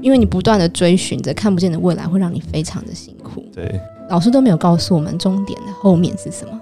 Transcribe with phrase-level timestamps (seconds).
[0.00, 3.44] 因为你不断的追寻着看不见的未来，会让你非常的辛苦。
[3.54, 6.60] 对，老师都没有告诉我们终点的后面是什么。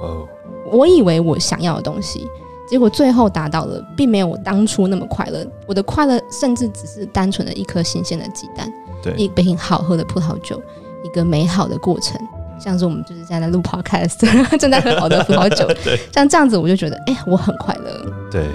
[0.00, 0.26] 哦，
[0.70, 2.26] 我以为我想要的东西，
[2.68, 5.46] 结果最后达到了，并没有我当初那么快乐。
[5.66, 8.72] 我的快乐甚至只是单纯的一颗新鲜的鸡蛋，
[9.02, 10.60] 对，一杯好喝的葡萄酒，
[11.04, 12.20] 一个美好的过程。
[12.58, 14.18] 像是我们就是现在在录 podcast，
[14.58, 18.12] 正在喝好的葡萄酒， 对，像这样子我就觉得，哎、欸，我很快乐。
[18.30, 18.46] 对，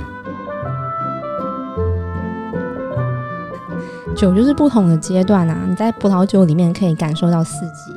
[4.15, 7.91] 酒就是不同的阶段啊，你在葡萄酒里面可以感受到四季，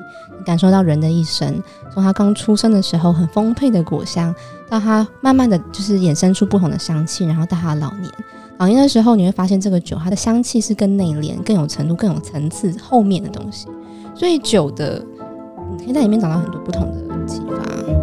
[0.44, 4.34] 感受到人的一生，从他刚出生的时候很丰沛的果香，
[4.68, 8.12] 到他慢慢的就是衍生出不同的香气，然后到他老年，
[8.58, 13.68] 老年的时候你会发现这个酒它的香气是更内敛、更有程度、更有层次后面的东西，
[14.14, 15.04] 所以酒的。
[15.70, 17.97] 你可以在里面找到很多不同的启发。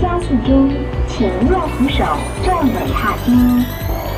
[0.00, 0.68] 加速中，
[1.06, 2.04] 请握扶手，
[2.44, 3.30] 站稳踏阶。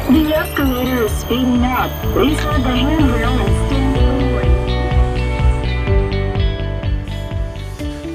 [0.08, 1.90] The escalator is speeding up.
[2.14, 4.48] Please hold the handrail and stand forward.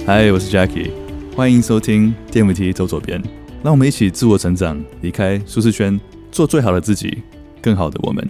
[0.07, 0.89] 嗨，我是 Jackie，
[1.35, 3.21] 欢迎收听电梯走左边。
[3.61, 5.99] 让我们一起自我成长，离开舒适圈，
[6.31, 7.21] 做最好的自己，
[7.61, 8.27] 更好的我们。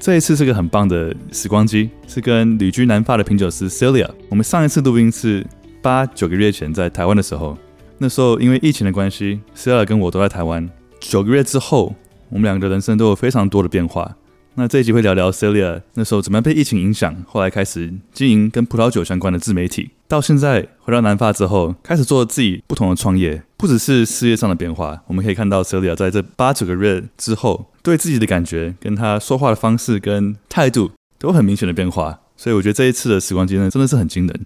[0.00, 4.08] 这一次是个很棒的时光机，是跟旅居南法的品酒师 Celia。
[4.30, 5.46] 我们上一次录音是
[5.82, 7.56] 八九个月前在台湾的时候，
[8.02, 10.68] 那时候因为疫情的关系，Celia 跟我都在台湾。
[10.98, 11.94] 九个月之后，
[12.30, 14.16] 我们两个人生都有非常多的变化。
[14.56, 23.44] 那这一集会聊聊 Celia 那时候怎么样被疫情影响，后来开始经营跟葡萄酒相关的自媒体，到现在回到南法之后，开始做自己不同的创业。
[23.56, 32.18] 不只是事业上的变化，我们可以看到 Celia 在这八九个月之后，对自己的感觉、跟他说话的方式、跟态度都很明显的变化。
[32.36, 34.40] 所以我觉得这一次的时光机呢，真的是很惊人。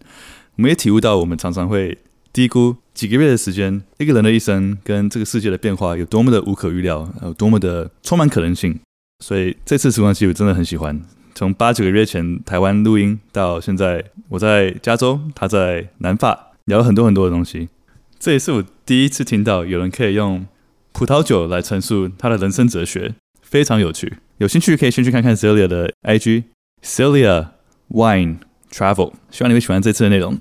[0.57, 1.98] 我们也体悟到，我们常常会
[2.37, 8.79] 低估几个月的时间，一个人的一生跟这个世界的变化有多么的无可预料，有多么的充满可能性。
[9.24, 11.01] 所以这次时光机我真的很喜欢。
[11.35, 17.70] 从八九个月前台湾录音到现在，我在加州，他在南法，聊了很多很多的东西。
[18.19, 20.45] 这也是我第一次听到有人可以用
[20.92, 24.18] 葡萄酒来陈述他的人生哲学，非常有趣。
[24.36, 26.45] 有兴趣可以先去看看 Celia 的 IG
[26.83, 27.47] Celia
[27.89, 30.39] Wine Travel，希望你会喜欢这次的内容。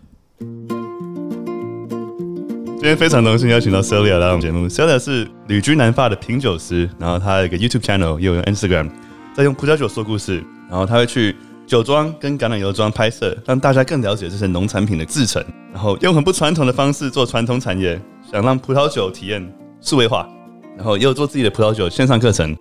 [2.86, 4.70] 今天非常荣幸邀请到 Celia 来我们节目。
[4.70, 8.92] Celia 是旅居南法的品酒师，然后他有个 YouTube channel，也有 Instagram，
[9.34, 11.36] 在用葡萄酒说故事，然后他会去。
[11.66, 15.44] 酒庄跟橄榄油庄拍摄，让大家更了解这些农产品的制成，
[15.74, 18.00] 然后用很不传统的方式做传统产业，
[18.32, 19.44] 想让葡萄酒体验
[19.82, 20.30] 数位化，
[20.78, 22.56] 然后也有做自己的葡萄酒线上课程，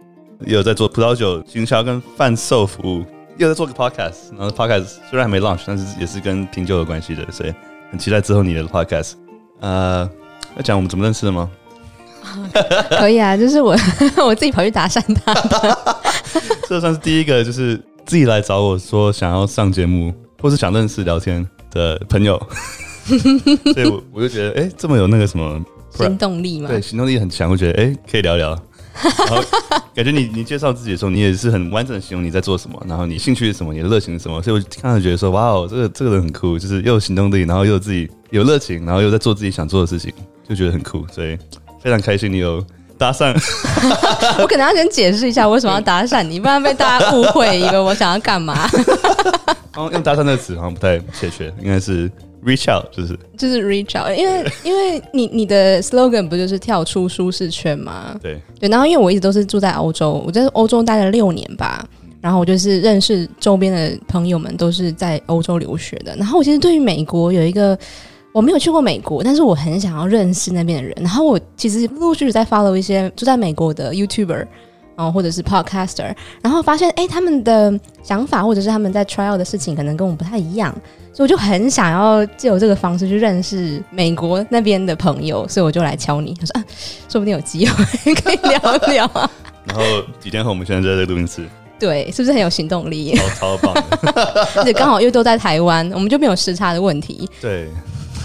[0.46, 3.00] 也有在做葡萄酒行销跟贩售服务，
[3.36, 7.52] 也有在做个 podcast，然后 podcast 虽然还没 launch，但是也是跟品酒有关系的，所以
[7.90, 9.23] 很期待之后你的 podcast。
[9.64, 10.08] 呃，
[10.56, 11.50] 要讲我们怎么认识的吗？
[12.90, 13.76] 可以啊，就是我
[14.24, 16.04] 我自己跑去搭讪他的，
[16.68, 17.80] 这算是第一个，就是。
[18.06, 22.38] 自己来找我说想要上节目，或是想认识聊天的朋友，
[23.72, 25.58] 所以我我就觉得，哎、欸，这么有那个什么
[25.90, 26.68] 行动力嘛？
[26.68, 28.54] 对，行动力很强，我觉得，哎、欸，可以聊聊。
[29.02, 29.42] 然后
[29.94, 40.12] 感觉你你介绍自己的时候，你也是很完整的形容你在做什么，然后你兴趣是什么，你的热情是什么，所以我看到觉得说，哇哦，这个这个人很酷，就是又有行动力，然后又有自己有热情，然后又在做自己想做的事情，
[40.48, 41.36] 就觉得很酷，所以
[41.82, 42.64] 非常开心你有。
[42.96, 43.34] 搭讪，
[44.40, 48.70] 我可能要先解释一下为什么要搭讪你，不然被大家误会，以为我想要干嘛。
[49.76, 52.08] 用搭讪那个词好像不太确切，应该是
[52.44, 58.18] reach out，就是就是 reach out，因为 因为你你的 slogan 不就是跳出舒适圈吗？
[58.22, 61.86] 对对，然后因为我一直都是住在欧洲，我在欧洲待了六年吧，
[62.20, 67.78] 然后我就是认识周边的朋友们都是在欧洲留学的，然后我其实对于美国有一个。
[68.34, 70.92] 我没有去过美国，但是我很想要认识那边的人。
[70.98, 74.44] 然后我其实陆续在 follow 一些住在美国的 YouTuber，
[74.96, 77.72] 然后或者是 Podcaster，然后发现哎，他们的
[78.02, 80.72] 想法或者是他们在 trial 的事情可能跟我们不太一样，
[81.12, 86.64] 所以我就很想要借由这个方式去认识美国那边的朋友，所以我就来敲你，他说啊，
[87.08, 89.30] 说不定有机会 可以聊聊啊。
[89.64, 89.82] 然后
[90.20, 91.42] 几天后，我们现在在这个录音室，
[91.78, 93.16] 对，是不是很有行动力？
[93.16, 93.84] 超超棒，
[94.56, 97.28] 而且刚好又都在台湾，我们就没有时差的问题。
[97.40, 97.68] 对。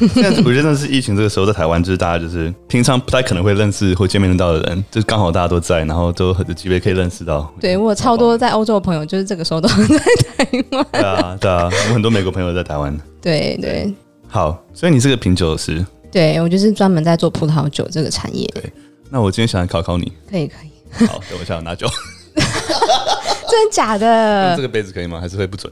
[0.07, 7.51] 现在我觉得真的是疫情这个时候在台湾，就是大家就是平常不太可能会认识或见面得到的人，就是刚好大家都在，然后都很有机会可以认识到。
[7.59, 10.85] 对，我超多在欧洲的朋友，就是这个时候都在台湾。
[10.91, 12.97] 对啊，对啊，我很多美国朋友在台湾。
[13.21, 13.93] 对对。
[14.27, 15.85] 好，所以你是个品酒师。
[16.11, 18.47] 对，我就是专门在做葡萄酒这个产业。
[18.53, 18.63] 对，
[19.09, 20.11] 那我今天想来考考你。
[20.29, 21.05] 可以可以。
[21.07, 21.87] 好，等我一下我拿酒。
[22.35, 24.55] 真的假的？
[24.55, 25.19] 这个杯子可以吗？
[25.19, 25.71] 还是会不准？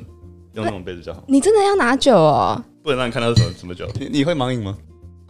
[0.53, 1.23] 用那种杯子就好。
[1.27, 2.59] 你真的要拿酒哦？
[2.87, 3.85] 不能让你看到是什么什么酒。
[3.99, 4.77] 你你会盲饮吗？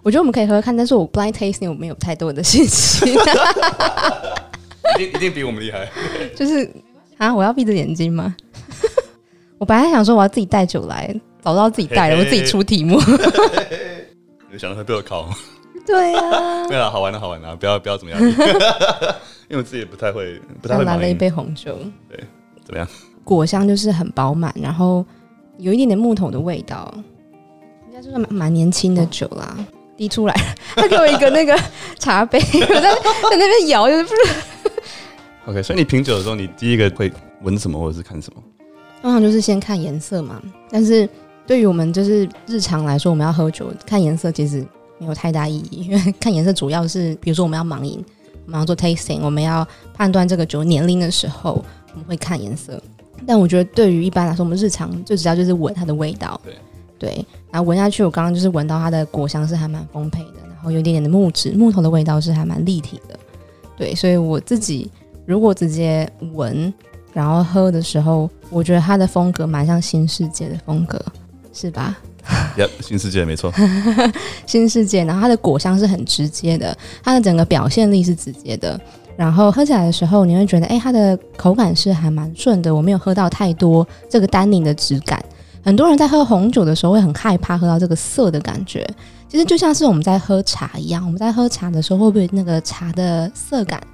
[0.04, 3.10] 我觉得我们可以喝喝看，但是我 blind tasting 我没有太多的信息。
[4.94, 5.90] 一定一定比我们厉害。
[6.36, 6.70] 就是
[7.18, 8.36] 啊，我要闭着眼睛吗？
[9.58, 11.08] 我本来想说我要自己带酒来，
[11.42, 13.00] 早知道自己带了，我自己出题目。
[14.52, 15.28] 没想到会被我考。
[15.84, 18.22] 对啊，对啊，好玩的好玩的，不要不要怎么样。
[18.22, 20.86] 因为我自己也不太会，不太会。
[20.86, 21.76] 拿了一杯红酒，
[22.08, 22.24] 对，
[22.64, 22.88] 怎么样？
[23.24, 25.04] 果香就是很饱满，然后
[25.58, 27.04] 有一点点木头的味道，应
[27.98, 29.58] 该就是蛮蛮年轻的酒啦。
[29.96, 30.34] 滴出来，
[30.76, 31.58] 他给我一个那个
[31.98, 34.16] 茶杯，我在在那边摇，就是不是
[35.48, 37.12] ？OK，所以你品酒的时候，你第一个会
[37.42, 38.44] 闻什么，或者是看什么？
[39.02, 40.40] 通常就是先看颜色嘛。
[40.70, 41.10] 但是
[41.48, 44.64] 对于我们就是日常来说，我们要喝酒看颜色其实
[45.00, 48.06] 没有太大意义，因 为看颜色主要是，比如说我们要盲饮，
[48.46, 52.80] 我们要做 tasting，我们要判断这个酒年龄的时候，我们会看颜色。
[53.26, 56.40] 但我觉得对于一般来说，我们日常最主要就是闻它的味道。
[56.44, 56.54] 对。
[57.00, 63.18] 对，然后闻下去，我刚刚就是闻到它的果香是还蛮丰沛的，然后有一点点的木质木头的味道是还蛮立体的。
[63.78, 64.92] 对，所以我自己
[65.26, 66.74] 如果直接闻，
[67.14, 71.00] 然后喝的时候，我觉得它的风格蛮像新世界的风格，
[71.54, 71.98] 是吧
[72.58, 73.54] ？Yep, 新世界没错，
[74.46, 75.06] 新世界。
[75.06, 78.80] 然后它的果香是很直接的，它的整个表现力是直接的。
[79.16, 85.24] 然后喝起来的时候，你会觉得，哎，它的口感是还蛮顺的，我没有喝到太多这个单宁的质感。
[85.68, 88.88] 很多人在喝红酒的时候会很害怕喝到这个涩的感觉，
[89.28, 93.86] 其实就像是我们在喝茶一样，我们在喝茶的时候会不会那个茶的涩感，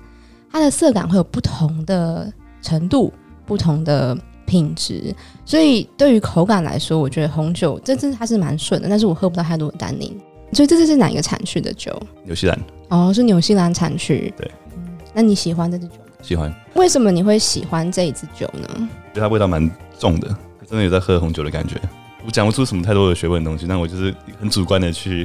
[0.52, 2.32] 它的涩感会有不同的
[2.62, 3.12] 程度、
[3.44, 4.16] 不同的
[4.46, 5.16] 品质，
[5.46, 10.16] 所以对于口感来说，我觉得红酒这支它是蛮顺的，但是我喝不到太多的单宁。
[10.52, 11.92] 所以这支是哪一个产区的酒？
[12.24, 12.60] 纽西兰。
[12.90, 14.32] 哦，是纽西兰产区。
[14.38, 14.52] 对。
[14.78, 16.14] 嗯，那你喜欢这支酒吗？
[16.22, 16.54] 喜欢。
[16.76, 18.88] 为什么你会喜欢这一支酒呢？
[19.12, 19.68] 觉得它味道蛮
[19.98, 20.38] 重的。
[20.74, 21.80] 真的有在喝红酒的感觉，
[22.26, 25.24] 我讲不出什么太多的学问的东西，但我就是很主观的去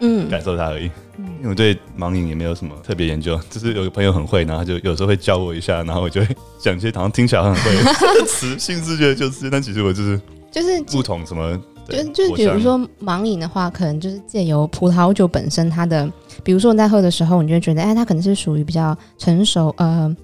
[0.00, 0.90] 嗯 感受它而已。
[1.16, 10.20] 嗯，因为我对盲饮也没有什么特别研究，就是有个朋友很会，然后他就有时候会教我一下，然后我就会 讲一些好像听起来很会的词，新世界就是，但其实我就是
[10.52, 11.58] 就是不同什么，
[11.88, 16.06] 就就比如说盲饮的话，可能就是借由葡萄酒本身它的，
[16.44, 20.14] 比如说你在喝的时候，你就会觉得，哎，它可能是属于比较成熟，呃。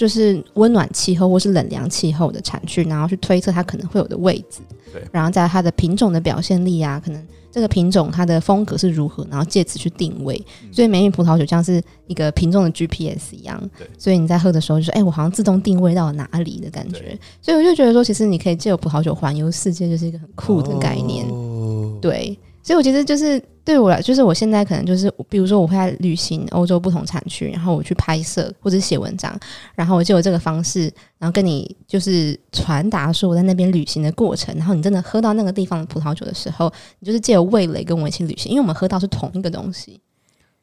[0.00, 4.60] 就是温暖气候或是冷凉气候的产区，然后去推测它可能会有的位置，
[4.90, 10.42] 对，然后在它的品种的表现力啊，可能这个品种它的风格是如何，然后借此去定位。
[10.62, 13.86] 嗯、所以每一葡萄酒像是一个品种的 GPS 一样，对。
[13.98, 17.18] 所以你在喝的时候就说，哎、欸，我好像自动定位到了哪里的感觉。
[17.42, 22.38] 所以我就觉得说，其实你可以借由葡萄酒环游世界，就是一个很酷的概念，哦、对。
[22.62, 29.34] 所以，我觉得就是对我来，就是我现在可能就是，比如说我会在旅行欧洲不同产区，然后我去拍摄或者写文章，
[29.74, 40.00] 然后我就有这个方式，然后跟你就是传达说我在那边旅行的过程，然后你真的喝到那个地方的葡萄酒的时候，你就是借由味蕾跟我一起旅行，因为我们喝到是同一个东西。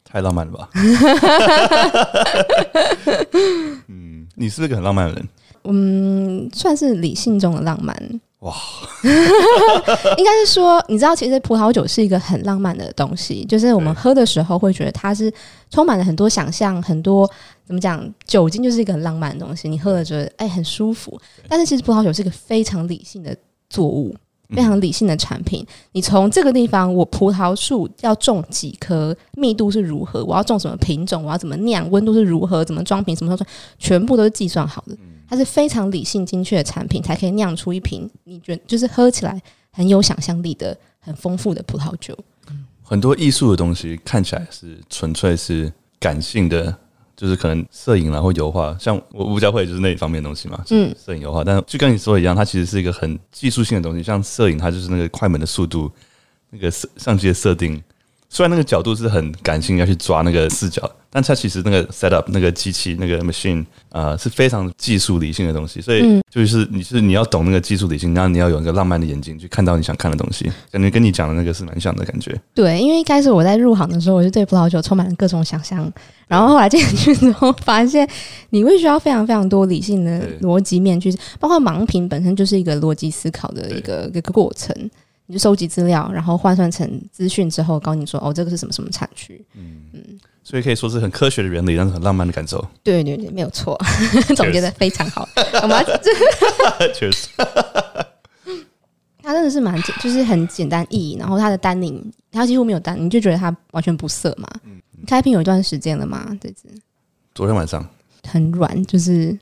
[0.03, 0.69] 太浪漫了吧？
[3.87, 5.27] 嗯，你是不是个很浪漫的人？
[5.65, 7.93] 嗯，算是理性中的浪漫。
[8.41, 8.55] 哇，
[10.17, 15.33] 应该是说，你知道，其实葡萄酒是一个很浪漫的东西，就是我们喝的时候会觉得它是
[15.71, 17.27] 充满了很多想象，很多
[17.65, 21.19] 怎么讲，酒精就是一个很浪漫的东西，你喝了觉得哎很舒服。
[21.47, 23.35] 但是其实葡萄酒是一个非常理性的
[23.69, 24.15] 作物，
[24.49, 25.65] 非常理性的产品。
[25.91, 34.97] 你从这个地方，我葡萄树要种几棵，密度是如何，我要种什么品种，我要怎么酿，温度是如何，怎么装瓶，什么时候装，全部都是计算好的。
[35.29, 42.17] 它是非常理性、精确的产品，才可以酿出一瓶你觉得就是喝起来很有想象力的、很丰富的葡萄酒。
[42.81, 46.73] 很多艺术的东西看起来是纯粹是感性的，
[47.17, 51.43] 就是可能摄影然后油画，像我吴家慧就是那一方面的东西嘛，嗯，摄影油画。
[51.43, 55.91] 但就跟你说的一样，它其实是一个很技术性的东西，像摄影，它就是那个快门的速度，
[56.51, 57.83] 那个相机的设定。
[58.29, 72.37] 虽然那个角度是很感性，要去抓那个视角，但它其实那个 set up 那个机器那个 machine 啊、呃、是非常技术理性的东西，所以就是你是你要懂那个技术理性，然后你要有一个浪漫的眼睛去看到你想看的东西，感觉跟你讲的那个是蛮像的感觉。
[72.53, 75.89] 对，因为一开始我在入行的时候，我就对葡萄酒充满了各种想象，
[76.27, 78.07] 然后后来进去之后，发现
[78.49, 84.75] 你会需要非常非常多理性的逻辑面去，包括盲品本身就是一个逻辑思考的一个一个过程。
[85.27, 90.01] 你就收集资料，然后换算成资讯之后，告诉你说：“哦，这个是什么什么产区。”嗯嗯，
[90.41, 92.65] 所以可以说是很科学的原理，但是很浪漫的感受。
[92.81, 93.77] 对对对，没有错，
[94.35, 95.27] 总结的非常好。
[95.61, 95.85] 我们
[96.95, 97.27] 确实，
[99.21, 104.47] 它真的是蛮简就是很简单易，然后它的单宁，它几乎没有单，你就觉得它完全不涩嘛。
[104.63, 106.25] 嗯，开瓶有一段时间了嘛？
[106.39, 106.63] 这支
[107.35, 107.85] 昨天晚上。
[108.27, 109.37] 很软，就是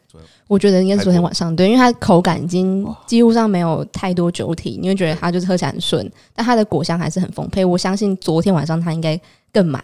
[0.48, 7.65] 我觉得应该是昨天晚上对，因为它口感已经几乎上没有太多酒体，你会觉得它就是喝起来很顺，但它的果香还是很丰沛。
[7.65, 9.20] 我相信昨天晚上它应该
[9.51, 9.84] 更满。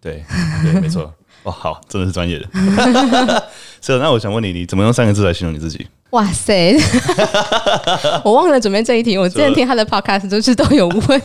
[0.00, 0.22] 对
[0.62, 1.12] 对，没错。
[1.44, 2.46] 哦，好，真的是专业的。
[3.82, 5.86] 是的，那我想问你，你怎么用三个字来形容你自己？
[6.10, 6.74] 哇塞，
[8.24, 9.18] 我忘了准备这一题。
[9.18, 11.22] 我之前听他的 podcast 就是都有问。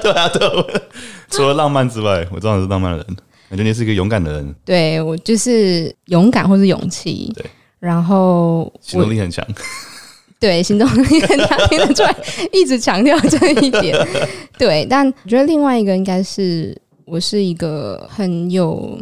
[0.00, 0.82] 对啊，都有问。
[1.30, 3.16] 除了浪漫之外，我知道你是浪漫的人，
[3.48, 4.54] 感觉你是一个勇敢的人。
[4.64, 7.32] 对，我就是勇敢或是勇气。
[7.34, 7.46] 对，
[7.78, 9.46] 然后行动力很强。
[10.40, 12.16] 对，行动力很强，听得出来，
[12.52, 13.96] 一直强调这一点。
[14.58, 18.98] 对，但我觉得另外一个应该是我是一个很有。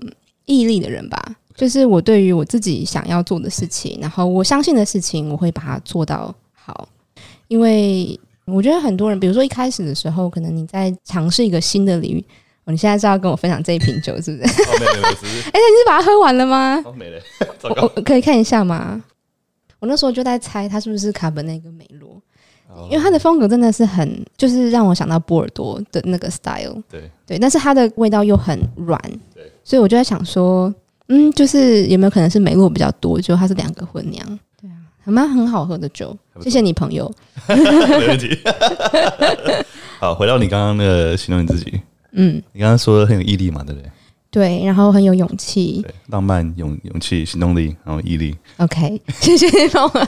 [0.48, 1.20] 毅力的人吧，
[1.56, 6.88] 就是我对于我自己想要做的事情，然后我相信的事情，我会把它做到好。
[7.48, 12.24] 因为我觉得很多人，比如说一开始的时候，可能你在尝试一个新的领域，
[12.72, 14.52] 你现在是要跟我分享这一瓶酒，是不是？
[14.62, 15.48] 哦，没有没有，只是。
[15.50, 16.82] 哎，你是把它喝完了吗？
[16.84, 17.20] 哦，没了。
[17.62, 19.02] 我我可以看一下吗？
[19.78, 22.20] 我那时候就在猜，它是不是卡本内跟梅洛。
[22.90, 29.00] 因为它的风格真的是很，就是让我想到波尔多的那个 style，对对，但是它的味道又很软，
[29.34, 30.70] 对，所以我就在想说，
[31.08, 34.26] 嗯，就是有没有可能是梅洛比较多，就它是两个混酿，
[34.60, 37.10] 对啊，还蛮很好喝的酒，谢谢你朋友，
[37.48, 38.38] 没问题。
[39.98, 41.80] 好，回到你刚刚那个形容你自己，
[42.16, 43.90] 嗯，你刚刚说的很有毅力嘛，对不对？
[44.28, 48.36] 对，然后很有勇气，对，浪漫、勇勇气、行动力，然后毅力。
[48.58, 50.00] OK，谢谢你帮我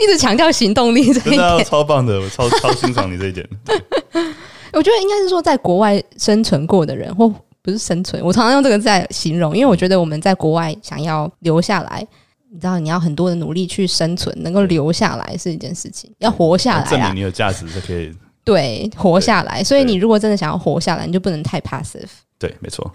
[0.00, 3.48] 一直强调行动力这一点，超棒的，我超超欣赏你这一点。
[4.72, 12.04] 我觉得应该是说，在国外生存过的人，或不是生存，我常常用这个在形容，因为我觉得我们在国外想要留下来，
[12.50, 18.12] 你知道，你要很多的努力去生存，能够留下来是一件事情，要活下来啊，证明你有价值才可以。
[18.46, 19.62] 对，活下来。
[19.62, 22.06] 所以你如果真的想要活下来，你就不能太 passive。
[22.38, 22.88] 对，没错，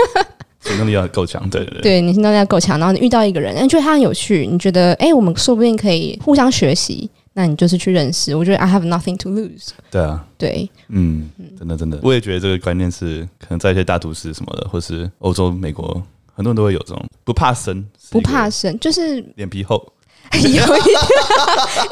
[0.60, 1.48] 行动力要够强。
[1.48, 8.36] 对对对，对你行动力要够强，然后你遇到一个人，你觉得他很有趣，你觉得哎，我们说不定可以互相学习，那你就是去认识。
[8.36, 9.68] 我觉得 I have nothing to lose。
[9.90, 16.02] 对啊，对，嗯，真的真的，我也觉得这个观念是可能在一些大都市什么的，或是欧洲、美国，
[16.34, 19.92] 很多人都会有这种不怕生，不怕生，就是脸皮厚，
[20.40, 21.00] 有一点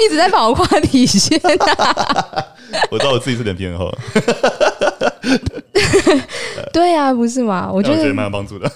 [0.00, 2.46] 一直在把我挂底线啊。
[2.90, 3.92] 我知道我自己是脸皮很厚。
[6.72, 7.70] 对啊，不是吗？
[7.72, 8.70] 我觉得蛮有帮助的，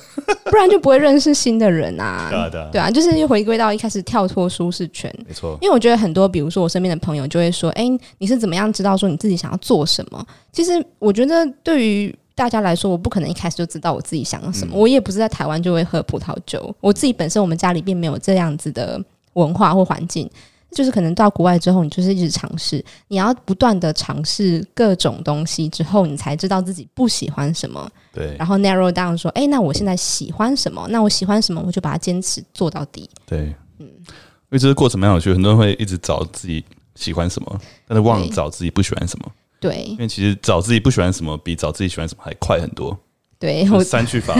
[0.44, 2.26] 不然就不会认识新的人啊。
[2.28, 5.12] 对啊，对啊，对啊，就是又回归到一开始跳脱舒适圈。
[5.26, 7.84] 没错，因为我觉得很多，比如说我身边的朋友就会说：“哎，
[8.18, 14.76] 你是怎么样知道说你自己想要做什么？”其实我觉得对于大家来说，我不可能一开始就知道我自己想要什么。
[14.76, 19.00] 我也不是在台湾就会喝葡萄酒，我自己本身我们家里并没有这样子的
[19.34, 20.28] 文化或环境。
[20.72, 27.88] 就是可能到国外之后，你就是一直尝试，你要不断的尝试各种东西之后，你才知道自己不喜欢什么。
[28.12, 30.84] 对，然后 narrow down 说，哎、欸，那我现在喜欢什么？
[30.90, 33.08] 那我喜欢什么，我就把它坚持做到底。
[33.24, 36.64] 对，嗯，因为这个过程蛮有趣，很多人会一直找自己
[36.96, 39.30] 喜欢什么，但是忘了找自己不喜欢什么。
[39.60, 42.98] 对，因为其实找自己不喜欢什么，比找自己喜欢什么还快很多。
[43.38, 44.34] 对，删去法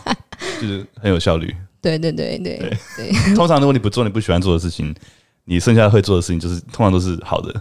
[0.58, 1.54] 就是很有效率。
[1.98, 4.94] 对对对对对， 通常如果你不做你不喜欢做的事情。
[5.48, 7.54] 你剩下会做的事情，就是通常都是好的。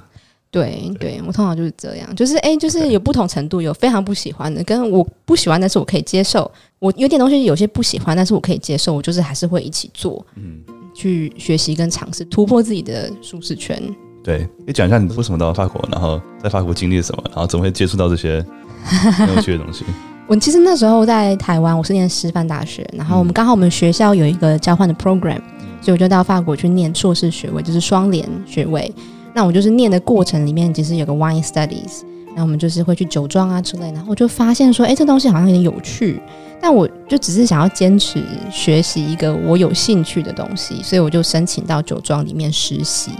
[0.49, 6.51] 对对，我通常就是这样，就是哎、欸，就是有不同程度，有非常不喜欢的，跟我不喜欢，但是我可以接受。
[6.79, 10.63] 我有点东西有些不喜欢，但是我可以接受，我就是还是会一起做，嗯，
[10.95, 13.79] 去学习跟尝试突破自己的舒适圈。
[14.23, 18.43] 对，你讲一下你为什么到法国，然后在法国经历了什么，然后怎么会接触到这些
[18.83, 19.85] 很有趣的东西？
[20.27, 25.39] 我其实那时候在台湾，我是念师范大学，然后我们刚好我们学校有一个交换的 program。
[25.81, 28.91] 所以我就到法国去念硕士学位，就是双联学位。
[29.35, 32.01] 那我就是念的过程里面，其实有个 wine studies，
[32.35, 33.91] 那我们就是会去酒庄啊之类。
[33.91, 36.19] 然后我就发现说，哎，这东西好像有点有趣。
[36.59, 43.11] 但我就只是想要坚持学习一个我有兴趣的东西，所以我就申请到酒庄里面实习。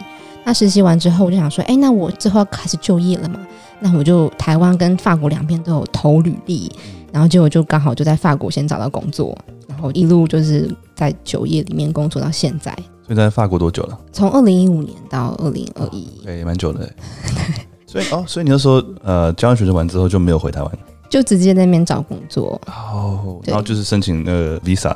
[0.43, 3.39] 那实习完之后，我就想说，哎，那我之后要开始就业了嘛？
[3.79, 6.71] 那我就台湾跟法国两边都有投履历，
[7.11, 9.37] 然后结果就刚好就在法国先找到工作。
[9.67, 12.73] 然后一路就是在酒业里面工作到现在。
[13.05, 13.99] 所以在法国多久了？
[14.11, 16.79] 从二零一五年到二零二一，对，蛮久的。
[16.79, 16.93] 对，
[17.85, 20.71] 所以哦，所以你那时候，呃，交换学生完之后就没有回台湾，
[21.09, 22.59] 就直接在那边找工作。
[22.67, 24.95] 哦，然后就是申请那个 visa。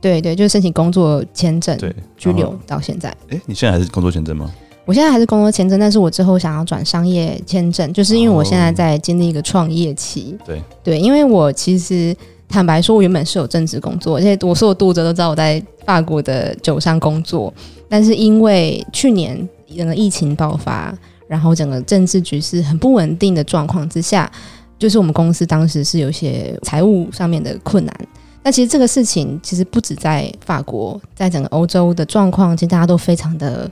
[0.00, 3.08] 对对，就是申请工作签证，对，居留到现在。
[3.30, 4.52] 哎，你现在还是工作签证吗？
[4.88, 10.34] 我现在还是工作签证，但是我之后想要转商业签证，就是因为我现在在经历一个创业期。
[10.46, 12.16] 对对，因为我其实。
[12.50, 17.52] 坦白说，我原本是有正职工作，而且我所有读者都知道我在法国的酒商工作。
[17.90, 24.32] 但是因为去年整个疫情爆发，然后整个政治局势很不稳定的状况之下，
[24.78, 27.94] 就是我们公司当时是有些财务上面的困难，
[28.42, 33.70] 那其实这个事情其实不止在法国，在整个欧洲的状况，其实大家都非常的怎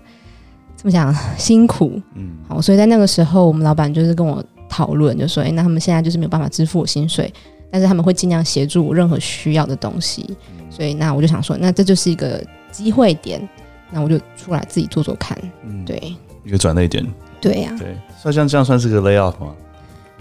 [0.87, 2.01] 么讲辛苦。
[2.15, 7.33] 嗯，好，所以在那个时候，我们老板就是跟我讨论，就说：“哎，那他们现在就是没有办法支付我薪水，
[7.71, 10.25] 但是他们会尽量协助我任何需要的东西。”
[10.71, 13.47] 所以，那我就想说，那这就是一个机会点，
[13.91, 15.37] 那我就出来自己做做看。
[15.65, 16.15] 嗯，对，
[16.45, 17.07] 一个转捩点。
[17.41, 19.55] 对呀、啊，对，所以像这样算是个 lay off 吗？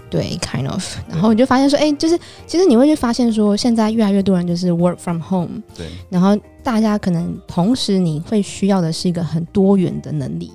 [0.08, 0.96] 对，kind of。
[1.08, 5.62] 然后我就发现说，哎，就是其实你会去发现说，现在越来越多人就是 work from home。
[5.76, 5.86] 对。
[6.08, 10.52] 然后大家可能同时你会需要的是一个很多元的能力，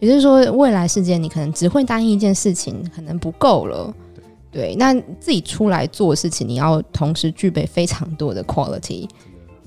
[0.00, 3.94] 也就是说，未来世界你可能只会单一一件事情，可能不够了。
[4.52, 4.66] 对。
[4.66, 4.76] 对。
[4.76, 9.08] 那自己出来做事情，你要同时具备非常多的 quality。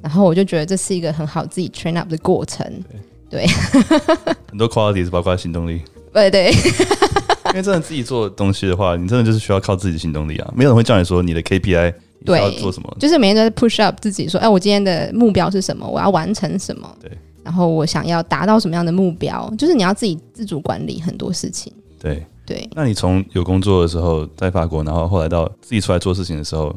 [0.01, 2.65] 然后我就觉得这是一个很好自己 train up 的过程。
[2.89, 2.99] 对。
[3.29, 3.47] 对
[4.47, 5.81] 很多 quality 是包括行动力。
[6.13, 6.51] 对 对。
[7.47, 10.53] 因为真的自己做东西的话，你真的就是需要靠自己的行动力啊！
[10.55, 15.87] 没有人会叫你说你的 KPI 你要做什么，就是每天都在 push up 自己说，哎，我今天的目标是什么？
[15.87, 16.89] 我要完成什么？
[17.01, 17.11] 对。
[17.43, 19.53] 然后我想要达到什么样的目标？
[19.57, 21.71] 就是你要自己自主管理很多事情。
[21.99, 22.69] 对对。
[22.73, 26.73] 那你从有工作的时候在法国，然后后来到自己出来做事情的时候。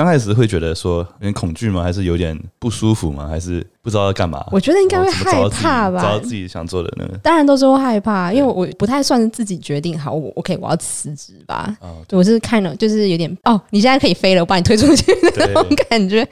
[0.00, 1.82] 刚开始会觉得说有点恐惧吗？
[1.82, 3.28] 还是有点不舒服吗？
[3.28, 4.42] 还是不知道要干嘛？
[4.50, 6.00] 我觉得应该会害怕吧。
[6.00, 11.76] 找到自己想做的那个，当然都是会害怕，因为我不太算是自己决定好，我 OK，我要辞职吧。
[11.82, 16.26] 哦、我是看了，就是有点哦，你现在可以飞了，我把你推出去的 那种感觉。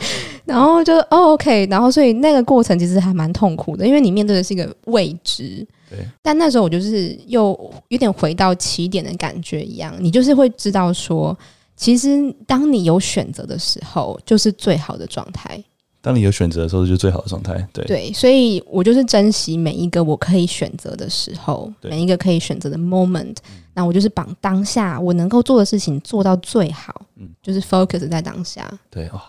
[0.46, 5.62] 然后就哦 OK，然后所以那个过程其实还蛮痛苦的，因为你面对的是一个未知。
[5.90, 5.98] 对。
[6.22, 7.54] 但那时候我就是又
[7.88, 11.38] 有点回到起点的感觉一样，你就是会知道说。
[11.78, 15.62] 其实，当你有选择的时候，就是最好的状态。
[16.00, 17.54] 当你有选择的时候，就是最好的状态。
[17.72, 23.36] 对对，所以我就是珍惜每一个我可以选择的时候，每一个可以选择的 moment。
[23.74, 28.68] 那我就是把当下我能够做的事情做到最好，嗯，就是 focus 在当下。
[28.90, 29.20] 对哦，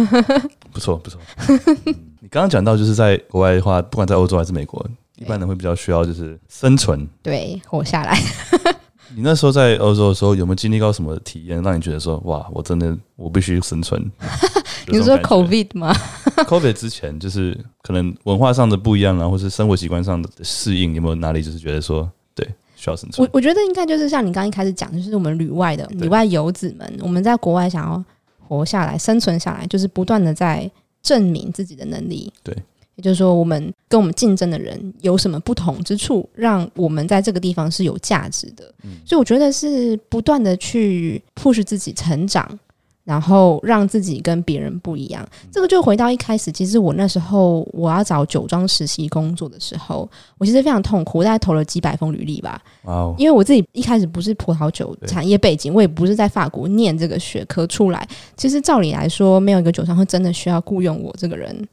[0.72, 1.20] 不错不错。
[2.20, 4.86] 你刚刚讲到，就是在国外的话，不管在欧洲还是美国，
[5.16, 8.18] 一般人会比较需要就是生存，对，活下来。
[9.16, 14.00] 你那时候在欧洲的时候，有没有经历过什么体验，让你觉得说，哇，我真的我必须生存？
[14.88, 15.94] 你说 COVID 吗？
[16.46, 23.24] COVID 之前就是可能文化上的不一样啊，或是生活习惯上的适应，有没有哪里就是觉得说，对，需要生存？
[23.26, 28.04] 我我觉得应该就是像你刚刚一开始讲，就是我们旅外的旅外游子们，我们在国外想要
[28.46, 30.70] 活下来、生存下来，就是不断的在
[31.02, 32.32] 证明自己的能力。
[32.42, 32.56] 对。
[33.00, 38.70] 也就是说，我们跟我们竞争的人有什么不同之处，让我们在这个地方是有价值的。
[38.82, 42.46] 嗯，所以我觉得是不断的去 push 自己成长，
[43.04, 45.26] 然后让自己跟别人不一样。
[45.50, 52.60] 这个就回到一开始，其实我那时候我要找酒庄实习工作的时候，我其实非常痛苦，我大概投了几百封履历吧。
[52.82, 58.06] 哦，因为我自己一开始不是葡萄酒产业背景，我也不是在法国念这个学科出来。
[58.36, 61.66] 其实照理来说，没有一个酒商会真的需要雇佣我这个人。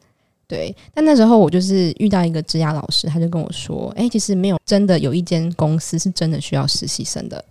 [0.47, 7.43] 对，但那时候我就是遇到一个职涯老师，他就跟我说：“哎，其实没有真的有一间公司是真的需要实习生的。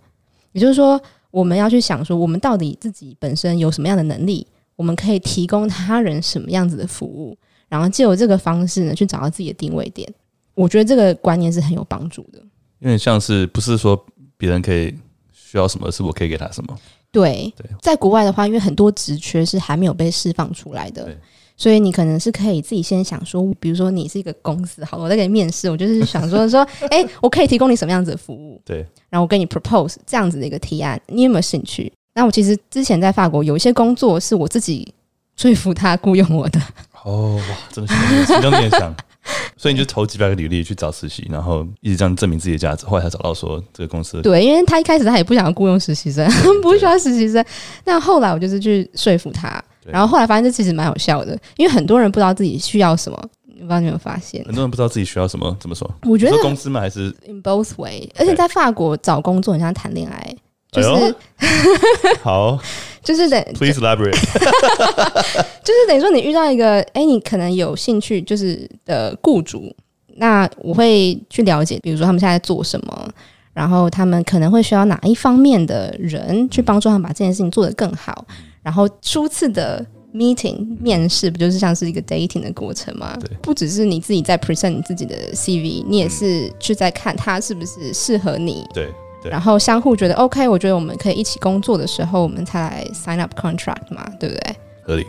[0.51, 7.37] 也就是说，我们要去想说，我们到底自己本身有什么样的能力，我们可以提供他人什么样子的服务，
[7.69, 10.11] 然后借由这个方式呢，去找到自己的定位点。
[10.55, 12.41] 我觉得这个观念是很有帮助的。
[12.79, 14.03] 因为像是不是说
[14.37, 14.91] 别人可以
[15.31, 16.75] 需要什么，是我可以给他什么？
[17.11, 21.15] 对，对，在国外的话，因为很多职缺是还没有被释放出来的。”
[21.57, 28.61] 所以你可能是可以自己先想说，比如说你是一个公司，好，我在给你面试，我就是想说说，哎、欸，我可以提供你什么样子的服务？
[28.63, 31.91] 对，然后我跟你 propose 这样子的一个提案，你有没有兴趣？
[32.13, 34.93] 那我其实之前在法国有一些工作是我自己
[35.35, 36.61] 说服他雇佣我的。
[37.03, 38.93] 哦，哇，真的是心中点想，
[39.57, 44.21] 所以你就投几百个履历去找实习，然后一直这样证明自己的价值，后来才找到说这个公司。
[44.21, 46.29] 对，因为他一开始他也不想要雇佣实习生，
[46.61, 47.43] 不需要实习生，
[47.85, 49.63] 那后来我就是去说服他。
[49.91, 53.17] 然后后来发现这其实蛮有效的，因为很多人不知道自己需要什么，
[53.59, 54.43] 不知道你有没有发现？
[54.45, 55.89] 很多人不知道自己需要什么，怎么说？
[56.03, 60.35] 我觉得公司嘛，还是？In both way，而且在法国找工作很像谈恋爱，
[60.71, 62.59] 就是、哎、好，
[63.03, 64.11] 就是等 please elaborate，
[65.63, 69.73] 就是等于说你遇到一个哎，你可能有兴趣就是的雇主，
[70.17, 73.09] 那我会去了解，比如说他们现在在做什么，
[73.53, 78.25] 然后他们可能会需要哪一方面的人去帮助他们把这件事情做得更好。
[78.63, 83.17] 然后初次的 meeting 面试不就是像是一个 dating 的过程吗？
[83.19, 88.65] 对，不只是你自己在 present 你自己的 CV，你也是去在看他是不是适合你。
[88.73, 88.89] 对，
[89.21, 89.31] 对。
[89.31, 94.55] 然后相互觉得 OK，我觉得我们可以一起工作的时候，我们才来 sign up contract 嘛，对不对？
[94.83, 95.05] 合理。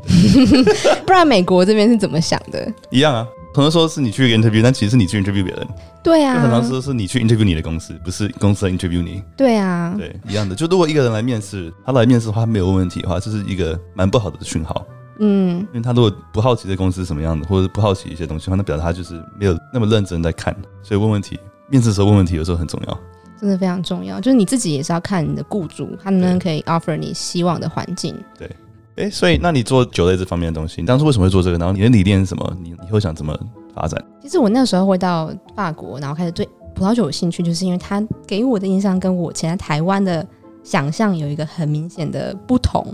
[1.06, 2.72] 不然美国这边是怎么想的？
[2.90, 3.28] 一样啊。
[3.52, 5.66] 很多时候是你去 interview，但其实是你去 interview 别人。
[6.02, 9.22] 对啊，就很多时候是你去 interview 你的公司，不是公司来 interview 你。
[9.36, 10.54] 对啊，对，一样的。
[10.54, 14.86] 就如果一个人来面试，他来面试的话，他没有问题的话，这是一个蛮不好的讯号。
[15.18, 20.54] 嗯，因为他如果不好奇这公司是什么样的，或者不好奇一些东西的话，那表示他就是没有那么认真在看。
[20.82, 22.98] 所以问问题，面试的时候问问题有时候很重要，
[23.38, 24.18] 真的非常重要。
[24.18, 28.16] 就是你自己也是要看你的雇主，他能不能可以 offer 你希望的环境。
[28.38, 28.50] 对，
[29.00, 31.58] 哎、所以那你做酒类这方面的东西，你当初为什么会做这个？
[31.58, 32.56] 然后你的理念是什么？
[32.62, 33.38] 你以后想怎么
[33.74, 34.02] 发展？
[34.22, 40.26] 其实我那时候会到法国，然后开始对葡萄酒有兴趣，就是因为它给我的印象跟我以前在台湾的
[40.62, 42.84] 想象有一个很明显的不同。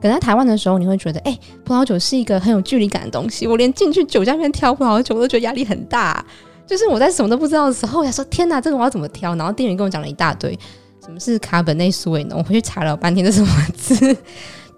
[0.00, 3.46] 可能在台湾的时候，你会觉得，哎、葡萄酒是一个很有距离感的东西。
[3.46, 6.24] 我连进去酒家里面挑葡萄酒，我都觉得压力很大。
[6.66, 9.34] 就是我在什么都不知道的时候，我想说，天哪，这个我要怎么挑？
[9.36, 10.56] 然后店员跟我讲了一大堆，
[11.02, 14.16] 什么是卡本内苏维农，我回去查了半天，这是什么字？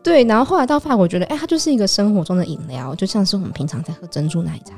[0.02, 4.74] 对，然后后来到法国，觉得，哎、它就是一个生活中的饮料，就像是我们平常在喝珍珠奶茶。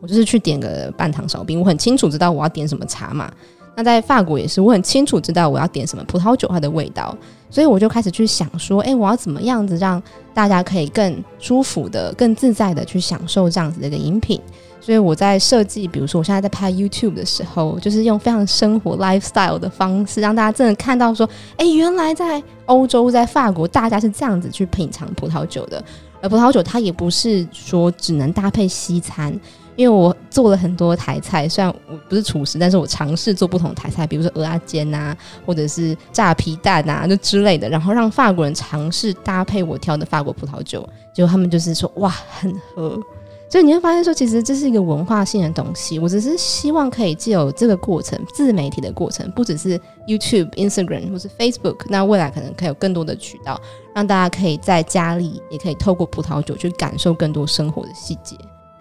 [0.00, 3.32] 我就是去点个半糖少冰，我很清楚知道我要点什么茶嘛。
[3.76, 7.16] 那在法国也是，我很清楚知道我要点什么葡萄酒，它的味道，
[7.52, 14.40] 所以我就开始去想说，哎、我要怎么样子让大家可以更舒服的、更自在的去享受这样子的一个饮品。
[14.80, 25.84] 所以我在设计，比如说我现在在拍 YouTube 的时候，就是用非常生活 lifestyle 的方式，让大家真的看到说，哎、原来在欧洲，在法国，大家是这样子去品尝葡萄酒的。
[26.22, 29.38] 而葡萄酒它也不是说只能搭配西餐。
[29.76, 42.08] 因为我做了很多台菜，虽然我不是厨师，但是我尝试做不同的台菜，比如说鹅啊煎呐，或者是炸皮蛋呐，就之类的，然后让法国人尝试搭配我挑的法国葡萄酒，结果他们就是说哇，
[42.40, 43.00] 很喝。
[43.48, 45.98] 所以你会发现说，其实这是一个文化性的东西。
[45.98, 53.60] 我只是希望可以借由这个过程，自媒体的过程，不只是 YouTube、Instagram 或是 Facebook，那未来可能可以有更多的渠道，
[53.94, 58.34] 让大家可以在家里也可以透过葡萄酒去感受更多生活的细节。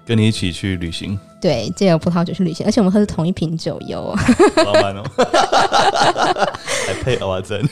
[0.06, 4.16] 跟你一起去旅行，对，借由葡萄酒去旅行，而且我们喝的同一瓶酒哟，
[4.56, 5.04] 好浪漫哦，
[6.88, 7.70] 还配蚵仔煎，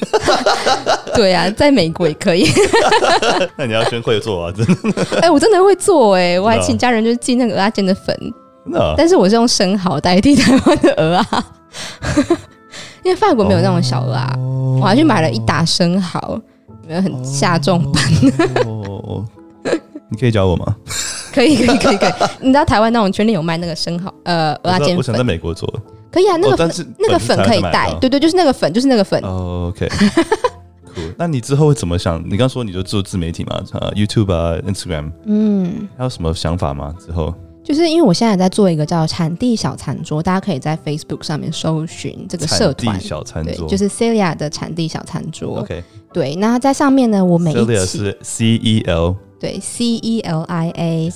[1.14, 2.48] 对啊，在美国也可以，
[3.58, 8.16] 那你要先会做蚵仔煎， 哎、欸，我真的会做哎、欸，我还请家人就是寄那个蚵仔煎的粉，
[8.66, 11.46] 那但是我是用生蚝代替台湾的鹅啊，
[13.04, 14.40] 因为法国没有那种小蚵仔，
[14.80, 16.40] 我还去买了一打生蚝，
[16.88, 19.26] 没有很下重本，哦，
[20.10, 20.76] 你可以教我吗？
[21.34, 22.12] 可以可以可以可以，
[22.42, 24.98] 你知道台湾那种全联有卖那个生蚝，呃，蚵仔煎粉。
[24.98, 25.72] 我想在美国做。
[26.12, 29.22] 可以啊，那个粉、哦、那个粉可以带，对对，就是那个粉，就是那个粉。
[29.24, 29.88] 哦、OK，
[30.86, 31.02] 酷。
[31.18, 32.20] 那你之后会怎么想？
[32.28, 36.92] 你刚说你就做自媒体嘛，啊，YouTube 啊，Instagram，嗯，还有什么想法吗？
[37.00, 37.32] 之后？
[37.70, 45.60] 就是因为我现在在做一个叫产地小餐桌，大家可以在 Facebook 上面搜寻这个社团小餐桌，对，就是 Celia 的产地小餐桌。
[45.60, 49.16] OK，对，那在上面呢，我每一期 Celia 是 C E L。
[49.40, 51.12] 对，C E L I E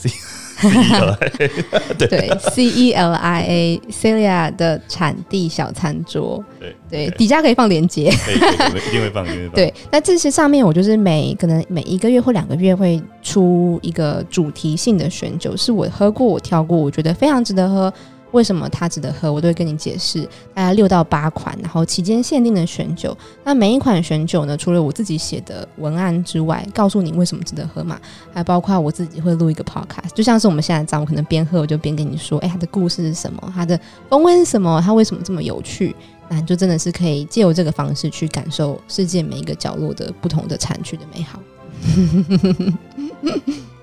[0.69, 9.56] A， 对，C E L I A，Celia 的产地小餐桌，对对，底下可以放链接，一定会放，一定会放。
[9.56, 17.93] 对，那这些上面我就是每可能每一个月或两个月会出一个主题性的选酒，是我喝过、我挑过，我觉得非常值得喝。
[18.34, 19.32] 为什么它值得喝？
[19.32, 20.22] 我都会跟你解释。
[20.54, 23.15] 大概六到八款，然后期间限定的选酒。
[23.43, 27.98] 那每一款选酒呢，除了我自己写的文案之外，告诉你为什么值得喝嘛，
[28.34, 33.54] 还包括我自己会录一个 podcast，就像是我们现在这样，我可能边喝我就边跟你说，哎，它的故事是什么？
[33.56, 34.82] 它的风味是什么？
[34.84, 35.96] 它为什么这么有趣？
[36.30, 41.39] 那就真的是可以借由这个方式去感受世界每一个角落的不同的产区的美好。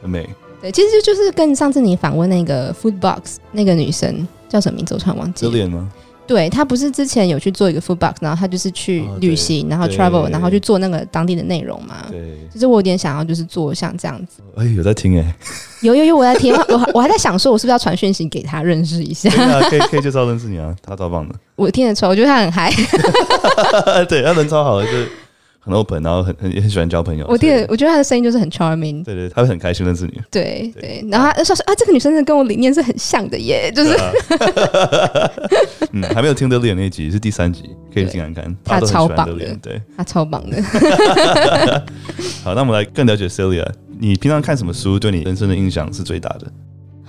[0.03, 0.29] 很美。
[0.61, 4.27] 对，其实就是跟上次你访问那个 Food Box 那个女生。
[4.51, 4.93] 叫什么名字？
[4.93, 5.53] 我突然忘记了。
[5.53, 5.89] Lillian 吗？
[6.27, 12.07] 对，他不是之前有去做一个 food box，然后他就是去旅行，然后 travel，然后去做那个当地的内容嘛。
[12.09, 14.41] 对，其实我有点想要就是做像这样子。
[14.55, 15.35] 哎，有在听哎，
[15.83, 19.29] 有有有，我在听，我 我还在想说，我是不是要传讯息给他认识一下？
[19.69, 21.35] 可以可以介绍认识你啊，他超棒的。
[21.57, 22.73] 我听得出来，我觉得他很嗨。
[24.09, 25.09] 对，他人超好的，就是。
[25.71, 27.25] 很 open，然后很很也很喜欢交朋友。
[27.29, 29.05] 我第我觉得他的声音就是很 charming。
[29.05, 30.21] 对对，他会很开心认识你。
[30.31, 33.97] 对对，然后他说说啊，这个女生是跟我理念是很像的耶，就是。
[35.93, 38.57] 嗯，还没有听 Lillian 那一集，是第三集，可以进来看。
[38.65, 40.63] 他超棒的，对，他超棒的。
[42.45, 43.67] 好，那我们来更了解 Celia。
[43.99, 46.47] 你平常看什么书，对你人生的影响是最大的？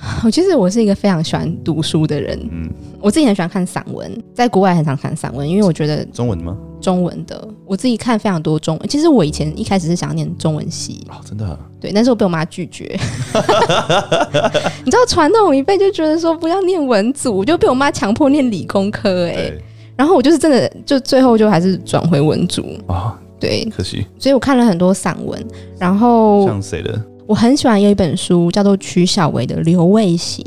[0.25, 2.39] 我其实我是一个非常喜欢读书的人。
[2.51, 6.57] 嗯，我自己很喜欢看散文，在国外很常看散文，因为我觉得中文吗？
[6.81, 8.87] 中文的，我自己看非常多中文。
[8.89, 11.55] 其实我以前一开始是想念中文系，哦，真的、啊？
[11.79, 12.85] 对，但是我被我妈拒绝。
[14.83, 19.53] 你知道传统一辈就觉得说不要念文组，就被我妈强迫念理工科、欸，哎，
[19.95, 24.03] 然后我就是真的就最后就还是转回文组啊，哦、对，可惜。
[24.17, 25.39] 所以我看了很多散文，
[25.77, 26.99] 然后像谁的？
[27.31, 30.43] 我很喜欢有一本书叫做曲小维的《留味行》。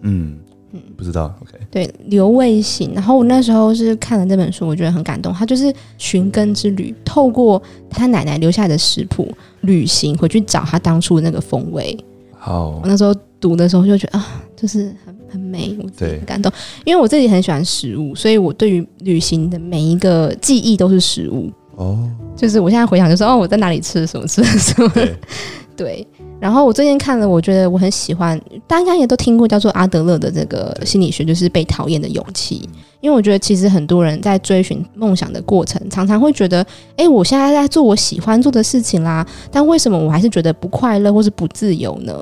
[0.00, 0.38] 嗯
[0.72, 1.34] 嗯，不知道。
[1.42, 2.92] OK，对，留味行。
[2.94, 5.34] 然后我那时候是看了这本书，我觉得很感动。
[5.34, 11.94] 他就是寻根之旅，透过他奶奶留下来的食谱，旅行回去找他当初的那个风味。
[12.38, 16.50] 好，我那时候读的时候就觉得啊，就是很很美，我很感动。
[16.86, 21.52] 因为我自己很喜欢食物，所以我对于旅行的每一个记忆都是食物。
[21.76, 24.88] 哦，就是我现在回想，就说哦，我在哪里吃了什么，吃了什么。
[24.88, 25.14] 对，
[25.76, 26.06] 对。
[26.44, 32.68] 然后我最近看了，我觉得我很喜欢，大家应该也都听过叫做阿德勒的这个心理学，就是被讨厌的勇气。
[33.00, 36.62] 因为我觉得其实很多人在追寻梦想的过程，常常会觉得，
[36.98, 42.14] 哎，我现在在做我喜欢做的事情啦，但为什么我还是觉得不快乐或是不自由呢？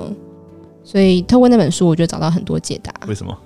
[0.85, 2.93] 所以透过那本书，我觉得找到很多解答。
[3.09, 3.37] 为什么？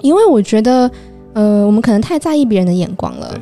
[0.00, 0.90] 因为我觉得，
[1.34, 3.38] 呃，我们可能太在意别人的眼光了。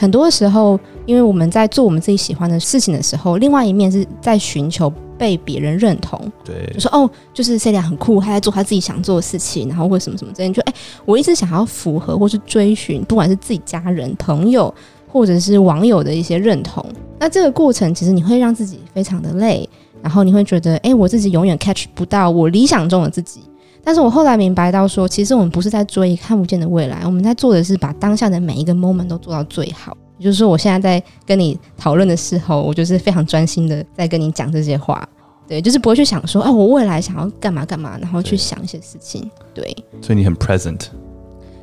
[0.00, 6.18] 很多时候，因为我们在做我们自己喜欢的事情的时候，另外一面是在寻求被别人认同。
[6.42, 10.48] 对，就说哦，就是 Celia 很酷，他在做他自己想做的事情，然后或什么什么之类。
[10.48, 10.72] 你就哎，
[11.04, 14.74] 我一直想要符合或是追寻，不管是自己家人、朋友
[15.06, 16.82] 或者是网友的一些认同。
[17.18, 19.68] 那这个过程其实你会让自己非常的累，
[20.00, 23.42] 然后你会觉得，哎，我自己永远 catch 不到我理想中的自己。
[23.82, 29.96] 但是我后来明白到说，其实我们不是在追看不见的未来，我们在做的是把当下的每一个 moment 都做到最好。
[30.18, 35.08] 也就是说，我现在在跟你讨论的时候，我就是非常专心的在跟你讲这些话，
[35.48, 39.64] 对，就是不会去想说，哎，我未来想要干嘛干嘛，然后去想一些事情，对。
[39.64, 40.88] 对，所以你很 present。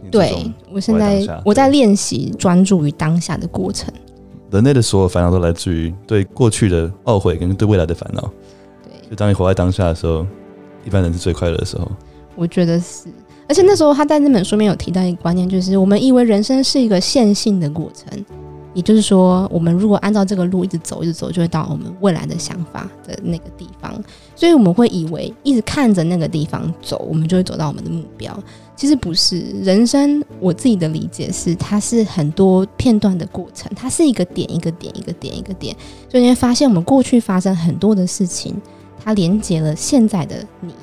[0.09, 3.93] 对，我现在我在练习专注于当下的过程。
[4.49, 8.21] 人类的所有烦恼都来自于对过去的懊悔跟对未来的烦恼。
[8.83, 10.25] 对，就当你活在当下的时候，
[10.83, 11.91] 一般人是最快乐的时候。
[12.37, 13.09] 我觉得是。
[13.49, 18.25] 而且那时候他在那本书里面有提到一个观念，就是我们以为人生是一个线性的过程，
[18.73, 24.03] 也就是说，我们如果按照这个路一直走，一直走，就会到我们未来的想法的那个地方。
[24.35, 28.37] 所以我们会以为一直看着那个地方走，我们就会走到我们的目标。
[28.75, 35.73] 其实不是，人生我自己的理解是，它是很多片段的过程，它是一个点一个点一个点一个点。
[36.09, 38.53] 所以你会发现，我们过去发生很多的事情，
[39.03, 40.73] 它连接了现在的你。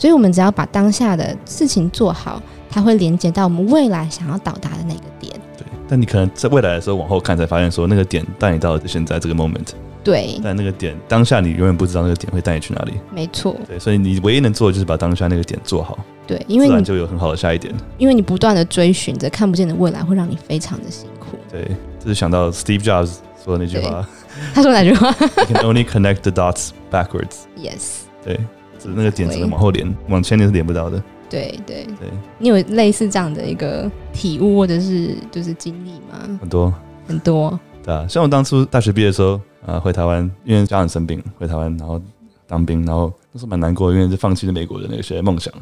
[0.00, 5.38] 所以，我们只要把当下的事情做好，它会连接到我们未来想要到达的那个点。
[5.58, 9.72] 对，但你可能在未来的时候往后看，才发现说那个点带你到了现在这个 moment。
[10.02, 12.94] 对，但那个点当下你永远不知道那个点会带你去哪里。
[13.14, 13.54] 没错。
[13.68, 15.98] 对，所以你唯一能做的就是把当下那个点做好。
[16.26, 17.74] 对，因为你就有很好的下一点。
[17.98, 21.36] 因为你不断的追寻着看不见的未来，会让你非常的辛苦。
[21.52, 24.08] 对，这是想到 Steve Jobs 说的那句话。
[24.54, 25.08] 他说哪句话？
[25.20, 27.40] You can only connect the dots backwards.
[27.58, 28.04] Yes。
[28.24, 28.40] 对。
[28.84, 31.02] 那个点只能往后连，往前连是连不到的。
[31.28, 36.38] 对对对，你有类似这样的一个体悟或者是就是经历吗？
[36.40, 36.74] 很多
[37.06, 37.58] 很多。
[37.84, 42.00] 对啊，像我当初大学毕业的时候，啊、呃，回台湾，因为家人生病，回台湾，然后
[42.46, 45.54] 当兵，然后那时候蛮难过，因为就放弃了美国的那些梦想，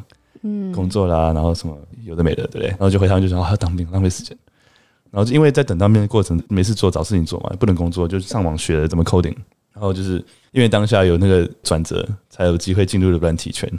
[0.43, 2.69] 嗯，工作啦，然后什么有的没的，对不对？
[2.71, 4.37] 然后就回台湾就想啊，当兵浪费时间，
[5.11, 9.37] 然后就因为在等当兵的过程，没事做，找事情做嘛，不能工作，就上网学了怎么 coding，
[9.79, 10.25] 然后就是。
[10.53, 13.71] 因为当下有那个转折，才有机会进入了软体圈，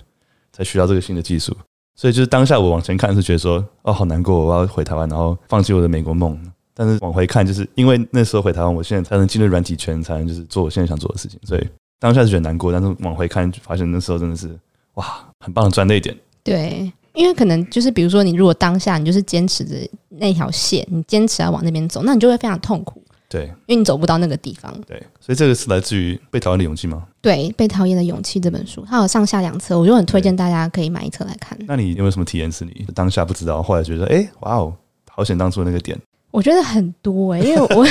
[0.53, 1.51] 才学到这个新的技术。
[1.95, 6.39] 所以就是当下我往前看是觉得说，哦，好难过，我要回台湾，然后放弃我的美国梦。
[6.75, 11.39] 但是往回看，就是因为那时候回台湾，我现在才能进入软体圈，才能就是做我现在想做的事情。
[11.43, 11.67] 所以
[11.99, 14.47] 当下是觉得难过，但是往回看，发现那时候真的是
[14.93, 16.15] 哇，很棒的转捩点。
[16.43, 19.75] 对，因为可能就是比如说，你如果当下你就是坚持着
[20.07, 23.03] 那条线，你坚持要往那边走，那你就会非常痛苦。
[23.29, 24.73] 对，因为你走不到那个地方。
[24.87, 27.05] 对，所以这个是来自于《被讨厌的勇气》吗？
[27.21, 31.55] 对，《被讨厌的勇气》这本书，它有上下两册，我就很推荐大家可以买一册来看。
[31.67, 34.73] 那你有没有什么体验是你当下不知道，后来觉得，哎，哇哦，
[35.11, 35.95] 好想当初那个点？
[36.31, 37.85] 我觉得很多哎、欸，因为我，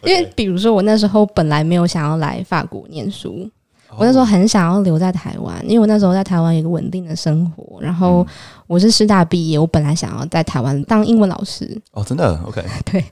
[0.08, 3.50] 因为比如说我那时候本来没有想要来法国念书。
[3.96, 7.80] 我那时候很想要留在台湾，因为我那时候在台湾有一个稳定的生活。
[7.80, 8.26] 然后
[8.66, 11.80] 我是师大毕业，我本来想要在台湾当英文老师。
[11.92, 12.62] 哦，真的？OK。
[12.84, 13.04] 对，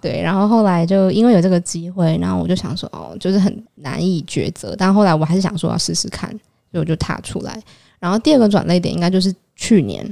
[0.00, 0.20] 对。
[0.20, 4.74] 然后后来就因为有这个机会，然后我就想说，哦，就是很难以抉择。
[4.76, 6.38] 但后来我还是想说要试试看，所
[6.72, 7.62] 以我就踏出来。
[8.00, 10.04] 然后第二个转捩点应该就是去年，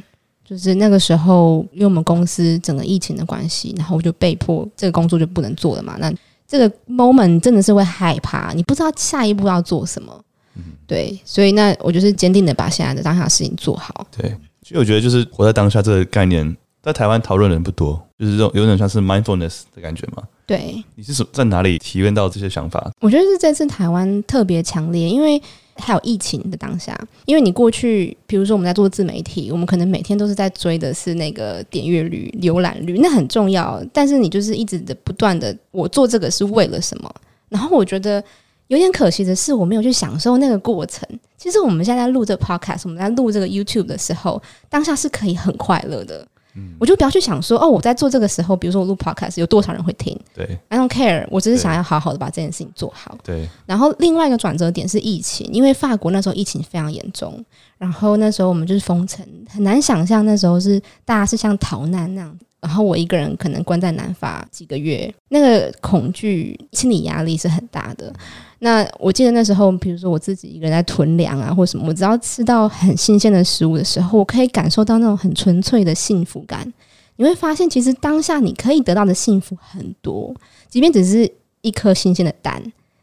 [0.45, 5.97] 就是那个时候，因为我们公司整个疫情的关系，然后我就被迫这个工作就不能做了嘛。
[5.99, 6.13] 那
[6.51, 10.21] 这个 moment 真的是会害怕，你不知道下一步要做什么，
[10.57, 14.05] 嗯、对，所以那我就是坚定的把现在的当下的事情做好。
[14.11, 14.29] 对，
[14.65, 20.25] 所以我觉得就是活在当下这个概念，在台湾讨论的人不多，就是这种有点像是 mindfulness 的感觉嘛。
[20.45, 22.91] 对，你是在哪里体验到这些想法？
[23.01, 25.41] 我觉得是这次台湾特别强烈，因为。
[25.81, 33.83] 还有疫情的当下，因为你过去，比如说我们在做自媒体，我们可能每天都是在追的是那个点阅率、浏览率，那很重要。
[33.93, 37.13] 但是你就是一直的不断的，我做这个是为了什么？
[37.49, 38.23] 然后我觉得
[38.69, 41.09] 有点可惜的是，我没有去享受那个过程。
[41.37, 46.27] 其实我们现在录这 podcast，我们在录这个 YouTube 的时候，当下是可以很快乐的。
[46.55, 50.19] 嗯，我就不要去想说，哦，我在做这个时候，比如说我录 podcast，有多少人会听？
[50.35, 53.17] 对，I don't care，我只是想要好好的把这件事情做好。
[53.23, 53.49] 对。
[53.67, 57.45] 然后另外一个转折点是疫情，因为法国那时候疫情非常严重，
[57.79, 62.39] 然后那时候我们就是封城，很难想象那时候是大家是像逃难那样。
[62.61, 68.13] 然后我一个人可能关在南法几个月，那个恐惧、心理压力是很大的。
[68.61, 76.73] 那我记得那时候，比如说我自己一个人在囤粮啊，或什么，我只要吃到很新鲜的食物的时候，我可以感受到那种很纯粹的幸福感。
[77.17, 80.35] 你会发现，其实当下你可以得到的幸福很多，
[80.69, 81.31] 即便只是
[81.63, 82.63] 一颗新鲜的蛋，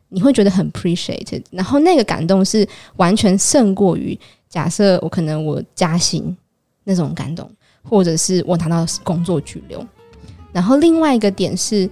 [0.09, 1.41] 你会觉得很 appreciate。
[1.51, 4.17] 然后那个感动是完全胜过于
[4.47, 6.35] 假设我可能我加薪
[6.83, 7.49] 那种感动。
[7.89, 9.81] 或者是我拿到工作居留，
[10.51, 11.89] 然后另外一个点是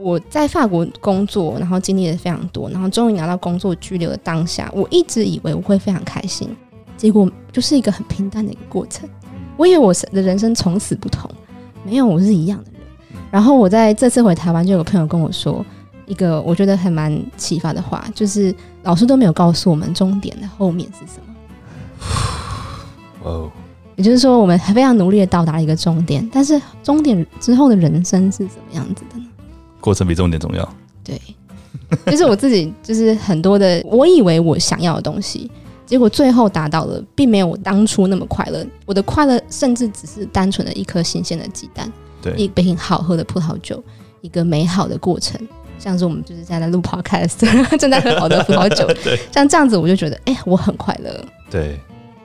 [0.00, 6.48] 我在法国工作，然后经历了非常多，然后终于拿到工作居留的当下，我一直以为我会非常开心，
[6.96, 9.08] 结果就是一个很平淡的一个过程。
[9.56, 11.30] 我以为我的人生从此不同，
[11.84, 12.80] 没有，我是一样的人。
[13.30, 15.64] 然后我在这次回台湾，就有个朋友跟我说
[16.06, 21.34] 一个我觉得还蛮启发的话，就是老师都没有告诉我们终点的后面是什么。
[23.30, 23.50] 哦。
[23.96, 29.27] 也就是说，我们还非常努力的到达了一个终点，但是终点之后的人生是怎么样子的呢？
[29.80, 30.68] 过程比重点重要。
[31.04, 31.20] 对，
[32.10, 35.50] 就是我自己，就是很多的，我以为我想要的东西，
[35.86, 38.64] 结果最后达到了，并没有我当初那么快乐。
[38.86, 43.82] 我的快乐甚至只是单纯的一颗新鲜的鸡蛋，对，一杯好喝的葡萄酒，
[44.20, 45.40] 一个美好的过程，
[45.78, 47.38] 像是我们就是在那录 podcast，
[47.78, 51.24] 正在喝好的葡萄酒， 对，像这样子，我就觉得，哎、欸，我很快乐。
[51.50, 51.78] 对。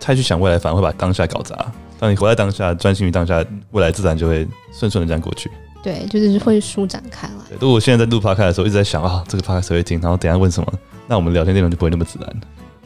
[0.06, 1.56] 太去想未来，反而会把当下搞砸。
[1.98, 4.46] 当你活在当下，专心于当下，未来自然就会
[4.78, 5.50] 顺顺的这样过去。
[5.84, 7.34] 对，就是会舒展开来。
[7.60, 10.00] 如果我现在在录 podcast 的时候，一直在想啊，这个 podcast 谁会听？
[10.02, 10.74] 然后等下问什么？
[11.08, 12.42] 那我们聊天内容就不会那么自然。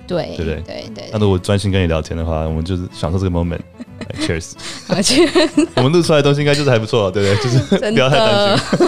[0.07, 0.61] 对，对不对？
[0.65, 1.09] 对对。
[1.11, 3.59] 那如果专心跟你聊天的话，我们就是享受这个 moment。
[4.21, 4.53] Cheers！
[4.87, 5.27] 而且
[5.75, 7.43] 我们录出来的东西应该就是还不错，对不对？
[7.43, 8.87] 就是不要太担心。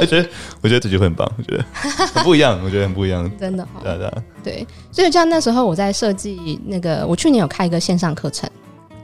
[0.00, 0.28] 我觉得，
[0.60, 1.30] 我觉得这句会很棒。
[1.38, 1.64] 我觉得
[2.12, 3.30] 很不一样，我觉得很不一样。
[3.40, 4.12] 真的，对对
[4.44, 4.66] 对。
[4.92, 8.48] 所以，像那时候我在设计那个，我去年有开一个线上课程。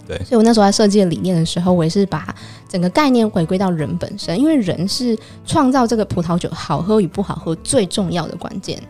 [0.07, 0.17] 对。
[0.19, 2.35] 所以我那时候在设计理念的时候，我也是把
[2.69, 8.81] 整个概念回归到人本身，因为人是创造这个葡萄酒好喝与不好喝最重要的关键。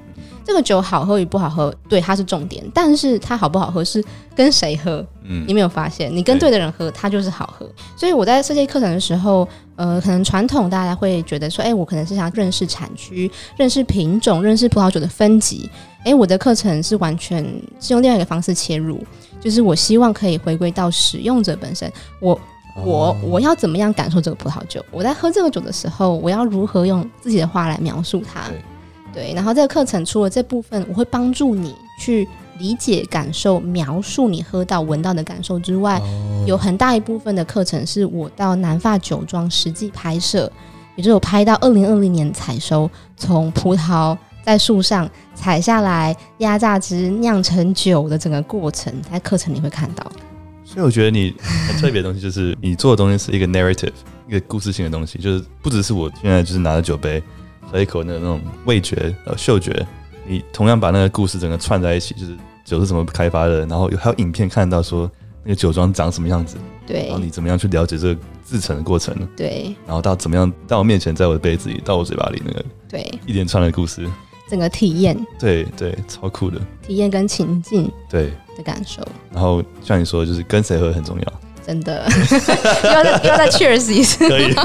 [0.46, 4.04] 这个酒好喝与不好喝，对，它是重点，但是它好不好喝是
[4.36, 5.02] 跟谁喝？
[5.22, 7.66] 嗯，你没有发现，你跟对的人喝，它就是好喝。
[7.96, 15.70] 所以我在设计课程的时候，呃，可能传统大家会觉得说，哎，我可能是想认识产区、认识品种、认识葡萄酒的分级。
[16.04, 17.42] 哎，我的课程是完全
[17.80, 19.02] 是用另外一个方式切入，
[19.44, 22.40] 就是我希望可以回归到使用者本身，我
[22.82, 24.82] 我我要怎么样感受这个葡萄酒？
[24.90, 28.40] 我在喝这个酒的时候，我要如何用自己的话来描述它？
[29.12, 32.26] 对，然后这个课程除了这部分，我会帮助你去
[32.58, 40.50] 理解、感受、描述你喝到、闻到的感受之外，哦、有很大一部分的课程是我到南发酒庄实际拍摄，
[40.96, 50.04] 也就是我拍到二零二零年采收，从葡萄在树上采下来、压榨汁酿成酒的整个过程，在课程里会看到。
[50.64, 51.34] 所以我觉得你
[51.68, 53.92] 很特别的东西，就是你做的东西是一个 narrative，
[54.28, 57.22] 一个故事性的东西，就是不只是我现在就是拿着酒杯。
[57.72, 59.84] 喝一口那那种味觉呃嗅觉，
[60.28, 65.10] 你同样把那个故事整个串在一起，就是酒是怎么开发的，然后有还有影片看到说
[65.42, 74.06] 那个酒庄长什么样子，对，然后你怎么样去了解这个制成的过程，对，然后到怎么样到我面前，在我的杯子里，到我嘴巴里那个，对，一连串的故事，
[74.54, 79.02] 整个体验，对对，超酷的体验跟情境，对的感受。
[79.32, 81.32] 然后像你说的，就是跟谁喝很重要，
[81.66, 82.06] 真的，
[82.84, 84.54] 要再要再 cheers 一次，可以。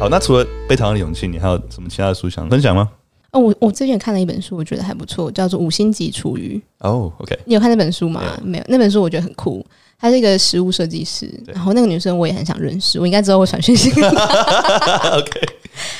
[0.00, 2.90] 好，那除了《被讨厌的勇气》，你还有什么其他的书想分享吗？
[3.30, 6.60] 哦，我我最近看了一本书，我觉得还不错，叫做《五星级厨余》。
[6.88, 8.20] 哦，OK，你有看那本书吗？
[8.42, 9.64] 没有，那本书我觉得很酷。
[10.00, 13.90] 他是一个食物设计师，然后那个女生我也很想认识，我应该知道我传讯息。
[14.00, 15.40] OK，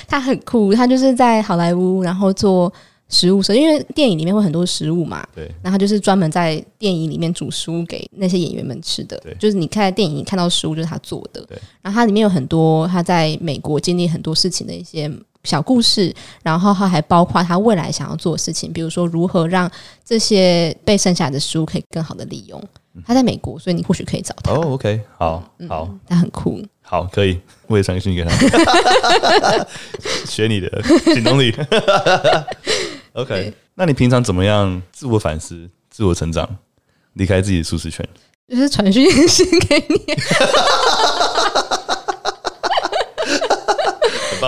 [0.08, 2.72] 他很酷，她就是在好莱坞，然后做。
[3.12, 15.10] 食物，因为电影里面会很多食物嘛，对，然后就是专门在电影里面煮食物给那些演员们吃的，对，就是你看电影看到食物就是她做的，对，然后它里面有很多她在美国经历很多事情的一些
[15.42, 19.68] 小故事，然后他还包括他未来想要做的事情，比如说如何让
[20.04, 22.62] 这些被剩下的食物可以更好的利用。
[23.06, 24.52] 他在美国，所以你或许可以找他。
[24.52, 28.30] 哦，OK，好，好，他很酷，好，可以，我也传讯给他，
[30.26, 30.82] 学你的，
[31.14, 31.54] 请动力。
[33.12, 36.48] OK，那你平常怎么样自我反思、自我成长、
[37.14, 38.06] 离开自己的舒适圈？
[38.48, 39.96] 就是传讯息给你。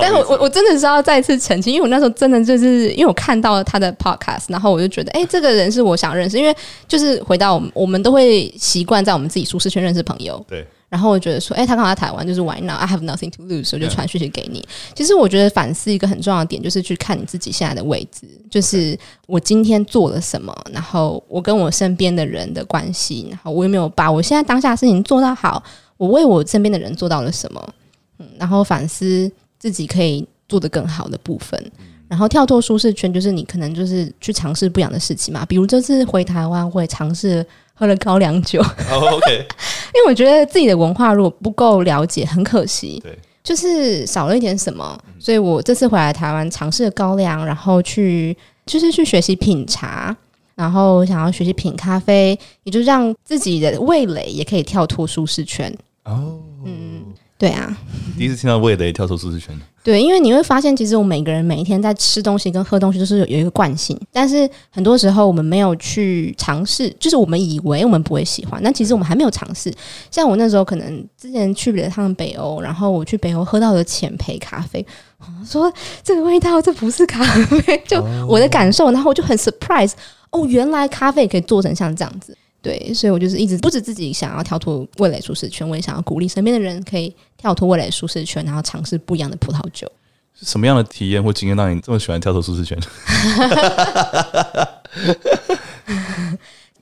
[0.01, 6.55] 但是我我我真的是要再次澄清，因为我那时候真的就是因为我看到了他的 podcast，然后我就觉得，哎、欸，这个人是我想认识，因为
[6.87, 10.45] 就是回到我们，我们都会习惯在我们自己舒适圈认识朋友。
[10.49, 10.67] 对。
[10.89, 14.59] 然后我觉得说，哎、欸，他刚好在台湾，就是 Why not？I have nothing to lose，我就传讯息给你。
[14.61, 18.95] 嗯、其实我觉得反思一个很重要的点，就是去看你自己现在的位置，就是
[19.27, 25.63] 我今天做了什么，然后我跟我身边的人的关系，然后我有没有把我现在当下的事情做到好，
[25.97, 27.75] 我为我身边的人做到了什么，
[28.19, 29.33] 嗯，然后反思
[29.63, 31.73] 自己可以做得更好的部分，
[32.09, 37.47] 然后跳脱舒适圈，就是你可能就是去尝试不一样的事情嘛，比如这次回台湾会尝试。
[37.75, 38.61] 喝了高粱酒
[38.93, 39.33] ，oh, OK，
[39.95, 44.97] 因为我觉得自己的文化如果不够了解，很可惜，对，就是少了一点什么。
[45.19, 48.37] 所以我这次回来台湾，尝试了高粱，然后去
[48.67, 50.15] 就是去学习品茶，
[50.55, 55.75] 然后想要学习品咖啡，也就让自己的味蕾也可以跳脱舒适圈。
[56.05, 56.67] 哦，oh.
[56.67, 57.03] 嗯。
[57.43, 57.77] 对啊，
[58.17, 59.53] 第一次听到味蕾跳出舒适圈。
[59.83, 69.75] 对，因为你会发现，其实我们每个人每一天在吃东西跟喝东西都是有一个惯性，但是很多时候我们没有去尝试，就是我们以为我们不会喜欢，但其实我们还没有尝试。
[70.09, 74.87] 像我那时候可能之前去了趟北欧，然后我去北欧喝到了浅焙咖啡，
[75.19, 75.73] 我说
[76.05, 79.95] 这个味道这不是咖啡，就我的感受，然后我就很 surprise，
[80.31, 82.39] 哦，原来咖啡可以做成像这样子。
[82.63, 89.91] 对，所以我就是一直不止自己想要跳脱味蕾舒适圈，我也想要鼓励身边的人可以跳脱味蕾舒适圈，然后尝试不一样的葡萄酒。
[90.41, 92.79] 什么样的体验或经验让你这么喜欢跳脱舒适圈？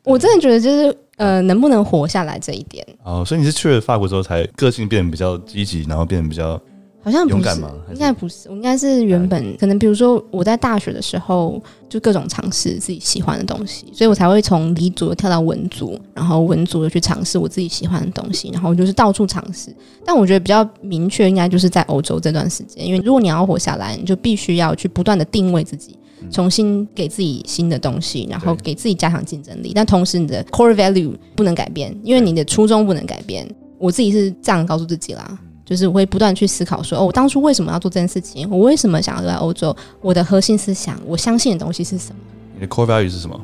[0.05, 2.87] 我真的觉得就是呃，能不能活下来这一点。
[3.03, 6.61] 哦，所以你是去了法国之后才个性变得比较积极，然后变得比较。
[7.03, 7.61] 好像不是，
[7.93, 19.75] 应该不是，我应该是原本可能，比如说我在大学的时候就各种尝试自己喜欢的东西，所以我才会从理组跳到文组，然后文组又去尝试我自己喜欢的东西，然后就是到处尝试。
[20.05, 25.97] 但我觉得比较明确，应该就是在欧洲这段时间，因为如果你要活下来，你就必须要去不断的定位自己，
[26.31, 29.73] 重新给自己新的东西，然后给自己加强竞争力。
[29.75, 33.49] 但同时，你的 core value 不能改变，因为你的初衷不能改变。
[33.79, 35.39] 我自己是这样告诉自己啦。
[35.71, 38.51] 就是我会不断去思考说，哦，我当初为什么要做这件事情？
[38.51, 39.75] 我为什么想要留在欧洲？
[40.01, 42.21] 我的核心思想，我相信的东西是什么？
[42.57, 43.41] 你的 core value 是什么？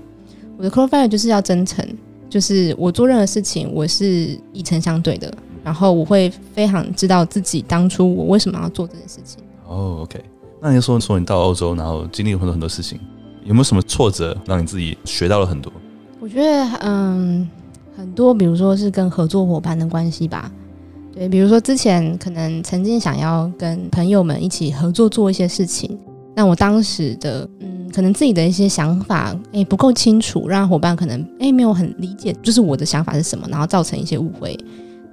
[0.59, 1.87] 我的 core value 就是要真诚，
[2.29, 5.33] 就是我做任何事情，我是以诚相对的。
[5.63, 9.41] 然后我会非常知道自己当初我为什么要做这件事情。
[9.69, 10.21] 哦，OK。
[10.61, 12.99] 那你说说你到欧洲，然后经历了很多很多事情，
[13.45, 15.73] 有没有什么挫折让你自己学到了很多？
[16.19, 17.49] 我觉得，嗯，
[17.97, 20.51] 很多，比如说是跟合作伙伴的关系吧。
[21.17, 25.99] 对，比如说之前可能曾经想要跟朋友们一起合作做一些事情，
[26.35, 34.59] 那我当时的嗯，可能自己的一些想法诶不够清楚，让伙伴可能诶没有很理解，就是我的想法是什么，然后造成一些误会，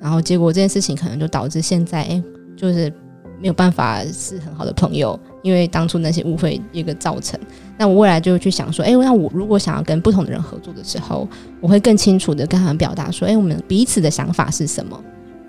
[0.01, 2.21] 然后结果这件事情可能就导致现在诶
[2.57, 2.91] 就是
[3.39, 7.39] 没有办法是很好的朋友，因为当初那些误会一个造成。
[7.77, 11.25] 那我未来就去想说，诶，那我如果想要跟不同的人合作的时候，
[11.61, 15.01] 我会更清楚的跟他们表达说，诶，我们彼此的想法是什么。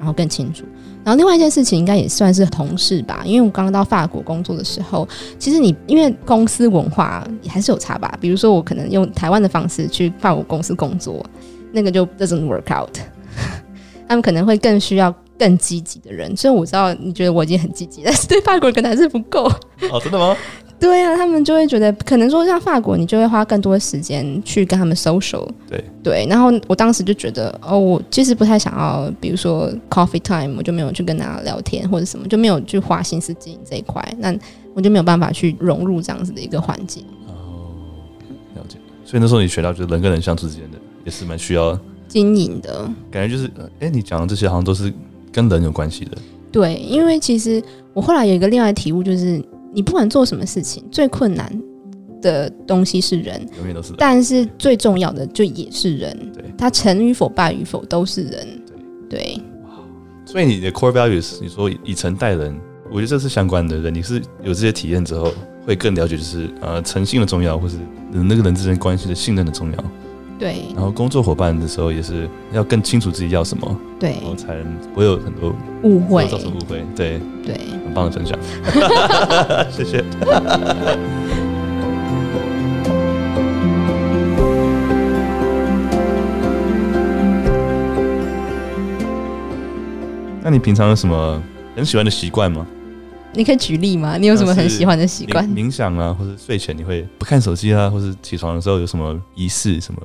[0.05, 0.65] 然后更清楚。
[1.03, 8.15] 然后另外一件事情应该也算是同事吧，因为我刚刚到法国工作的时候，其实你因为公司文化还是有差吧。
[8.21, 11.25] 比如说我可能用台湾的方式去法国公司工作，
[11.73, 12.99] 那个就 doesn't work out。
[14.07, 16.37] 他们可能会更需要更积极的人。
[16.37, 19.45] 所以我知道你觉得我已经很积极，但是对法国人可能还是不够。
[19.91, 20.37] 哦，真的吗？
[20.81, 25.49] 对啊，他们就会觉得，可能说像法国，你就会花更多的时间去跟他们 social。
[25.71, 34.35] 对对，然后我当时就觉得，哦，我其实不太想要，比如说 coffee time，我就没有去跟大家聊天或者什么，就没有去花心思经营这一块，那
[34.75, 37.03] 我就没有办法去融入这样子的一个环境。
[37.29, 37.73] 哦，
[38.55, 38.77] 了解。
[39.07, 42.87] 所以那时候你学到，就是人跟人相处之间的也是蛮需要经营的。
[43.11, 43.51] 感觉就是，
[43.81, 44.93] 哎，你讲的这些好像都是
[45.33, 46.19] 跟人有关系的。
[46.53, 47.63] 对，因为其实
[47.95, 49.43] 我后来有一个另外的体悟，就是。
[49.75, 51.53] 你不管做什么事情，最困难
[52.23, 53.97] 的东西是人，永远都是人。
[53.99, 58.47] 但是最重要的就也是人，对，他成与否、败与否都是人，
[59.11, 59.19] 对。
[59.19, 59.41] 对
[60.27, 62.59] 所以你的 core values，你说以诚待人，
[62.91, 63.79] 我觉得这是相关的。
[63.79, 65.31] 人，你是有这些体验之后，
[65.67, 67.77] 会更了解，就是呃，诚信的重要，或是
[68.11, 69.85] 那个人之间关系的信任的重要。
[70.39, 78.39] 对，然后工作伙伴的时候也是要更清楚自己要什么，对，然后才能不会有很多误会，造成误会，对对，很棒的分享，
[79.71, 80.05] 谢谢。
[90.43, 91.43] 那你平常有什么
[91.75, 92.67] 很喜欢的习惯吗？
[93.33, 94.19] 你可以举例吗？
[94.19, 95.49] 你有什么很喜欢的习惯？
[95.49, 100.01] 冥想啊，或者睡前你会不看手机啊，或者起床的时候有什么仪式什么？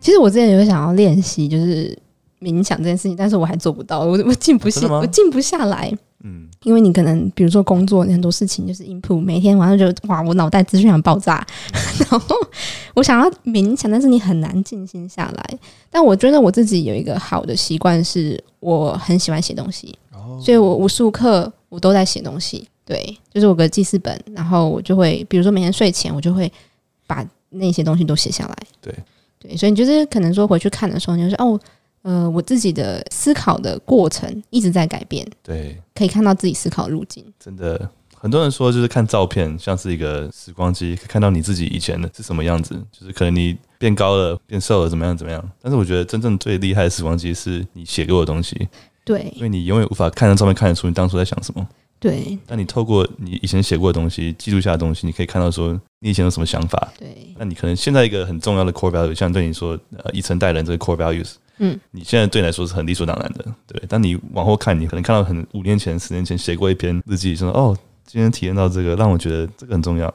[0.00, 1.96] 其实我之前有想要练习，就是
[2.40, 5.92] 冥想这件事情，但是我还做不到，我我静不下，我静不下来。
[6.24, 11.46] 嗯，因为你可能比如说工作很多事情就是 input，每天晚上就哇，我脑袋资讯量爆炸，
[12.10, 12.36] 然后
[12.94, 15.58] 我想要冥想，但是你很难静心下来。
[15.88, 22.66] 但我觉得我自己有一个好的习惯，是我很喜欢写东西，哦、所以我无时无刻我都在写东西。
[22.84, 26.50] 对，就是我个记事本，然后我就会比如说每天睡前，我就会
[27.06, 28.56] 把那些东西都写下来。
[28.80, 28.92] 对
[29.38, 31.60] 对，所以你就是可能说回去看的时候，你就说哦。
[32.02, 37.22] 呃，我自己的思考的过程一直在改变，对，可以看到自己思考路径。
[37.40, 45.50] 真的，很多人说就是看照片像是一个时光机，看到你自己以前的是什么样子，就是可能你变高了、变瘦了，怎么样怎么样。
[45.60, 48.68] 但是我觉得真正最厉害的时光机是你写给我的东西，
[49.04, 51.68] 对，因为你永远无法看着照片看得出你当初在想什么，
[52.00, 52.38] 对。
[52.46, 57.34] 但你透过你以前写过的东西、记录下的东西，你可以看到说你以前有什么想法，对。
[57.38, 61.34] 那你可能现在一个很重要的 core value，像对你说呃以诚待人这个 core values。
[61.58, 63.82] 嗯，你现在对你来说是很理所当然的，对。
[63.88, 67.76] 但你往后看，你可能看到很五年前、十年前写过一篇日记，说哦，
[68.06, 70.12] 今天体验到这个，让我觉得这个很重要。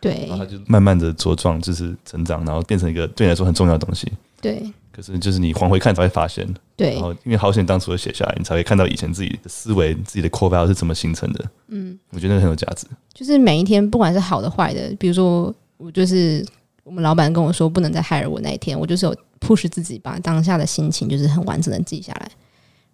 [0.00, 4.10] 对，然后它就慢慢的茁壮，就是成长，然后变成一个对你来说很重要的东西。
[4.40, 4.62] 对。
[4.96, 6.94] 可是就是你往回看才会发现，对。
[6.94, 11.44] 然后因为好险当初的写下来，你才会看到以前自己的思维、自己的 core value 是怎么形成的。
[11.68, 12.86] 嗯，我觉得那个很有价值。
[13.12, 16.44] 就是每一天，不管是好的坏的，比如说我就是
[16.82, 19.14] 我们老板跟我说不能再害了我那一天，我就是有。
[19.38, 22.30] push 自己把当下的心情就是很完整的记下来，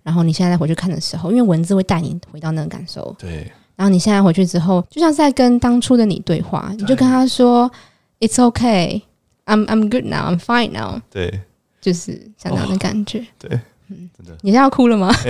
[0.02, 3.14] 然后你现在再回去看的时候，因为文字会带你回到那个感受。
[3.16, 3.50] 对。
[3.76, 7.70] 然后你现在回去之后，就像是在跟当初的你对话，你就跟他说
[8.18, 9.02] ：“It's okay,
[9.46, 11.42] I'm I'm good now, I'm fine now。”对，
[11.82, 13.22] 就是像那样的感觉。
[13.38, 13.50] 对，
[13.88, 14.34] 嗯，真的。
[14.40, 15.12] 你现在要哭了吗？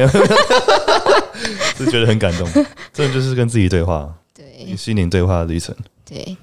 [1.76, 2.48] 是觉得很感动，
[2.92, 5.74] 这就是跟自己对话，对，心灵对话的旅程。
[6.05, 6.36] 对。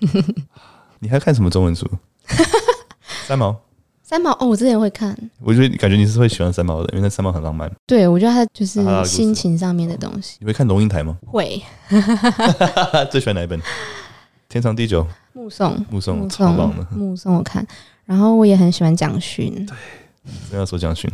[0.98, 1.88] 你还看什么中文书？
[3.26, 3.56] 三毛。
[4.02, 7.70] 三毛哦，我之前会看，我觉得感觉你是会喜欢三毛的，因为那三毛很浪漫。
[7.86, 10.36] 对，我觉得他就是心情上面的东西。
[10.40, 11.16] 你会看龙应台吗？
[11.26, 11.62] 会。
[13.10, 13.58] 最喜欢哪一本？
[14.50, 15.06] 天长地久。
[15.32, 15.82] 目送。
[15.88, 16.28] 目送。
[16.28, 16.86] 超棒的。
[16.90, 17.66] 目送我看，
[18.04, 19.64] 然后我也很喜欢蒋勋。
[19.66, 19.76] 对，
[20.50, 21.10] 不要说蒋勋。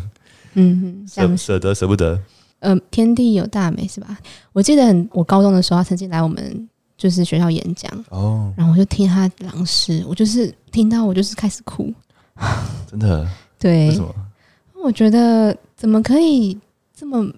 [0.55, 2.21] 嗯，舍舍得舍不得。
[2.61, 4.19] 呃，天地有大美是吧？
[4.53, 11.93] 我记得很，我高中的时候他曾经来我们就是学校演讲哦，然后我就听他朗诗，我就是听到我就是开始哭。
[12.91, 13.29] 真的？
[13.59, 14.15] 对，为什么？
[14.83, 16.59] 我觉得怎么可以
[16.97, 17.33] 这么？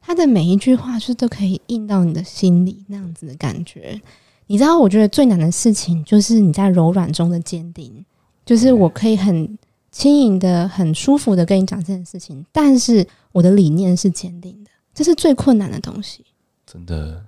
[0.00, 4.00] 他的每一句话是都可以印到你的心里，那样子的感觉。
[4.46, 8.04] 你知道，我觉得最难的事情就是你在柔软中的坚定，
[8.48, 9.58] 就是我可以很
[9.92, 16.24] 轻盈的、很舒服的跟你讲这件事情，但是我的理念是坚定的，这是最困难的东西。
[16.64, 17.22] 真的，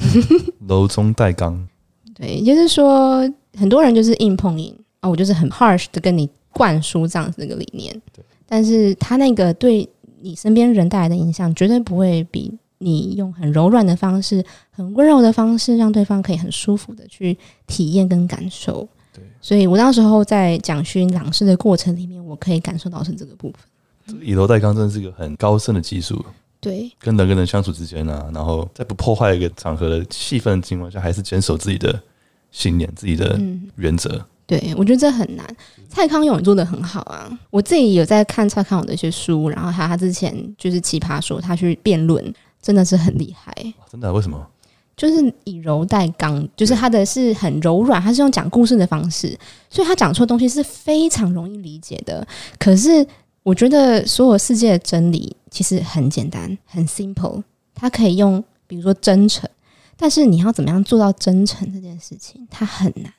[0.66, 1.68] 柔中带刚。
[2.14, 4.74] 对，也就是说，很多人就是硬碰硬。
[5.02, 9.86] 哦，我就是很 harsh 的跟你灌输这样子的一个理念，对，但是他那个对
[10.22, 17.36] 你身边人带来的影响，绝对不会比你用很柔软的方式、很温柔的方式，让对方可以很舒服的去
[17.66, 18.88] 体验跟感受。
[19.44, 24.16] 对，所以我那时候在讲勋朗诗的过程里面，我可以感受到是这个部分。
[24.20, 26.24] 以柔带刚真的是一个很高深的技术，
[26.60, 32.00] 对，跟人跟人相处之间啊，然后在不破坏一个场合的气氛的情况下，还是坚守自己的
[32.50, 33.38] 信念、自己的
[33.76, 34.10] 原则。
[34.10, 35.56] 嗯对，我觉得这很难。
[35.88, 42.22] 蔡康永做的很好啊，我自己有在看蔡康永的一些书，然后他他之前就是奇葩说，他去辩论，
[42.60, 43.50] 真的是很厉害。
[43.90, 44.12] 真的？
[44.12, 44.46] 为什么？
[44.96, 49.38] 就是以柔带刚，就是他的是很柔软，他是用讲故事的方式，
[49.68, 52.26] 所以他讲出的东西是非常容易理解的。
[52.58, 53.06] 可是
[53.42, 57.42] 我觉得所有世界的真理其实很简单，很 simple，
[57.74, 59.48] 他可以用比如说真诚，
[59.96, 63.12] 但是你要怎么样做到真诚这件事情，它很难。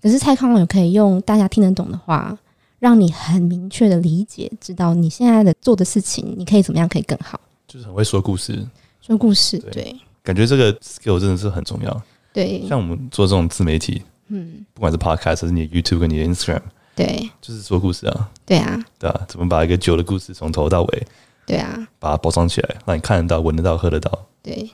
[0.00, 2.36] 可是蔡康永可以用大家听得懂的话，
[2.80, 7.40] 让你很明确的理解，知道你现在的做的事情，你可以怎么样可以更好。
[7.68, 8.66] 就是很会说故事，
[9.00, 12.02] 说故事，对，对，感觉这个 skill 真的是很重要。
[12.32, 16.62] 对，像我们做这种自媒体，嗯，不管是 podcast 还是你的 YouTube 跟你的 Instagram，
[16.94, 21.06] 对，就是说故事啊，对啊，对啊，怎么把一个酒的故事从头到尾，
[21.46, 24.70] 对啊，把它包装起来，让你看得到、闻得到、喝得到，对，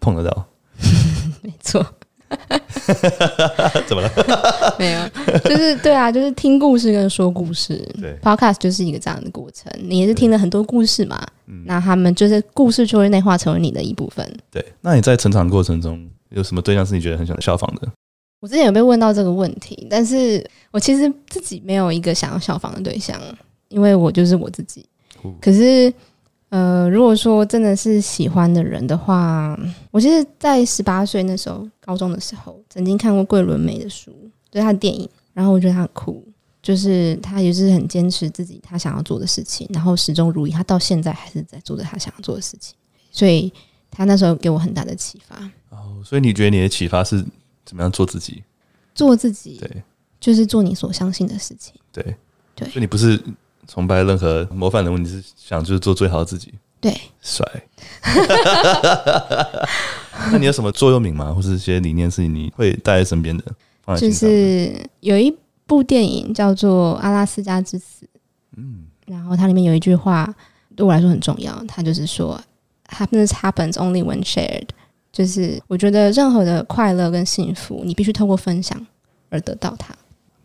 [0.00, 0.46] 碰得到，
[1.42, 1.84] 没错。
[3.88, 4.10] 怎么了？
[4.78, 5.08] 没有，
[5.40, 7.76] 就是对啊，就是听故事跟说故事。
[8.00, 9.72] 对，Podcast 就是一个这样的过程。
[9.80, 11.26] 你也是听了很多故事嘛？
[11.64, 14.30] 那他们就是故事就会内化成为你的一部分。
[14.50, 17.88] 对，那你在成长过程中有什么对象是你觉得很想效仿的？
[18.40, 23.20] 我之前有被问到这个问题，但是我其实自己没有一个想要效仿的对象，
[23.68, 24.84] 因为我就是我自己。
[25.40, 25.92] 可是。
[26.50, 29.58] 呃，如果说真的是喜欢的人的话，
[29.90, 34.10] 我其实，在十八岁那时候，高中的时候，曾经看过桂纶镁的书，
[34.50, 36.26] 就是他的电影，然后我觉得他很酷，
[36.62, 40.50] 就是他也是很坚持自己他想要做的事情，然后始终如一。
[40.50, 42.74] 他到现在还是在做着他想要做的事情，
[43.12, 43.52] 所以
[43.90, 45.36] 他那时候给我很大的启发。
[45.68, 47.22] 哦，所以你觉得你的启发是
[47.66, 48.42] 怎么样做自己？
[48.94, 49.82] 做自己，对，
[50.18, 51.74] 就是做你所相信的事情。
[51.92, 52.16] 对
[52.54, 53.22] 对，所以你不是
[53.68, 56.52] 崇拜任何模范人物，你是想就是做最好的自己。
[56.80, 57.46] 对，帅。
[60.32, 61.32] 那你有什么座右铭吗？
[61.32, 63.44] 或是一些理念是你会带在身边的？
[63.96, 65.32] 就是有一。
[65.68, 68.06] 部电影叫做《阿拉斯加之死》，
[68.56, 70.34] 嗯，然后它里面有一句话
[70.74, 72.40] 对我来说很重要，它就是说
[72.88, 74.66] “happiness happens only when shared”，
[75.12, 78.86] 就是我觉得任何的快乐跟幸福，你必须透过分享
[79.28, 79.94] 而得到它。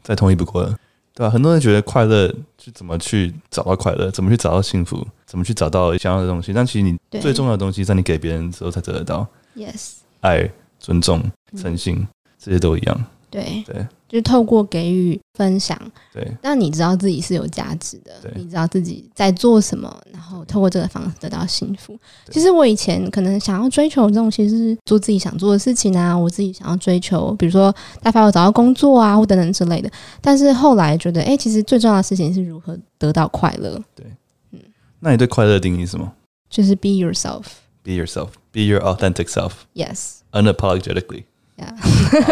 [0.01, 0.77] 再同意不过了，
[1.15, 1.29] 对吧？
[1.29, 2.29] 很多人觉得快乐
[2.63, 9.27] 是怎么去找到快乐，怎么去找到幸福，怎么去找到想要的东西，但其实你最重要的东西，在你给别人之后才得得到。
[9.53, 10.49] Yes，爱、
[10.79, 11.21] 尊重、
[11.57, 12.07] 诚信，嗯，
[12.39, 13.05] 这些都一样。
[13.41, 13.87] 对对。
[14.07, 15.75] 就是透过给予分享，
[16.13, 21.97] 对，让你知道自己是有价值的，你知道自己在做什么，然后透过这个方式得到幸福。
[22.29, 27.73] 其实我以前可能想要追求这种，其实是做自己想做的事情啊，我自己想要追求，比如说
[28.03, 29.89] 大发我找到工作啊，或等等之类的。
[30.21, 33.81] 但是后来觉得，哎、欸，其实最重要的事情是如何得到快乐。
[33.95, 34.05] 对，
[34.51, 34.59] 嗯，
[34.99, 36.13] 那你对快乐的定义是什么？
[36.51, 41.23] 就是 be yourself，be yourself，be your authentic self，yes，unapologetically。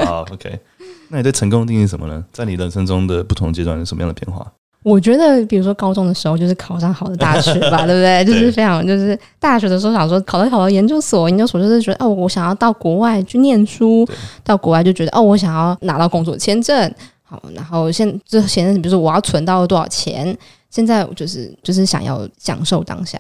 [0.06, 0.60] 好，OK。
[1.10, 2.24] 那你对成功定义是什么呢？
[2.32, 4.46] 在你人生中的不同阶段有什么样的变化？
[4.84, 8.26] 我觉得，比如说高中的时候，就是考上好的大学吧， 对不对？
[8.26, 14.08] 就是非常，就是大学的时候想说考到好的研究所，研究所就是觉得哦，我想要到国外去念书，
[14.44, 16.92] 到国外就觉得哦，我想要拿到工作签证。
[17.24, 20.36] 好，然后现就现在，比如说我要存到多少钱？
[20.72, 23.20] 现在就是就是想要享受当下。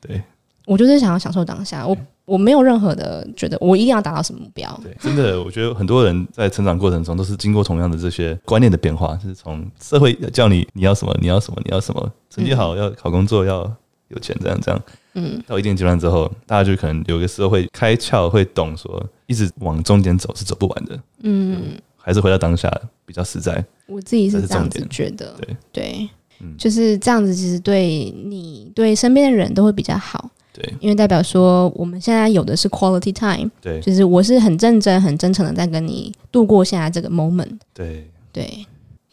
[0.00, 0.20] 对，
[0.64, 1.86] 我就是想要享受当下。
[1.86, 1.96] 我。
[2.26, 4.78] 我没有任何的觉得我一定要达到什么目标。
[4.82, 13.62] 对，真的，我觉得很多人在成长过程中都是经过同样的这些观念的变化，就是从社会叫你你要什么，你要什么，你要什么，成绩好要考工作要
[14.08, 14.82] 有钱，这样这样。
[15.14, 21.00] 嗯，到一定阶段之后，大家就可能有个时候会开窍，会懂说一直往终点走是走不完的。
[21.22, 22.68] 嗯，还是回到当下
[23.06, 23.64] 比较实在。
[23.86, 25.34] 我自己是这样子觉得。
[25.40, 26.08] 对对，
[26.40, 30.28] 嗯，就是这样子，其实对你对身边的人都会比较好。
[30.56, 37.58] 对，因为代表说我们现在有的是 quality time，对，就是我是很认真、很真诚的在跟你度过现在这个 moment。
[37.74, 38.66] 对对，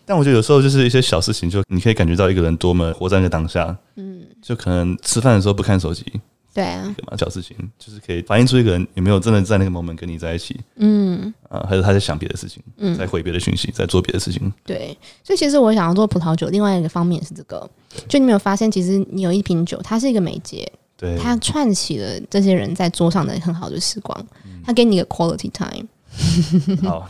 [0.06, 3.78] 但我觉得有时候就是一些小事情，就你可以感觉到一个人多么活在那个当下。
[3.98, 6.06] 嗯，就可能吃饭的时候不看手机，
[6.54, 10.58] 对啊，小事情就是可以反映出一个人有没有真的在那个 moment 跟你在一起。
[10.78, 14.52] 嗯，啊，还是他在想别的事情，嗯，在回别的讯息，在做别的事情。
[14.66, 17.70] 对，所以其实我想要做葡萄酒，另外一个方面是这个，
[18.08, 20.72] 就你没有发现，其实你有一瓶酒，它是一个媒介。
[21.22, 24.26] 他串起了这些人在桌上的很好的时光，
[24.66, 25.88] 他给你一个 quality time。
[26.90, 27.10] 好，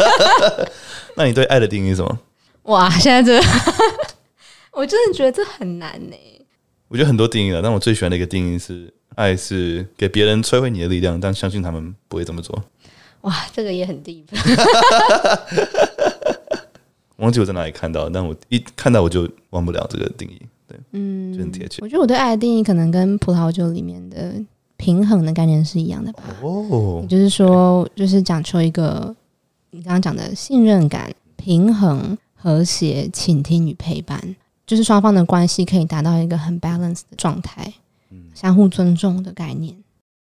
[1.16, 2.18] 那你对爱的定义是什么？
[2.64, 3.40] 哇，现在这，
[4.72, 6.16] 我真的觉得这很难呢。
[6.88, 12.64] 我觉得很多定义了，但我最喜欢的一个定义是：爱是给别人摧毁你的力量，但相信他们不会这么做。
[13.22, 14.24] 哇，这个也很 deep。
[17.18, 20.40] 忘记我在哪里看到，但我一看到我就忘不了这个定义。
[20.92, 21.78] 嗯，很贴切。
[21.82, 24.34] 我觉得我对爱的定义可能跟葡萄酒里面的
[24.76, 26.22] 平衡的概念是一样的吧。
[26.42, 29.14] 哦，就是说，就是讲求一个
[29.70, 37.72] 你刚刚讲的信任感、平衡、和谐、倾听与陪伴，就是双方的关系可以达到一个很 balance 的状态，
[38.34, 39.76] 相互尊重的概念，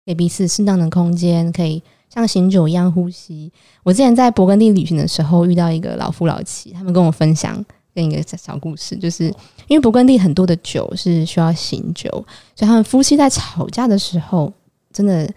[0.05, 3.53] 给彼此适当的空间，可以像醒酒一样呼吸。
[3.83, 7.65] 我之前在勃艮第旅行的时候，遇到一个老夫老妻，他们跟我分享。
[7.99, 9.25] 另一个小故事，就是
[9.67, 12.09] 因为勃艮第很多的酒是需要醒酒，
[12.55, 14.53] 所以他们夫妻在吵架的时候，
[14.93, 15.29] 真的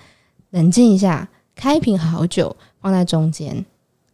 [0.51, 3.65] 冷静一下，开一瓶好酒放在中间，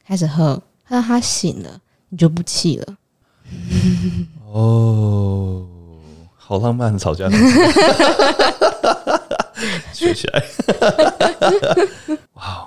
[0.06, 2.96] 开始喝，喝到他醒了，你就不气了。
[4.54, 5.68] 哦，
[6.38, 7.30] 好浪漫的吵架，
[9.92, 10.42] 学起来。
[12.36, 12.66] 哇，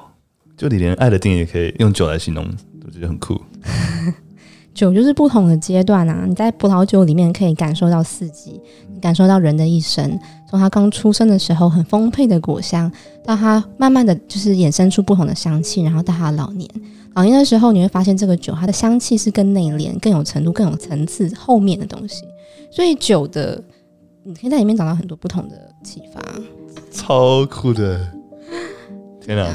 [0.59, 2.47] 就你连爱的定义也可以用酒来形容，
[2.85, 3.41] 我觉得很酷。
[4.81, 6.25] 酒就是不同的阶段啊！
[6.27, 8.59] 你在葡萄酒里面可以感受到四季，
[8.99, 10.19] 感受到人的一生，
[10.49, 12.91] 从他刚出生的时候很丰沛的果香，
[13.23, 16.67] 到他慢慢的就是衍生出不同的香气，然后到他老年，
[17.13, 22.25] 老年的时候你会发现这个酒它的香气是更内敛、更有程度、更有层次后面的东西。
[22.71, 23.63] 所以酒的
[24.23, 26.23] 你可以在里面找到很多不同的启发，
[26.91, 28.01] 超酷的！
[29.21, 29.47] 天哪！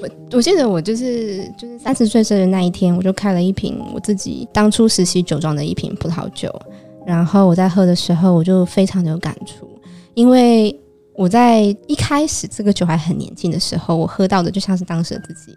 [0.00, 6.54] 我我记得我就是就是三十岁生日那一天，我就开了一瓶我自己当初实习酒庄的一瓶葡萄酒，
[7.06, 9.68] 然后我在喝的时候，我就非常的有感触，
[10.14, 10.78] 因为
[11.14, 15.52] 我在一开始这个酒还很年轻的时候，我喝到的就像是当时的自己，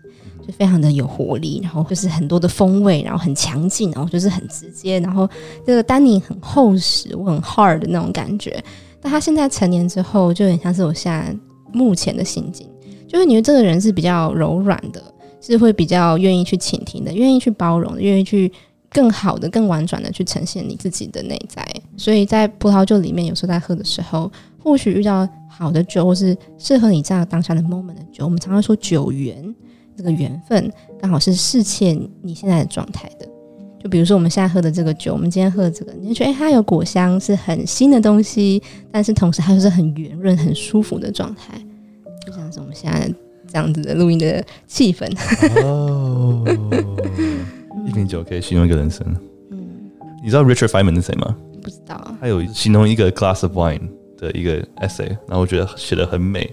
[0.48, 5.30] 就非常的有活力，然后就是很多的风味，然后很强劲，然后就是很直接，然后
[5.64, 8.64] 这个丹宁很厚实，我很 hard 的那种感觉。
[9.00, 11.36] 但他现在成年之后，就很像是我现在
[11.72, 12.68] 目前的心境，
[13.12, 15.04] 就是你觉得这个人是比较柔软的，
[15.42, 18.50] 是会比较愿意去倾听的，愿意去包容的，愿意去
[18.90, 21.62] 更好的、更婉转的去呈现你自己的内在。
[21.98, 29.54] 所以在葡萄酒里面，有时候在喝的时候，或许遇到好的酒，或是适合你这样当下的 moment 的酒，我们常常说酒缘，
[29.98, 31.92] 这个缘分刚好是适切
[32.22, 33.28] 你现在的状态的。
[33.84, 41.60] 就比如说我们现在喝的这个酒，我们今天喝的这个，你就觉得诶，它有果香，是很新的东西，但是同时它又是很圆润、很舒服的状态，
[42.32, 43.14] 就像是我们现在
[43.48, 45.06] 这样子的录音的气氛。
[45.64, 46.44] 哦，
[47.86, 49.06] 一瓶酒可以形容一个人生。
[49.52, 49.58] 嗯，
[50.24, 51.36] 你知道 Richard Feynman 是谁吗？
[51.62, 52.16] 不知道。
[52.20, 53.82] 他有形容一个 glass of wine
[54.18, 56.50] 的一个 essay，然后我觉得写的很美。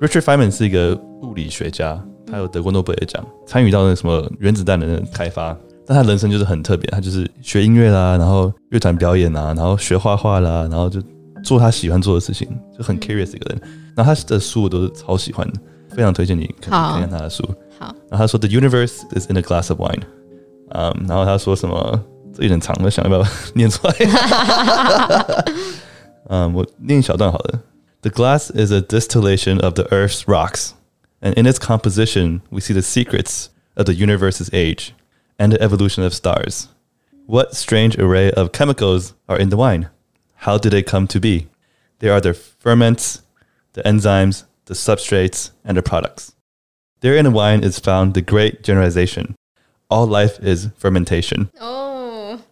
[0.00, 1.98] Richard Feynman 是一个物理学家，
[2.30, 5.56] 他有得过诺贝尔奖，参与到那什么原子弹的那个开发。
[5.86, 11.00] 但他人生就是很特别，他就是学音乐啦，然后乐团表演啊，然后学画画啦，然后就
[11.45, 12.47] 做他喜欢做的事情，
[12.77, 13.61] 就很 curious 一个人。
[13.95, 15.59] 然后他的书我都是超喜欢的，
[15.95, 17.43] 非常推荐你看看他的书。
[17.79, 20.01] 好，然后他说 The universe is in a glass of wine。
[20.69, 22.03] 嗯，然后他说什么？
[22.33, 23.93] 这有点长，我想要不要念出来？
[26.29, 27.59] 嗯，我念一小段好了。
[28.01, 30.71] The glass is a distillation of the earth's rocks,
[31.21, 34.93] and in its composition, we see the secrets of the universe's age.
[35.37, 36.67] And the evolution of stars.
[37.25, 39.89] What strange array of chemicals are in the wine?
[40.36, 41.48] How did they come to be?
[41.98, 43.22] They are the ferments,
[43.72, 46.34] the enzymes, the substrates, and the products.
[47.00, 49.34] There in the wine is found the great generalization.
[49.90, 51.50] All life is fermentation.
[51.60, 52.42] Oh.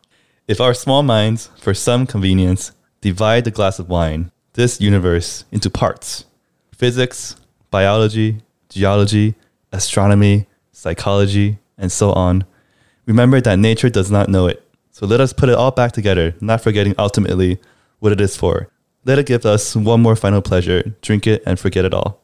[0.47, 5.71] If our small minds, for some convenience, divide the glass of wine, this universe, into
[5.71, 6.25] parts
[6.73, 7.37] physics,
[7.71, 9.35] biology, geology,
[9.73, 12.45] astronomy, psychology, and so on
[13.07, 14.63] Remember that nature does not know it.
[14.91, 17.59] So let us put it all back together, not forgetting ultimately
[18.05, 18.67] what it is for.
[19.05, 20.93] Let it give us one more final pleasure.
[21.01, 22.17] Drink it and forget it all.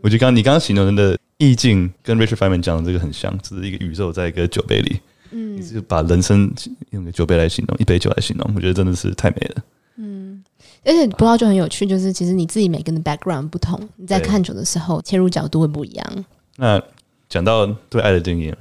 [0.00, 5.00] 我觉得刚你刚刚形容的意境跟 Richard Feynman 讲的这个很像，就是一个宇宙在一个酒杯里。
[5.30, 6.52] 嗯，你是把人生
[6.90, 9.62] 用个酒杯来形容，一杯酒来形容，我觉得真的是太美了。
[9.96, 10.42] 嗯，
[10.84, 16.24] 而且葡萄酒很有趣，就是其实你自己每个人的 background 不同，你在看酒的时候切入角度会不一样。
[16.56, 16.80] 那
[17.28, 18.54] 讲到对爱的定义。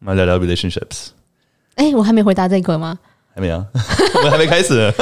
[0.00, 1.10] 我们来聊聊 relationships。
[1.76, 2.98] 哎、欸，我还没回答这个吗？
[3.34, 3.64] 还没啊，
[4.16, 4.92] 我们还没开始。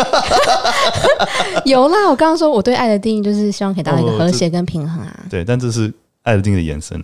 [1.64, 5.26] 有啦，我刚刚说我对爱的定义就是希望给大家一个和谐跟平衡啊、哦。
[5.28, 6.96] 对，但这是爱的定义的延伸。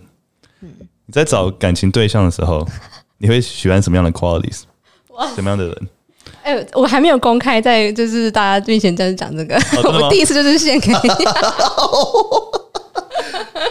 [0.61, 0.69] 嗯，
[1.05, 2.65] 你在找感情对象的时候，
[3.19, 4.61] 你会喜欢什么样的 qualities？
[5.09, 5.87] 哇，什么样的人？
[6.43, 10.95] 哎、欸，我还没有公开在就是大家面前在讲这个，哦、我第一次就是献给你。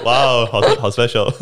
[0.04, 1.32] 哇哦，好好 special。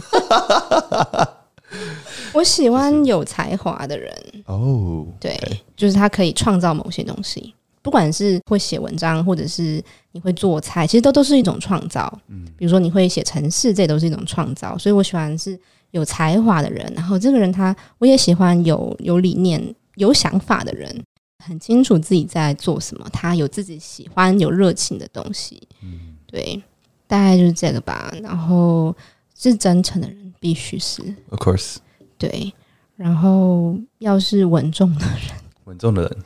[2.35, 4.13] 我喜欢有才华的人
[4.47, 5.39] 哦，对，
[5.77, 9.83] 就是他可以创造某些东西，不管是会写文章，或者是
[10.13, 12.13] 你会做菜，其实都都是一种创造。
[12.29, 14.77] 嗯，比如说你会写城市，这都是一种创造。
[14.77, 15.59] 所以我喜欢是
[15.93, 19.63] 有才华的人，然后这个人他，我也喜欢有有理念、
[19.95, 21.05] 有想法的人，
[21.45, 25.63] 很清楚自己在做什么，他有自己喜欢、有热情的东西。
[25.83, 26.61] 嗯，对，
[27.07, 28.13] 大概就是这个吧。
[28.23, 28.95] 然后
[29.39, 31.77] 是真诚的人，必须是，Of course。
[32.19, 32.53] 对，
[32.97, 35.17] 然后要是稳重的人，
[35.65, 36.17] 稳重的人，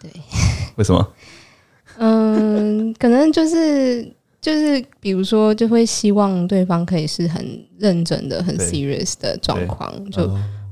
[0.00, 0.10] 对，
[0.76, 1.08] 为什么？
[1.98, 4.02] 嗯，可能就是
[4.40, 10.10] 就是，比如说，就会希望对方可以是很认真的、很 serious 的状况。
[10.10, 10.22] 就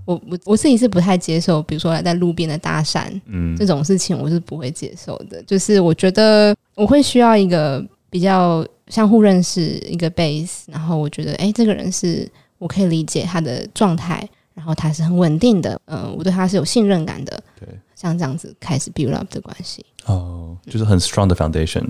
[0.06, 5.42] 我我我自己是不太接受，比如说来在路边的搭讪，嗯，这种事情我是不会接受的。
[5.42, 14.26] 就是我觉得我会需要一个比较相互认识一个 base，然后我觉得，哎，这个人是我可以理解他的状态。
[14.58, 21.86] 然后他是很稳定的，嗯、呃，我对他是有信任感的，对，像这样子开始 build up 的关系，哦，就是很 strong 的 foundation，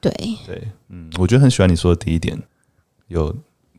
[0.00, 0.10] 对，
[0.44, 2.36] 对，嗯，我觉得很喜欢你说的第一点，
[3.06, 3.32] 有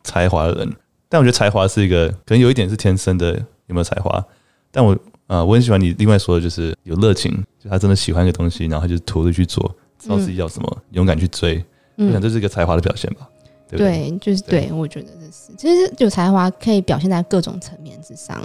[0.06, 0.74] 才华的人，
[1.10, 3.34] 但我觉得才华是一个可能有一点是天生的，
[3.68, 4.26] 有没有才华？
[4.72, 4.94] 但我
[5.28, 11.62] 啊、呃，我很喜欢你另外说的就是有热情，就他真的喜欢一个东西，然后他就投入去做，知道自己要什么，嗯、勇敢去追，
[11.98, 13.28] 我想这是一个才华的表现吧。
[13.70, 18.42] 对，对，就是对，对我觉得这是，其实有才华可以表现在各种层面之上，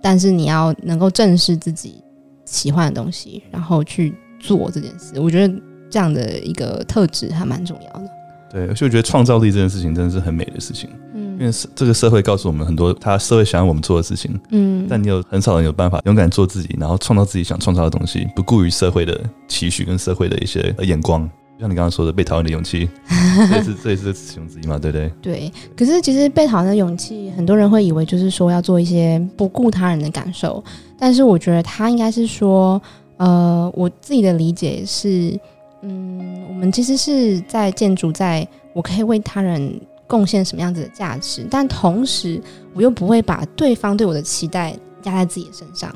[0.00, 2.02] 但是你要能够正视自己
[2.44, 5.54] 喜欢的东西，然后去做这件事，我觉得
[5.90, 8.10] 这样的一个特质还蛮重要的。
[8.50, 21.28] 对，所以我觉得创造力这件事情真的是很美的事情，嗯，因为这个社会告诉我们很多他社会想要我们做的事情，嗯，但你有很少人有办法勇敢做自己，然后创造自己想创造的东西，不顾于社会的期许跟社会的一些眼光。
[21.64, 22.86] 就像你刚刚说的被讨厌的勇气，
[23.48, 25.10] 这也是这也是其中之一嘛，对不对？
[25.22, 25.52] 对。
[25.74, 30.62] 可是其实被讨厌的勇气，很多人会以为就是说要做一些不顾他人的感受，
[30.98, 32.80] 但是我觉得他应该是说，
[33.16, 35.38] 呃，我自己的理解是，
[35.80, 42.38] 嗯，我们其实是在建筑，在我可以为他人贡献什么样子的价值，但同时
[42.74, 45.94] 我又不会把对方对我的期待压在自己的身上。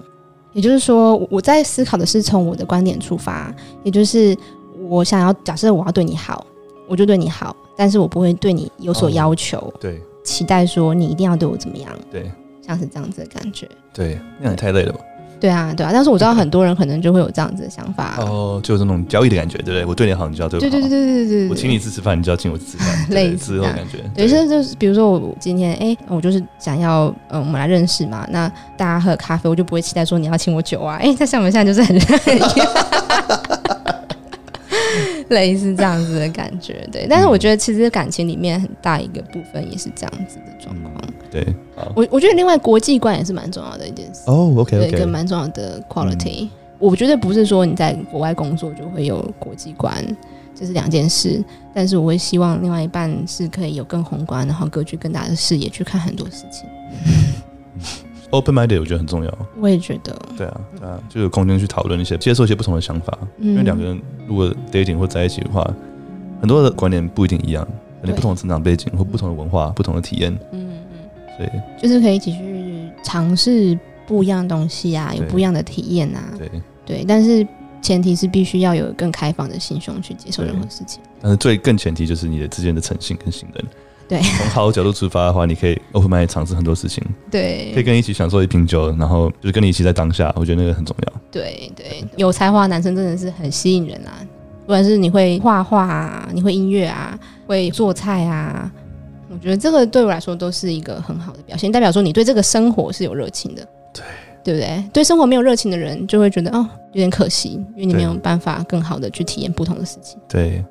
[0.55, 3.55] 也就是说，我在思考的是从我的观点出发，
[3.85, 4.35] 也就是
[4.89, 6.45] 我想要假设我要对你好，
[6.89, 12.31] 我就对你好，但是我不会对你有所要求，哦、对，期待说你一定要对我怎么样，对，
[12.67, 15.01] 像是这样子的感觉，对，那也太累了吧。
[15.41, 19.85] 对啊，对啊，但是我知道很多人可能就会有这样子的想法哦，就是那种交易的感觉，对不对？
[19.85, 20.69] 我对你好，你就要对我好。
[20.69, 23.99] 对对对对对对，我请你吃吃饭，你就要请我吃饭，类似这种感觉。
[24.17, 30.97] 对，就是就是，比如说我今天哎，我就是想要嗯，我们来认识嘛，那大家喝咖啡，我就不会期待说你要请我酒啊。
[31.01, 31.97] 哎，在像我们现在就是很
[35.31, 37.07] 类似这样子的感觉，对。
[37.09, 40.95] 但是我觉得其实感情里面很大一个部分也是这样子的状况。
[41.31, 41.47] 对，
[41.95, 44.53] 我我觉得另外国际观也是蛮重要的一件事哦。
[44.57, 46.45] OK OK，一个蛮重要的 quality。
[46.45, 50.05] 嗯、我觉得不是说你在国外工作就会有国际观，
[50.55, 51.45] 这是两件事。
[51.75, 56.67] 但是我会希望另外一半是可以有更宏观，然后格局更大的视野去看很多事情。
[58.31, 59.39] Open minded 我觉得很重要。
[59.59, 60.17] 我也觉得。
[60.37, 63.17] 对啊，对啊，就有空间去讨论一些，接受一些不同的想法。
[63.39, 65.69] 嗯、因为两个人如果 dating 或在一起的话，
[66.41, 67.67] 很多的观点不一定一样，
[68.01, 70.33] 可能不同的成长背景或不同的文化、嗯、不同的体验。
[70.53, 70.71] 嗯。
[70.93, 71.37] 嗯。
[71.37, 76.23] 所以，就是可以一起去尝试不一样的东西啊，有不一样的体验啊。
[76.37, 76.51] 对
[76.85, 77.47] 对，但是
[77.81, 81.01] 前提是必须要有更开放的心胸去接受任何事情。
[81.21, 83.65] 但是最更前提就是你的之间的诚信跟信任。
[84.09, 87.05] 对，从好的角度出发的话，你可以 open mind 尝试很多事情。
[87.31, 91.13] 对，可以跟你一起享受一瓶酒，然后就是跟你一起在当下，我觉得那个很重要。
[91.31, 94.17] 对对，有才华的男生真的是很吸引人啊，
[94.65, 98.73] 不管是你会画画啊，你会音乐啊，会做菜啊。
[99.31, 104.03] 我觉得这个对我来说都是一个很好的表现，代表说你对这个生活是有热情的，对
[104.43, 104.85] 对不对？
[104.91, 110.19] 对生活没有热情的人，就会觉得哦，有点可惜，因为你没有办法更好的去体验不同的事情。
[110.27, 110.65] 对，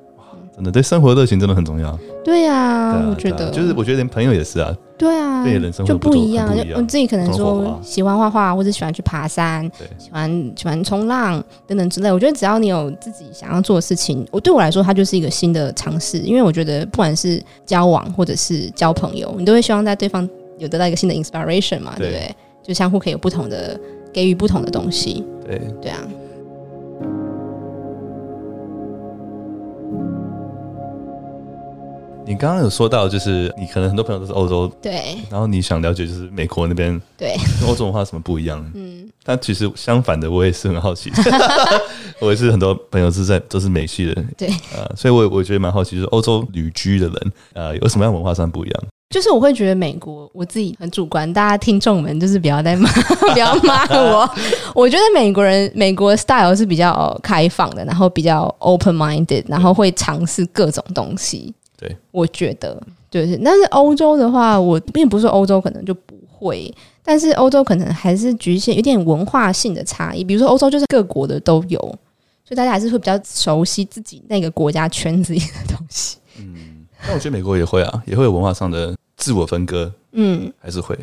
[0.58, 1.96] 真的对生活热情真的很重要。
[2.24, 4.76] 对呀，我觉得就是我觉得连朋友也是啊。
[4.98, 6.52] 对啊，对人生就不一样。
[6.74, 9.64] 我自己可能说喜欢画画，或者喜欢去爬山，
[9.96, 12.10] 喜欢喜欢冲浪等等之类。
[12.10, 16.18] 我觉得只要你有自己想要做的事情，我对我来说，它就是一个新的尝试。
[16.18, 20.28] 因为我觉得不管是交往或者是交朋友，你都会希望在对方
[20.58, 22.34] 有得到一个新的 inspiration 嘛，对不对？
[22.64, 23.78] 就相互可以有不同的
[24.12, 25.24] 给予不同的东西。
[25.46, 25.98] 对对啊。
[32.28, 38.62] 你刚刚有说到，就是你可能很多朋友都是欧洲，对，然后你想了解就是美国那边，对，跟欧洲文化什么不一样？
[38.74, 41.10] 嗯，但其实相反的，我也是很好奇，
[42.20, 48.84] 我也是很多朋友是在都是美系的，对，呃，所以我我觉得蛮好奇，就是欧洲旅居的人，呃，有什么样文化上不一样？
[49.08, 52.90] 就是我会觉得美国，我自己很主观，大家听众们就是不要再骂，
[53.32, 54.30] 不要骂我。
[54.74, 61.54] 我觉得美国人美国 style 是比较开放的，然后比较 open minded，然后会尝试各种东西。
[61.80, 66.74] 对，我觉得就是，但是欧洲的话，我并不是说欧洲可能就不会，
[67.04, 70.24] 但是欧洲可能还是局限有点文化性的差异。
[70.24, 76.16] 比如说欧洲就是各国的都有，所以大家还是会比较熟悉自己那个国家圈子里的东西。
[76.40, 79.92] 嗯，但我觉得美国也会啊，也会有文化上的自我分割。
[80.10, 80.98] 嗯，还是会。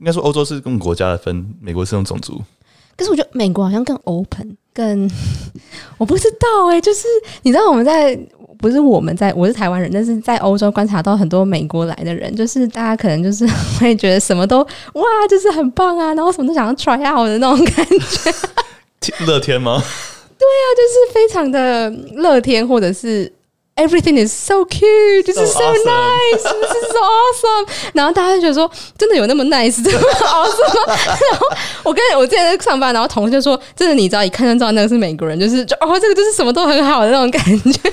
[0.00, 2.40] 应该说欧洲是用国家的分，美国是用种族。
[2.96, 5.10] 可是我觉得美国好像更 open，更
[5.98, 7.06] 我不知道哎、欸，就是
[7.42, 8.18] 你知道我们在。
[8.64, 13.46] 不是我们在，我是台湾人，但是在欧洲观察到很多美国来的人，就是大家可能就是
[13.78, 14.60] 会觉得什么都
[14.94, 18.34] 哇，就是很棒啊，然后什么都想要 try out 的那种感觉。
[19.28, 19.82] 乐天吗？
[20.38, 23.30] 对啊，就是非常的乐天，或者是。
[23.76, 27.66] Everything is so cute, this is so nice, this is so awesome。
[27.92, 30.94] 然后大家就觉得说，真的有那么 nice， 这么 awesome 吗？
[30.96, 31.46] 然后
[31.82, 37.92] 我跟我之前在上班，然后同事就说，真的，你知道一看就知道那个是美国人，就是就哦，这个就是什么都很好的那种感觉。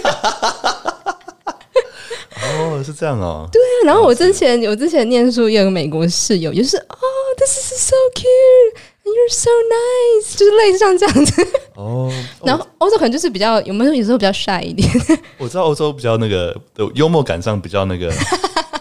[2.60, 3.50] 哦，是这样哦。
[3.52, 6.98] 对啊，然后我之前我之前念书也有个美国室友，就是哦
[7.38, 8.91] ，this is so cute。
[9.07, 12.13] You're so nice，就是类似像这样子哦。
[12.43, 14.91] 然后欧洲可能就是比较有没有有时候比较 shy 一点。
[15.39, 18.11] 我知道欧洲比较那个的幽默感上比较那个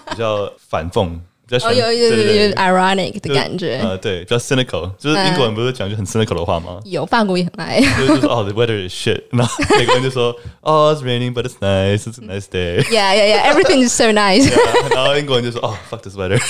[0.10, 1.12] 比较反讽，
[1.48, 3.80] 比较喜欢有有有有 ironic 的感觉。
[3.84, 6.80] 呃，对，比较 cynical，就是英国人不是讲句很 cynical 的话吗？
[6.86, 7.80] 有，法国也很爱。
[7.80, 9.22] 就是说哦，the weather is shit。
[9.30, 14.52] 然后美国人就说哦，it's raining but it's nice, it's a nice day。Yeah, yeah, yeah, everything is so nice。
[14.90, 16.42] 然后英国人就说哦，fuck this weather。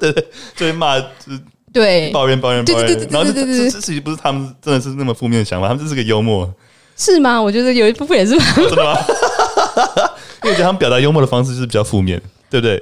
[0.00, 0.24] 对对，
[0.56, 1.40] 就会骂就是。
[1.75, 6.49] 对，抱怨抱怨抱怨，然后这这这其实不是他们真的是那么负面的想法，他们这是个幽默，
[6.95, 7.37] 是吗？
[7.41, 8.97] 我觉得有一部分也是， 真的吗？
[10.43, 12.81] 因为我觉得他们表达幽默的方式就是比较负面，对不对？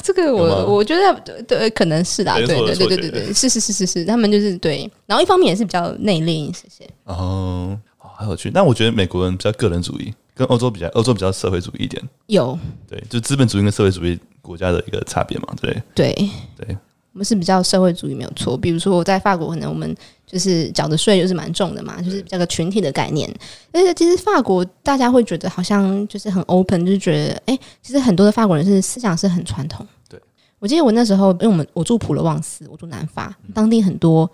[0.00, 6.88] 这个我我觉得对，对，可能是啦，对对对对对对，是是是是是，他们就是对，然后一方面也是比较内敛，谢谢。
[7.04, 8.48] 哦，好有趣。
[8.54, 12.00] 那我觉得美国人比较个人主义，跟欧洲比较，欧洲比较社会主义一点。
[12.26, 12.56] 有，
[12.88, 16.14] 对，就资本主义跟社会主义国家的一个差别嘛，对对
[16.56, 16.76] 对。
[17.14, 19.96] 我们是比较社会主义没有错，比如说我在法国，可能我们
[20.26, 23.32] 就是缴的税就是蛮重的嘛，就是比较个群体的概念。
[23.72, 29.86] 而且其实法国大家会觉得好像就是很 open，就是觉得哎、欸，其实很多的法国人是思想是很传统。
[30.08, 30.20] 对，
[30.58, 34.28] 我记得我那时候，因为我们我住普罗旺斯，我住南法，当地很多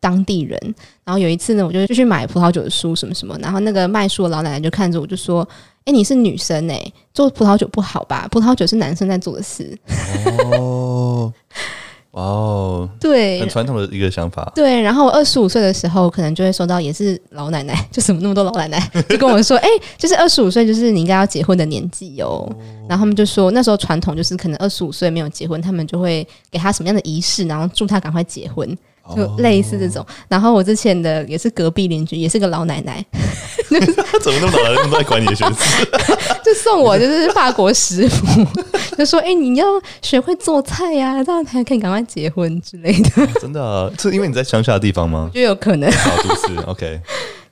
[0.00, 0.58] 当地人。
[1.04, 5.46] 然后有一次呢，我就就去买葡萄酒的书什么什么，然后那个卖书的老奶奶就看着我就说
[5.86, 8.26] ：“哎、欸，你是女生哎、欸，做葡萄酒不好吧？
[8.32, 9.78] 葡萄酒是男生在做的事。”
[10.58, 10.75] 哦。
[12.16, 14.50] 哦，对，很传统的一个想法。
[14.54, 22.50] 对，然后我二十五岁的时候，可能就会收到，也是老奶奶， 就怎么那么多老奶奶， 就跟我说，哎、欸，就是二十五岁，就是你应该要结婚的年纪哦。
[22.88, 28.66] 然后他们就说，那时候传统就是可能二十五岁没有结婚，他们就会给他什么样的仪式，然后祝他赶快结婚，
[29.14, 30.04] 就类似这种。
[30.28, 33.04] 然后我之前的也是隔壁邻居，也是个老奶奶，
[34.22, 35.86] 怎么那么老那么爱管你的学事？
[36.44, 38.46] 就送我就是法国食谱，
[38.96, 39.66] 就说：“哎、欸，你要
[40.00, 43.22] 学会做菜呀、啊，这样才可以赶快结婚之类的。
[43.22, 43.90] 哦”真的啊？
[43.98, 45.30] 是因为你在乡下的地方吗？
[45.34, 45.90] 就有可能。
[45.90, 47.00] 大都市， OK，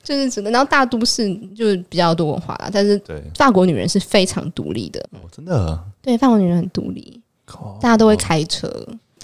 [0.01, 0.51] 就是只能。
[0.53, 4.99] 然后大都市就是比较多文化啦，但是对法国女人是非常独立的。
[5.11, 5.79] 哦，真的、啊？
[6.01, 7.21] 对，法国女人很独立，
[7.81, 8.69] 大家都会开车。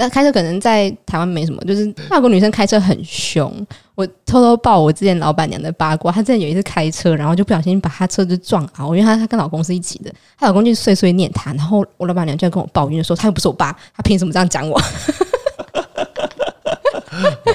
[0.01, 3.53] 但开车可能在台湾没什么，就是法国女生开车很凶。
[3.93, 14.73] 我偷偷爆我之前老板娘的八卦，她之前有一次开车，然后就不小心把她车子撞凹，因为她她跟老公是一起的，她老公就碎碎念她，然后我老板娘就跟我抱怨说，他又不是我爸，她凭什么这样讲我？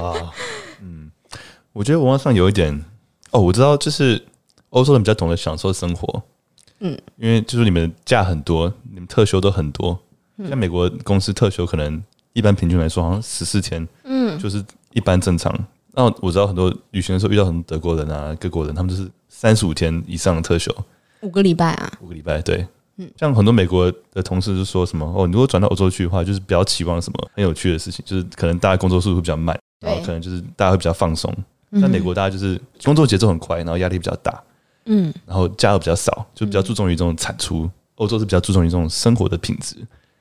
[0.01, 0.33] 哇，
[0.81, 1.11] 嗯，
[1.73, 2.85] 我觉得文化上有一点
[3.33, 4.25] 哦，我知道，就是
[4.71, 6.23] 欧洲人比较懂得享受生活，
[6.79, 9.99] 嗯，因为就是你们假很多，你们特休都很多，
[10.49, 12.01] 像美国公司特休可能。
[12.37, 14.63] 一般平均来说，好像十四天，嗯，就是
[14.93, 15.51] 一般正常。
[15.95, 20.71] 那我知道很多旅行的时候遇到很多德国人啊、各国人，他们就是三十五天以上的特休，
[21.23, 22.67] 五个礼拜啊，五个礼拜，对，
[22.99, 31.35] 嗯，像很多美国的同事就说什么哦，你如果转到欧洲去的话，就是比较期望什么很有趣的事情，就是可能大家工作速度会比较慢，然后可能就是大家会比较放松。
[31.81, 34.39] 在美国，大家就是工作节奏很快，然后压力比较大，
[34.85, 37.71] 嗯，然后假又比较少，就比较注重于这种产出。
[37.95, 39.77] 欧洲是比较注重于这种生活的品质，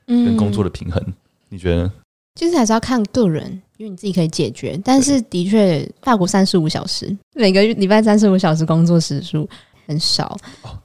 [0.08, 1.04] 跟工作的平衡。
[1.50, 1.92] 你觉得？
[2.36, 3.46] 其实还是要看个人，
[3.78, 4.80] 因为你自己可以解决。
[4.84, 9.48] 但是的确，法国三十五小时，每个礼拜三十五小时工作时数
[9.88, 10.38] 很少。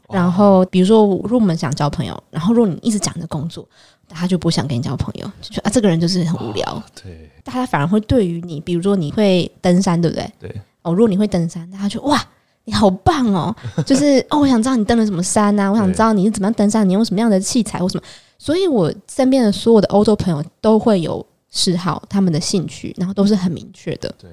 [0.08, 3.68] 然后，比如说，如果我们想交朋友，然后如果你一直讲着工作，
[4.08, 6.82] 他就不想跟你交朋友，就说啊，这个人就是很无聊。
[7.02, 10.32] 对，大家反而会对于你，比如说你会登山，对不对？
[10.38, 10.60] 对。
[10.82, 12.20] 哦，如果你会登山，大家就哇，
[12.64, 13.54] 你好棒哦！
[13.84, 15.68] 就是 哦，我想知道你登了什么山啊？
[15.68, 18.02] 我想知道你是怎么样登山，你用什么样的器材或什么。
[18.38, 21.24] 所以我身边的所有的欧洲朋友都会有。
[21.50, 24.14] 嗜好，他们的兴趣，然后都是很明确的。
[24.18, 24.30] 对，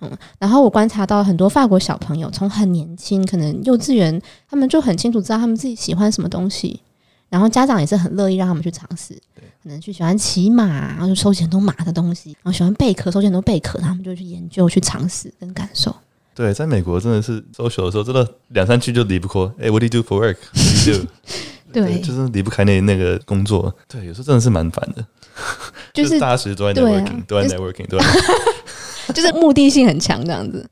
[0.00, 6.80] 嗯，然后我观察到很多法国小朋友，从很年轻，可能幼稚园，他们就很清楚知道他们自己喜欢什么东西，
[7.28, 9.14] 然后家长也是很乐意让他们去尝试。
[9.34, 15.94] 对，可能去喜欢骑马，然后就收集很多马的东西，然后喜欢贝壳，收集很多贝壳，他们就去研究、去尝试跟感受。
[16.34, 19.40] 对，在美国真的是 social 的时候，真的两三句就离不开。
[19.58, 20.36] 哎，What do you do for work?
[20.52, 21.08] What do you do?
[21.72, 23.74] 对，对，就是离不开那那个工作。
[23.86, 25.04] 对，有时候真的是蛮烦的。
[25.94, 28.00] 就是、 就是大家其实都在 networking，、啊、都在 networking，对，
[29.14, 30.68] 就是目的性很强这样子，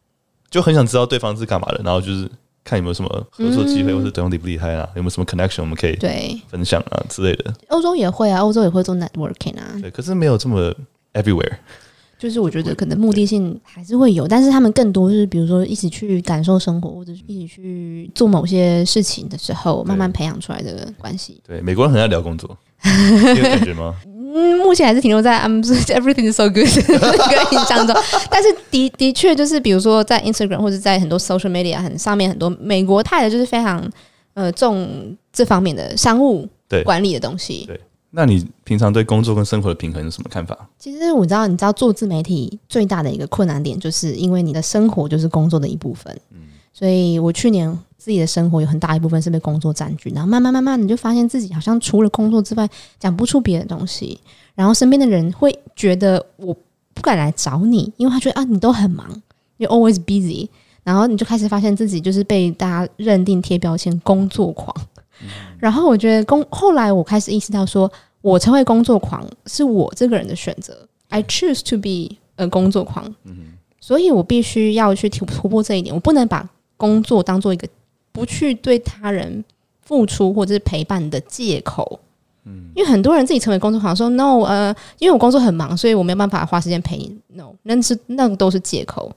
[0.50, 2.28] 就很想知道对方是干嘛的，然后就是
[2.64, 7.54] 看有没有什么合作机会，嗯、或者对方厉不厉害啊，有没有什么 connection 我们可以对分享啊之类的。
[7.68, 10.74] 欧洲也会啊，欧洲也会做 networking 啊，对，可是没有这么
[11.14, 11.58] everywhere。
[12.18, 21.40] 就是我觉得可能目的性还是会有，但是他们更多是比如说一起去感受生活，或者一起去做某些事情的时候，慢慢培养出来的关系。
[21.46, 22.56] 对，美国人很爱聊工作，
[23.36, 23.94] 有感觉吗？
[24.34, 27.96] 嗯，目前还是停留在 I'm everything is so good 那个印象中，
[28.30, 33.90] 但是的的确就是比如说在 Instagram 或者在很多 social media 很上面很多美国态的就是非常
[34.34, 36.46] 呃重这方面的商务
[36.84, 37.64] 管理的东西。
[37.66, 37.80] 对。
[38.16, 40.56] 对那你平常对工作跟生活的平衡有什么看法？
[40.78, 46.18] 其实我知道，你知道做自媒体最大的一个困难点，就是因为你的生活就是工作的一部分。
[46.30, 46.38] 嗯，
[46.72, 52.66] 所以我去年自己的生活有很大一部分是被工作占据，然后慢慢慢慢你就发现自己好像除了工作之外
[52.98, 54.18] 讲不出别的东西，
[54.54, 56.56] 然后身边的人会觉得我
[56.94, 59.06] 不敢来找你，因为他觉得啊你都很忙
[59.58, 60.48] ，you always busy，
[60.82, 64.74] 然后你就开始发现自己就是被大家认定贴标签工作狂。
[65.20, 67.92] 嗯，然后我觉得工后来我开始意识到说。
[68.26, 70.76] 我成为工作狂是我这个人的选择
[71.10, 73.14] ，I choose to be a 工作狂，
[73.80, 77.68] 所以我必须要去突突破这一点，我不能把工作当做一个
[78.10, 79.44] 不去对他人
[79.82, 82.00] 付出或者是陪伴的借口。
[82.42, 87.16] 嗯，因为很多人自己成为工作狂，说 no，呃，因为我工作很忙，所以我没有办法花时间陪你。
[87.34, 89.08] no，那是那个都是借口。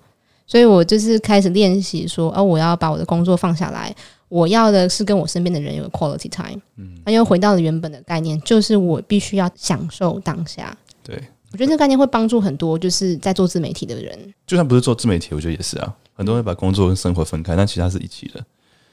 [0.46, 3.96] 所以我就是开始练习说，哦，我要把我的工作放下来，
[4.30, 6.62] 我要的是跟我身边的人有个 quality time。
[6.78, 10.76] 嗯，那又回到了原本的概念，就是我必须要享受当下。
[11.04, 11.22] 对。
[11.52, 14.16] 我觉得这个概念会帮助很多，就是在做自媒体的人。
[14.46, 15.96] 就算不是做自媒体，我觉得也是啊。
[16.14, 18.46] 很多人把工作跟生活分开，但其实它是一起的。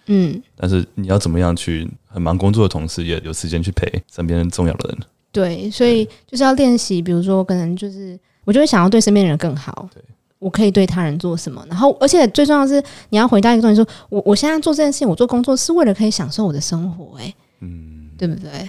[0.06, 0.42] 嗯。
[0.56, 4.98] 但是你要怎么样去很忙工作的同时，也有时间去陪身边重要的人？
[5.30, 7.02] 对，所以就是要练习。
[7.02, 9.86] 比如说，可能就是我就会想要对身边的人更好。
[9.92, 10.02] 对。
[10.38, 11.64] 我可以对他人做什么？
[11.68, 17.18] 然后，而且最重要的是，你要回答一个重点，说我我现在做这件事情，我做工作是为了可以享受我的生活。
[17.18, 18.68] 哎，嗯，对不对？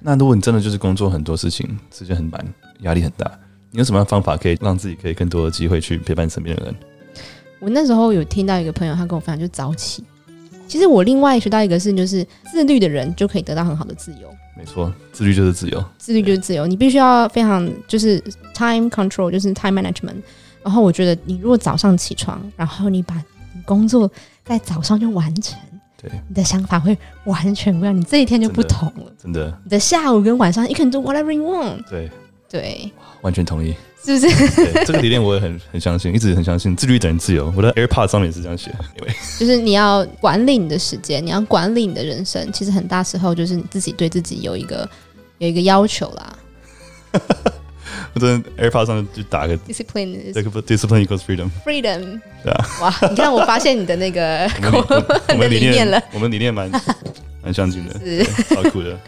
[0.00, 2.44] 那如果你真的就是工作很多事情，时间很满，
[2.80, 3.30] 压力很大，
[3.70, 6.74] 你有什么方法可以让自己可以更多的机会去陪伴身边的人？
[7.58, 10.04] 我那时候有听到一个朋友，他跟我分享，就是早起。
[10.68, 14.28] 其实我另外学到一个事，就是自律的人就可以得到很好的自由。
[14.56, 16.66] 没错，自律就是自由，自律就是自由。
[16.66, 18.20] 你必须要非常就是
[18.54, 20.22] time control，就是 time management。
[20.62, 24.10] 然后我觉得，你如果早上起床，然后你把你工作
[24.44, 25.58] 在早上就完成。
[26.00, 29.12] 对，你的想法会完全不一样，你这一天就不同了。
[29.20, 31.82] 真的，你的下午跟晚上，you can do whatever you want。
[31.90, 32.08] 对
[32.48, 32.90] 对，
[33.22, 34.84] 完全同意，是不是？
[34.86, 37.52] 这个理念我也很很相信，一直很相信，自律等于自由。
[37.56, 44.88] 我的 AirPod 上面也是这样写，因为 就是你要管理你的时间，你要管理你的人生，其实很大时候就是你自己对自己有一个
[45.38, 46.38] 有一个要求啦。
[48.14, 48.26] 我在
[48.56, 51.50] AirPod 上就打个 discipline，discipline equals freedom。
[51.64, 52.94] freedom，对啊，哇！
[53.10, 54.48] 你看，我发现你的那个
[55.30, 56.70] 我们理 念了，我们理念蛮
[57.42, 58.24] 蛮相近的，是
[58.54, 58.98] 超酷的。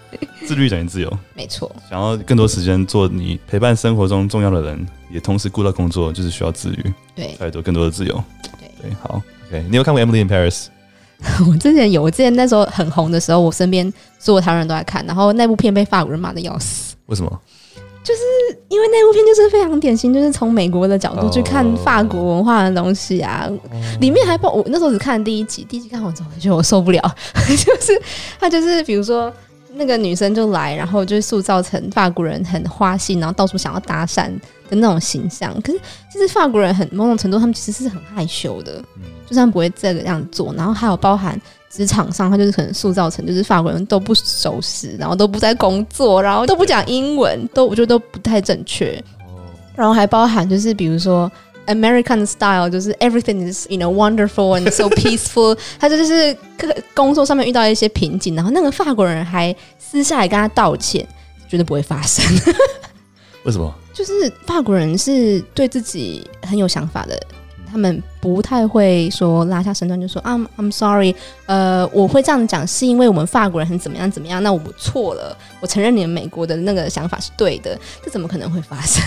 [0.46, 1.70] 自律等于自由，没错。
[1.88, 6.92] 想要更多时间做你陪伴生活中重要的人，也同时顾到工作，就是需要自律。
[7.14, 8.24] 对，再多更多的自由。
[8.58, 9.22] 对对，好。
[9.48, 10.66] OK，你有看过《Emily in Paris》？
[11.48, 16.94] 我之前有，我之前那时候很红的时候，我身边所有台湾人都在看，然后那部片被法国人骂的要死。
[17.06, 17.40] 为什么？
[18.02, 18.20] 就是
[18.68, 23.46] 因为那部片就是非常典型，就是从美国的角度去看法国文化的东西啊。
[23.46, 24.00] Oh.
[24.00, 27.14] 里面还包我那时候只看第一集，第一集看完之后我觉得我受不了，
[27.46, 28.00] 就是
[28.38, 29.32] 他就是比如说
[29.74, 34.28] 那个女生就来，然后就塑造成法国人很花心，然后到处想要搭讪
[34.68, 35.54] 的那种形象。
[35.60, 35.78] 可是
[36.10, 38.82] 其实法国人很某种程度，他们其实是很害羞的，
[39.28, 40.54] 就算不会这个样做。
[40.54, 41.38] 然后还有包含。
[41.70, 49.02] 职场上，他就是可能塑造成就是法国人都不守时，然后都不在工作，然后都不讲英文，都我觉得都不太正确。
[49.76, 51.30] 然后还包含就是比如说
[51.66, 55.56] American style，就是 everything is you know wonderful and so peaceful。
[55.78, 56.36] 他就就是
[56.92, 61.06] 工作上面遇到一些瓶颈，然后那个法国人还私下来跟他道歉，
[61.48, 62.24] 绝对不会发生。
[63.44, 63.72] 为什么？
[63.94, 64.12] 就是
[64.44, 67.18] 法国人是对自己很有想法的。
[67.70, 71.14] 他们不太会说拉下身段就说啊，I'm sorry，
[71.46, 79.04] 呃，我会这样讲是因为我们法国人很怎么样怎么样，那我错了，我承认你们美国的那个想法是对的，这怎么可能会发生？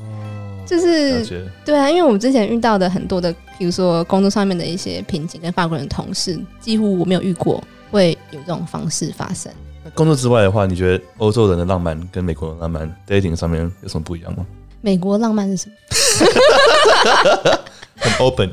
[0.00, 9.50] 哦， 就是对啊，因为我们之前遇到的很多的，比如说工作上面的一些瓶颈，跟法国人的同事，几乎我没有遇过会有这种方式发生。
[9.82, 14.44] 那工作之外的话，你觉得欧洲人的浪漫跟美国人的浪漫 dating 上面有什么不一样吗？
[14.80, 15.74] 美国浪漫是什么？
[17.96, 18.50] 很 open，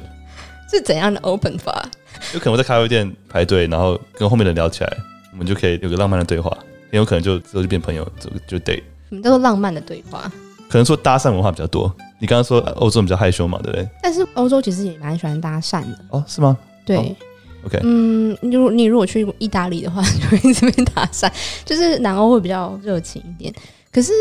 [0.71, 1.83] 是怎样的 open 法？
[2.33, 4.97] 有可能我在咖啡店排队，然后跟后面的人聊起来，
[5.31, 6.49] 我们就可以有个浪漫的对话。
[6.91, 8.81] 很有可能就之后就变朋友，就就 date。
[9.09, 10.31] 什么叫做浪漫的对话？
[10.69, 11.93] 可能说搭讪文化比较多。
[12.19, 13.87] 你刚刚说欧洲人比较害羞嘛，对不对？
[14.01, 15.97] 但是欧洲其实也蛮喜欢搭讪的。
[16.09, 16.57] 哦，是吗？
[16.85, 16.97] 对。
[16.97, 17.15] 哦、
[17.65, 21.29] OK，嗯，你如你如果去意大利的话，就会这边搭讪，
[21.65, 23.53] 就是南欧会比较热情一点。
[23.91, 24.11] 可是。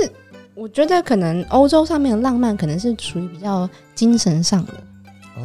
[0.54, 4.72] 我觉得可能欧洲上面的浪漫可能是属于比较精神上的，
[5.36, 5.42] 哦，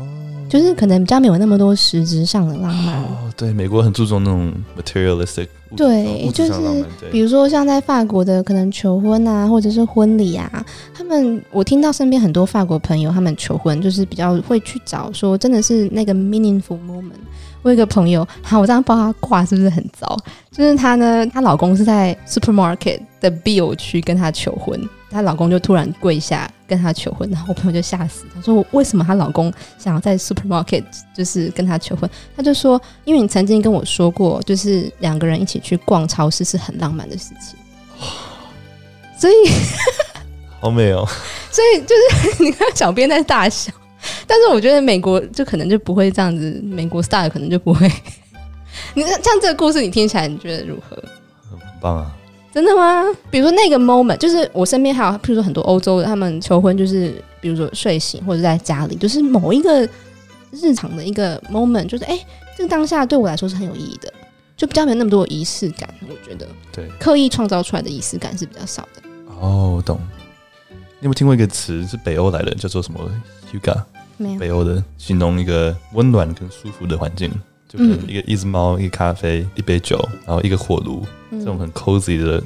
[0.48, 2.96] 就是可能比较没有那么多实质上的浪漫。
[3.02, 6.54] 哦，对，美国很注重那种 materialistic，对，就是
[7.12, 10.64] 比如说像在法国的可能求婚啊，或者是婚礼啊，
[10.94, 17.20] 他们我听到身边很多法国朋友他们求婚就是比较会去找说真的是那个 meaningful moment。
[17.62, 20.18] 我有一个朋友，好，我这样帮他挂是不是很糟？
[20.50, 24.80] 就是她呢，她老公是在 supermarket 的 bill 区跟她求婚。
[25.10, 30.84] 她老公就突然跪下跟她求婚，然后我朋友就吓死，她说：“为什么她老公想要在 supermarket
[31.16, 37.58] 就是跟她求婚？”她就说：“因为你曾经跟我说过，就是两个人一起去逛超市是很浪漫的事情。”
[39.18, 39.34] 所以
[40.62, 41.08] 好美哦！
[41.52, 43.72] 所以就是你看小编在大笑，
[44.26, 47.92] 但是我觉得美国就可能就不会这样子，美国 style 可能就不会。
[48.94, 50.96] 你像这个故事，你听起来你觉得如何？
[51.50, 52.16] 很棒啊！
[52.54, 53.04] 真的吗？
[53.30, 59.88] 比如说那个 moment，就是我身边还有，譬如说很多欧洲的，他们求婚就是，比如说睡醒或者在家里，就是某一个
[60.52, 62.26] 日常的一个 moment，就是哎、欸，
[62.58, 64.12] 这个当下对我来说是很有意义的。
[64.58, 65.90] 就比较没有那么多仪式感。
[66.02, 69.02] 我觉得，对，刻意创造出来的仪式感是比较少的。
[69.40, 69.98] 哦，我懂。
[70.70, 73.00] 你有没有听过一个词是北欧来的，叫做什么
[73.50, 73.82] Hygge？
[74.18, 74.38] 没有。
[74.38, 77.32] 北欧的形容一个温暖跟舒服的环境，
[77.70, 82.44] 就可能一个一只猫、一个咖啡、一杯酒，然后一个火炉，这种很 cozy 的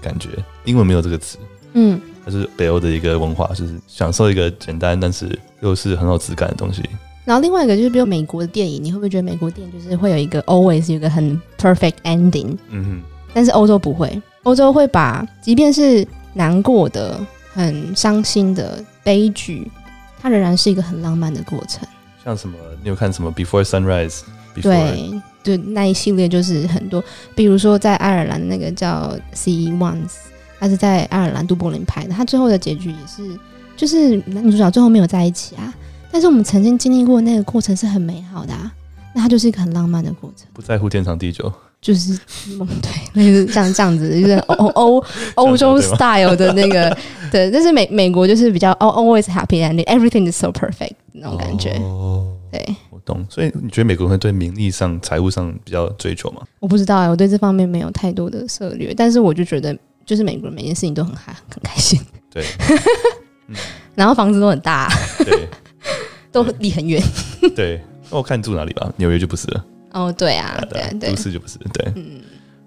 [0.00, 0.28] 感觉。
[0.64, 1.36] 英文没有这个词。
[1.74, 2.00] 嗯。
[2.22, 6.82] 它是北欧的一个文化，就是享受一个简单但是又是很有质感的东西。
[7.24, 12.56] 然后另外一个就是，比如美国的电影，你会不会觉得美国电影就是会有一个 always 有一个很 perfect ending？
[12.68, 13.02] 嗯哼。
[13.32, 17.18] 但是欧洲不会，欧洲会把即便是难过的、
[17.54, 19.70] 很伤心的悲剧，
[20.20, 21.88] 它仍然是一个很浪漫的过程。
[22.22, 22.54] 像什么？
[22.82, 24.20] 你有看什么 Before Sunrise？
[24.62, 27.02] 对，对，那一系列就是很多，
[27.34, 30.14] 比如说在爱尔兰那个叫 See Once。
[30.62, 33.34] 他是在爱尔兰都柏林拍的，他最后的结局也是，
[33.78, 35.72] 就是男女主角最后没有在一起啊。
[36.12, 38.70] 但是我们曾经经历过那个过程是很美好的啊，
[39.14, 40.46] 那它就是一个很浪漫的过程。
[40.52, 41.50] 不在乎天长地久，
[41.80, 42.12] 就是
[42.58, 42.68] 梦，
[43.14, 45.04] 对，就是像这样子，就是 欧欧
[45.36, 46.94] 欧洲 style 的那个，
[47.32, 47.50] 对。
[47.50, 51.70] 但是美美国就是比较 always happy ending，everything is so perfect 那种感觉。
[51.82, 53.26] 哦，对，我懂。
[53.28, 56.42] 所以你觉得美国人会对名利上、财务上比较追求吗？
[56.60, 59.76] 我不知道哎，我对这方面没有太多的策略，但是我就觉得。
[60.06, 62.00] 就是美国人每件事情都很嗨，很开心。
[62.32, 62.44] 对，
[63.94, 64.88] 然后房子都很大，
[65.24, 65.48] 对，
[66.32, 67.00] 都离很远。
[67.54, 67.80] 对，
[68.10, 68.92] 那我看你住哪里吧。
[68.96, 69.64] 纽约就不是了。
[69.92, 71.58] 哦，对啊，对对，都市就不是。
[71.72, 72.20] 对，嗯。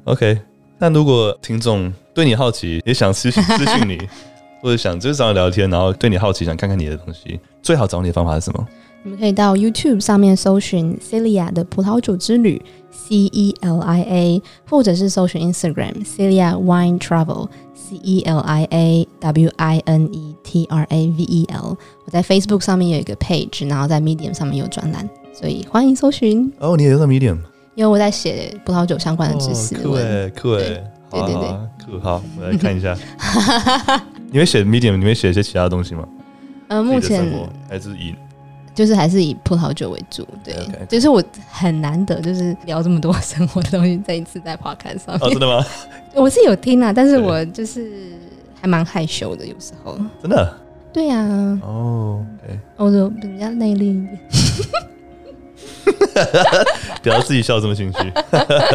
[0.05, 0.39] OK，
[0.77, 3.97] 那如果听众对你好奇，也想私 私讯你，
[4.61, 8.67] 或者想就是找你聊天，然后对你好奇，想看看你的东西，最好找你的方法是什么？
[9.05, 18.21] 你们可以到 YouTube 上面搜寻 Celia 的葡萄酒之旅 C E L I A，或者是搜寻 Instagram Celia Wine Travel C E
[18.21, 21.77] L I A W I N E T R A V E L。
[22.05, 26.49] 我在 Facebook 上面有一个 page，然后在 Medium 上面有专栏，所以欢迎搜寻。
[26.59, 27.39] 哦，你也在 Medium？
[27.75, 29.75] 因为我在写葡萄酒相关的知识。
[29.83, 30.81] 酷诶，酷诶，
[31.11, 31.41] 对对对，
[31.85, 32.97] 酷好，我来看一下。
[34.31, 34.95] 你会写 Medium？
[34.95, 36.07] 你会写一些其他东西吗？
[36.69, 37.29] 呃，目前
[37.67, 38.15] 还是以。
[38.73, 40.85] 就是还是以葡萄酒为主，对，okay, okay.
[40.87, 45.21] 就是我很难得就是聊这么多生活的东西，这一次在 podcast 上面。
[45.21, 45.63] 哦，真的吗？
[46.15, 48.11] 我是有听啊，但是我就是
[48.59, 49.97] 还蛮害羞的，有时候。
[50.21, 50.57] 真的？
[50.91, 51.59] 对呀、啊。
[51.63, 52.25] 哦，
[52.77, 54.19] 我就比较内敛一点。
[57.03, 58.11] 不要自己笑这么心虚。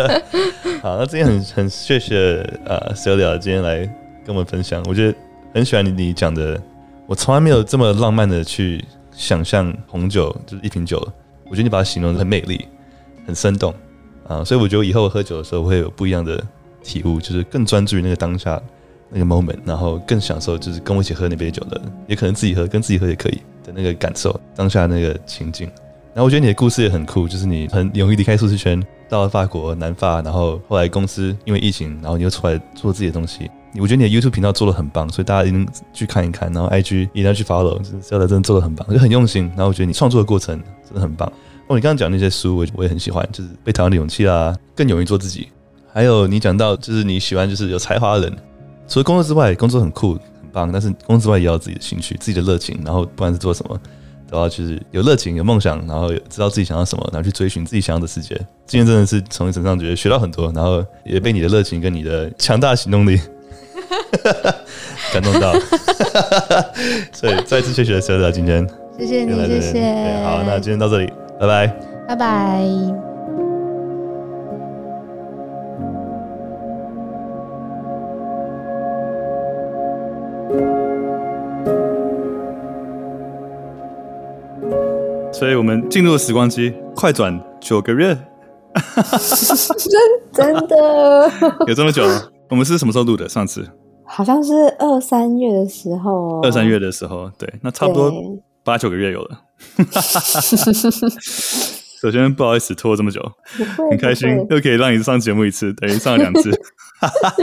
[0.82, 3.78] 好，那今天很很谢谢啊 Celia 今天来
[4.24, 5.18] 跟我们分享，我觉得
[5.54, 6.60] 很喜欢你你讲的，
[7.06, 8.84] 我从来没有这么浪漫的去。
[9.18, 10.96] 想象红酒就是一瓶酒，
[11.46, 12.64] 我觉得你把它形容的很美丽、
[13.26, 13.74] 很生动
[14.28, 16.40] 啊，所以我觉得以后喝酒的时候会有不一样的
[16.84, 18.62] 体悟，就是更专注于那个当下
[19.10, 25.66] 那个 moment，然后更享受就是跟我一起喝那杯酒的，也可能自己喝，跟自己喝也可以的那个感受，当下那个情境。
[26.14, 33.50] 然后我觉得你的故事也很酷，就是你很勇于离开舒适圈，到了法国南法，然后后来公司因为疫情，然后你又出来做自己的东西。
[33.80, 36.52] 我觉得你的 YouTube 频道做的很棒，所以大家一定去看一看。
[36.52, 39.46] 然后 IG 一定要去 follow，就是 Celia 真的做的很棒，就很用心。
[39.48, 41.30] 然后我觉得你创作的过程真的很棒。
[41.68, 45.48] 哦，你刚刚讲那些书，我我也很喜欢，就是《被讨厌的勇气》啦，更勇于做自己。
[45.92, 48.36] 还有你讲到，就是你喜欢就是有才华的人，
[48.86, 52.80] 除了工作之外，工作很酷很棒，但是工作之外也要自己的兴趣、自己的热情。
[52.84, 53.78] 然后不管是做什么，
[54.30, 58.34] 都要就是有热情、有梦想，然后知道自己想要什么，然后去追寻自己想要的世界。
[58.66, 63.20] 今天真的是从你身上觉得学到很多，然后也被你的热情跟你的强大行动力。
[65.12, 65.52] 感动到，
[67.12, 68.66] 所以再次谢谢 Celia 今天，
[68.98, 69.80] 谢谢你，谢谢。
[70.24, 71.66] 好，那今天到这里，拜拜，
[72.08, 72.64] 拜拜。
[85.32, 88.16] 所以我们进入了时光机，快转九个月，
[90.32, 91.30] 真 真的
[91.68, 92.28] 有这么久了？
[92.48, 93.28] 我们是什么时候录的？
[93.28, 93.64] 上次？
[94.08, 98.12] 好像是二三月的时候，二三月的时候，对，那差不多
[98.64, 99.42] 八九个月有了。
[102.00, 103.20] 首先不好意思拖这么久，
[103.90, 106.50] 很开心又可以让你上节目一次，等于上了两次。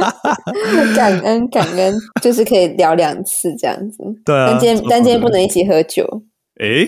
[0.96, 4.04] 感恩感恩，就是可以聊两次这样子。
[4.26, 6.24] 对啊，但今天但今天不能一起喝酒。
[6.60, 6.88] 哎，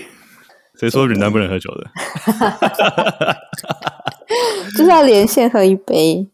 [0.78, 1.90] 谁说云南不能喝酒的？
[4.76, 6.26] 就是要连线喝一杯。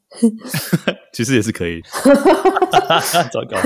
[1.14, 1.80] 其实也是可以，
[3.32, 3.56] 糟糕。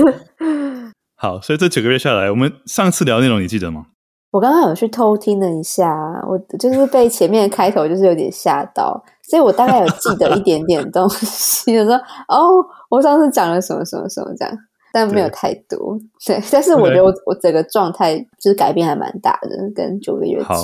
[1.17, 3.87] 好，所以这九个月下来，我们上次聊的内容你记得吗？
[4.31, 5.91] 我刚刚有去偷听了一下，
[6.29, 11.95] 我就是被前面的开头就是有点吓到，所以我大概有记得一点点东西，就说
[12.29, 14.55] 哦，我上次讲了什么什么什么这样，
[14.93, 15.97] 但没有太多。
[16.25, 20.55] 对，对，但是我觉得我我整个状态就是改变还蛮大的，跟九个月前。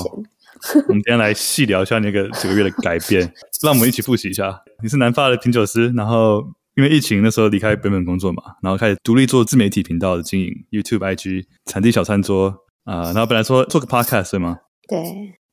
[0.87, 3.21] 我们今天来细聊一下那个九个月的改变，
[3.61, 4.61] 让我们一起复习一下。
[4.81, 6.41] 你是南发的品酒师，然后
[6.75, 12.47] 因为疫情那时候离开本本工作嘛，然后开始独立做自媒体频道的经营，YouTube、IG、产地小餐桌
[12.83, 14.57] 啊、呃，然后本来说做个 Podcast 对吗？
[14.87, 14.99] 对。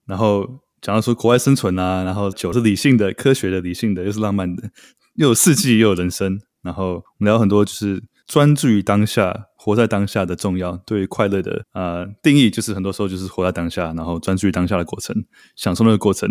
[0.06, 0.46] 然后
[0.80, 4.70] 讲到说国外生存啊，然后酒是理性的、科学的、理性的，又是浪漫的，
[5.14, 6.38] 又有四季，又有人生。
[6.62, 9.46] 然后我们聊很多，就是专注于当下。
[9.64, 15.14] 活在当下的重要，对于快乐的呃定义，就是很多时候就是活在当下，然后专注于当下的过程，
[15.54, 16.28] 享受那个过程。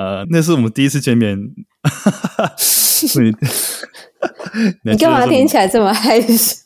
[0.00, 1.36] 呃，那是我们第一次见面，
[3.20, 3.34] 你
[4.90, 6.56] 你干嘛听起来这么害羞？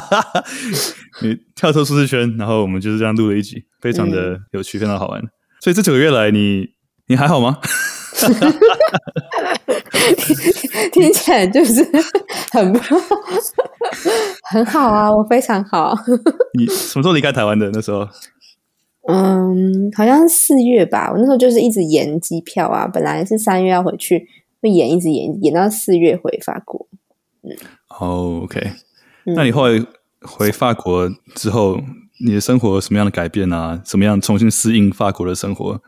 [1.20, 5.20] 你跳出舒适圈，然后我们就是这样录了一集，非常的有趣，嗯、非常好玩。
[5.60, 6.68] 所以这九个月来你，你
[7.08, 7.58] 你还好吗？
[10.92, 11.86] 听起来就是
[12.50, 12.80] 很
[14.50, 15.94] 很好啊，我非常好。
[16.58, 17.68] 你什么时候离开台湾的？
[17.74, 18.08] 那时候，
[19.08, 21.10] 嗯，好像四月吧。
[21.10, 24.28] 我那时候就是一直延机票啊，本来是三月要回去，
[24.60, 26.86] 会延一直延，延到四月回法国。
[27.42, 27.50] 嗯，
[27.98, 28.60] 哦，OK。
[29.24, 29.84] 那你后来
[30.20, 31.80] 回法国之后，
[32.24, 33.80] 你的生活有什么样的改变啊？
[33.84, 35.80] 怎么样重新适应法国的生活？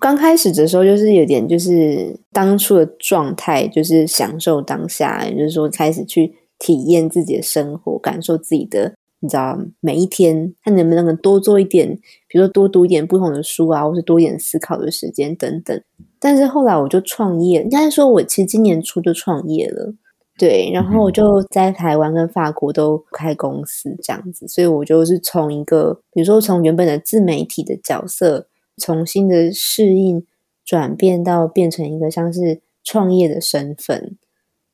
[0.00, 11.88] 刚开始的时候，就是有点就是当初的状态，就是享受当下，也就是说开始去体验自己的生活，感受自己的，你知道每一天，看能不能多做一点，
[12.26, 15.80] 比如说多读一点不同的书啊，或是多一点思考的时间等等。
[16.18, 19.94] 但是后来我就创业，应该说我其实今年初就创业了，
[20.36, 28.46] 对，然后我就在台湾跟法国都开公司这样子，所以我就是从一个，比如说从原本的自媒体的角色。
[28.76, 30.24] 重新的适应，
[30.64, 34.16] 转变到变成一个像是创业的身份，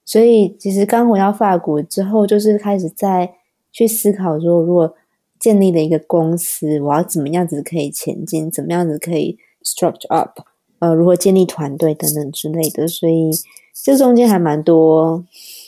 [0.04, 3.32] 所以其实刚回到法国之后，就是开始在
[3.76, 4.94] 去思考说，如果
[5.38, 10.40] 建立了一个公司，我要怎么样子可以前进，怎么样子可以 structure up，
[10.78, 12.88] 呃，如何建立团队等等之类的。
[12.88, 13.30] 所以
[13.74, 15.22] 这中间还蛮多，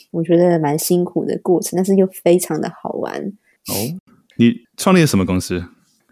[0.09, 3.21] 我觉得蛮辛苦的过程，但是又非常的好玩。
[3.21, 3.73] 哦，
[4.37, 5.63] 你创立了什么公司？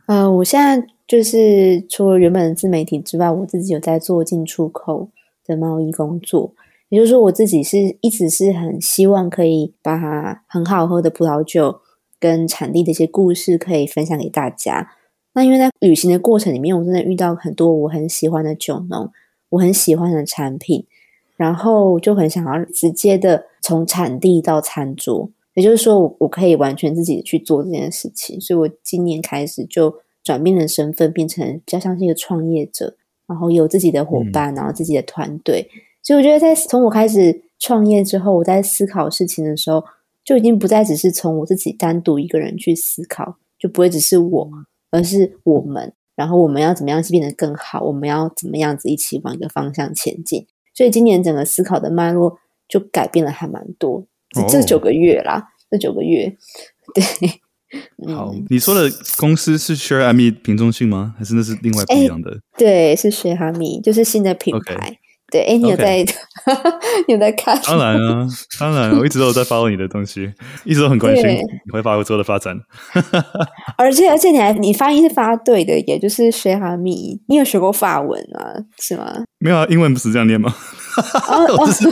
[0.05, 0.87] 呃，我现在。
[1.07, 5.07] 就是除了原本的自媒体之外，我自己有在做进出口
[5.45, 6.53] 的贸易工作。
[6.89, 11.79] 也就是说，我自己是一直是很希望可以把很好喝的葡萄酒
[12.19, 14.91] 跟产地的一些故事可以分享给大家。
[15.33, 19.11] 那因为在旅行的过程里面，我真的遇到很多我很喜欢的酒农，
[19.49, 20.85] 我很喜欢的产品，
[21.35, 25.29] 然后就很想要直接的从产地到餐桌。
[25.53, 28.39] 也就是说，我我可以完全自己去做这件事情。
[28.39, 29.95] 所以我今年开始就。
[30.23, 35.65] 转变了身份变成比较像是一个创业者，然后有自己的伙伴，然后自己的团队。
[35.73, 39.81] 嗯、所以我觉得，在从我开始创业之后，我在思考事情的时候，
[40.27, 44.49] 就已经不再只是从我自己单独一个人去思考，就不会只是我，
[44.91, 45.93] 而是我们。
[46.17, 47.81] 然后我们要怎么样去变得更好？
[47.81, 50.45] 我们要怎么样子一起往一个方向前进？
[50.73, 52.37] 所以今年整个思考的脉络
[52.67, 54.05] 就改变了，还蛮多。
[54.49, 56.35] 这九个月啦，哦、这九个月，
[56.93, 58.13] 对。
[58.13, 61.15] 好，你说的公司是 Share Ami 瓶中信吗？
[61.17, 62.31] 还是那是另外不一样的？
[62.31, 64.99] 欸、对，是 Share Ami，就是新的品牌。
[65.29, 65.97] 对，哎，你有在
[67.07, 67.59] 有在看？
[67.65, 68.25] 当然啊，
[68.59, 70.31] 当然，我一直都有在 follow 你的东西，
[70.63, 72.55] 一直都很关心你会法国之后的发展。
[73.77, 78.55] 而且，而且你还你发音是发对的，也就是 Cher Ami，你有学过法文啊？
[78.79, 79.23] 是吗？
[79.39, 80.53] 没有啊，英文不是这样念吗？
[81.59, 81.91] 我只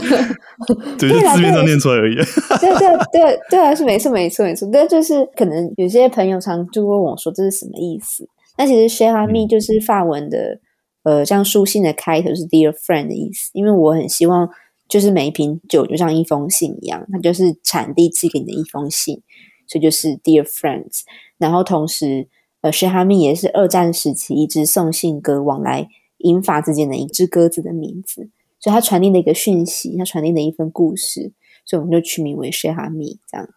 [0.98, 2.14] 对，就字面上念出来而已。
[2.14, 4.66] 对对对对啊，是没错没错没错。
[4.72, 8.26] 但就是可能有些朋友常就问我说这是什么意思？
[8.56, 10.58] 那其实 Cher Ami 就是法文的。
[11.06, 14.50] 呃，像书信的开头是 Dear Friend 的意思，因为我很希望，
[14.88, 19.22] 就是每一瓶酒就像一封信一样，它就是产地寄给你的一封信，
[19.68, 21.02] 所以就是 Dear Friends。
[21.38, 22.26] 然后同时，
[22.60, 25.88] 呃，Cher Ami 也是二战时期一支送信鸽往来
[26.18, 28.28] 英法之间的一只鸽子的名字，
[28.58, 31.30] 所以它传递了一个讯息，它传递了一份故事，
[31.64, 33.48] 所以我们就取名为 Cher Ami 这样。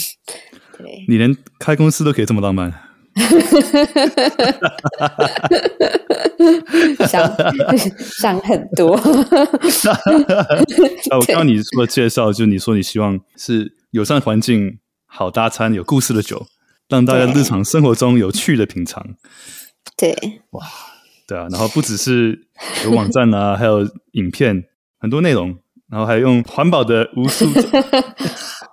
[0.78, 2.89] 对，你连开公司都可以这么浪漫。
[7.06, 7.30] 想
[8.20, 8.92] 想很多。
[11.10, 16.46] 我刚刚你说的介绍，就你说你希望是友善环境、好搭餐、有故事的酒，
[16.88, 19.04] 让大家日常生活中有趣的品尝。
[19.96, 20.14] 对，
[20.50, 20.64] 哇，
[21.26, 22.46] 对啊，然后不只是
[22.84, 23.80] 有网站啊，还有
[24.12, 24.64] 影片，
[24.98, 25.56] 很多内容，
[25.90, 27.46] 然后还用环保的无数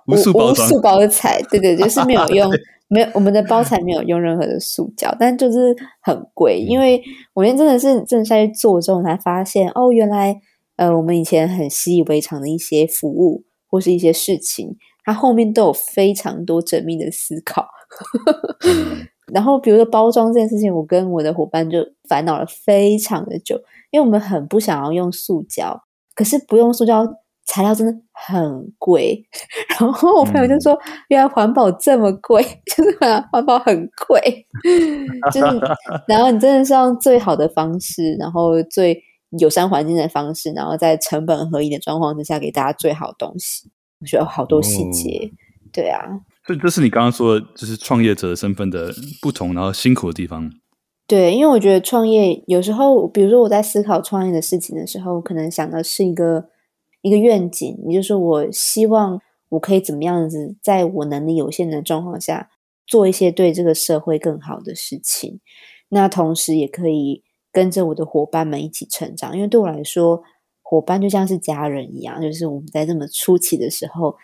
[0.06, 2.50] 无数包装、无数包材，对对，就是没有用。
[2.88, 6.58] 没有，我们的包材没有用任何的塑胶，但就是很贵。
[6.58, 7.02] 因为
[7.34, 10.34] 我今天真的是正在做之后才发现，哦，原来
[10.76, 17.68] 呃，我们以前很习以为常的一些服务或是一些事情，它后面都有非常多缜密的思考。
[19.32, 23.60] 然后比如说包装这件事情，我跟我的伙伴就烦恼了非常的久，
[23.90, 25.82] 因为我们很不想要用塑胶，
[26.14, 27.06] 可是不用塑胶
[27.48, 29.26] 材料真的很贵。
[29.80, 32.96] 然后我朋友就说：“嗯、原来环保这么贵， 就是
[33.32, 34.46] 环保很贵，
[35.32, 35.60] 就是
[36.06, 39.02] 然后你真的是用最好的方式，然后最
[39.40, 43.70] 友善环境的方式，然后在成本合理的状况之下给大家最好的东西。
[44.00, 45.30] 我觉得有好多细节，哦、
[45.72, 46.00] 对啊。”
[46.46, 50.50] 所以这是你刚刚说的，就是创业者身份的不同，然后辛苦的地方。
[51.06, 56.48] 对，因为我觉得创业有时候，比如说我在思考创业的事情的时候，可能想的是一个
[57.08, 62.50] 一个愿景，也就是，我希望我可以怎么样子，在我能力有限的状况下，
[62.86, 65.40] 做一些对这个社会更好的事情。
[65.88, 70.22] 那同时也可以跟着我的伙伴们一起成长，因为对我来说，
[70.62, 74.14] 伙伴就像是家人一样，就是我们在这么初期的时候。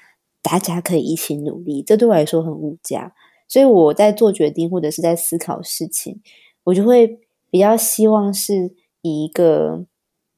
[0.46, 3.14] 大家可以一起努力，这对我来说很无价。
[3.48, 6.20] 所以我在做决定或者是在思考事情，
[6.64, 7.18] 我就会
[7.50, 9.86] 比较希望是以一个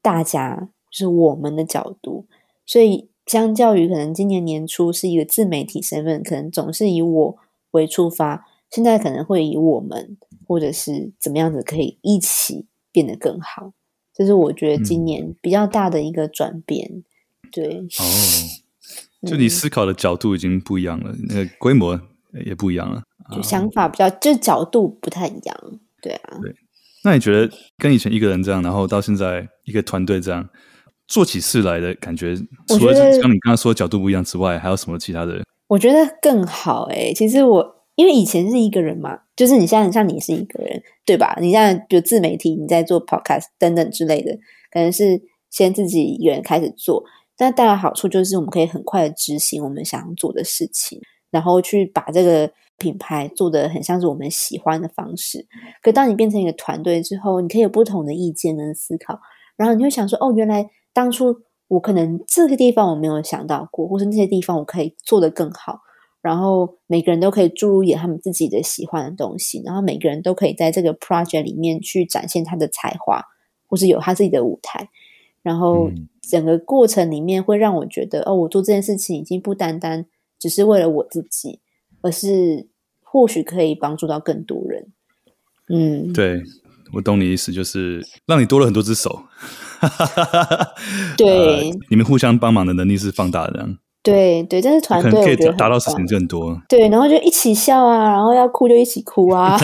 [0.01, 2.25] 大家，就是我们的角度。
[2.67, 7.37] 所以相较于可能今年年初是一个自媒体身份，可能总是以我
[7.71, 10.15] 为出发，现在可能会以我们
[10.45, 13.73] 或者是怎么样子可以一起变得更好。
[14.13, 16.87] 这是我觉得今年比较大的一个转变。
[16.91, 17.03] 嗯、
[17.51, 18.03] 对，哦。
[19.25, 21.99] 就你思考的角度已经不一样了，嗯、那个规模
[22.45, 23.01] 也不一样了，
[23.35, 25.57] 就想法比较，就角度不太一样，
[26.01, 26.37] 对啊。
[26.39, 26.55] 对，
[27.03, 30.47] 那你觉得跟以前一个人这样，然后到现在一个团队这样
[31.07, 32.35] 做起事来的感觉，
[32.67, 35.41] 除了像你刚刚说的角度不一样之外，还有什么其他的？
[35.67, 37.13] 我觉得更好哎、欸。
[37.13, 41.37] 其实我因为以前是一个人嘛，就是你现在像你是一个人，对吧？
[41.41, 44.33] 你像比如自媒体，你在做 podcast 等等之类的，
[44.71, 47.03] 可能是先自己一个人开始做。
[47.35, 55.45] 但带来好处就是，我们可以很快的执行我们想要做的事情，然后去把这个品牌做的很像是我们喜欢的方式。
[55.83, 59.19] 可当你变成一个团队之后，你可以有不同的意见跟思考，
[59.55, 60.67] 然后你会想说：“哦，原来
[60.97, 65.81] 当初我可能这个地方我没有想到过，或是那些地方我可以做得更好。”
[66.23, 73.23] 然后每个人都可以注入一点他们自己的喜欢的东西，然后每个人都可以在这个 project 里面去展现他的才华，
[73.67, 74.89] 或是有他自己的舞台，
[75.43, 75.89] 然后。
[75.89, 80.05] 嗯整个过程里面会让我觉得，哦，我做这件事情已经不单单
[80.37, 81.61] 只是为了我自己，
[82.01, 82.67] 而是
[83.01, 84.91] 或许可以帮助到更多人。
[85.69, 86.43] 嗯，对，
[86.91, 89.23] 我懂你意思，就是让你多了很多只手。
[91.17, 93.67] 对、呃，你们互相帮忙的能力是放大的。
[94.03, 96.57] 对对，但是团队，可以达到事情更多。
[96.69, 99.57] 对，然后就一起笑啊，然后要哭就一起哭啊，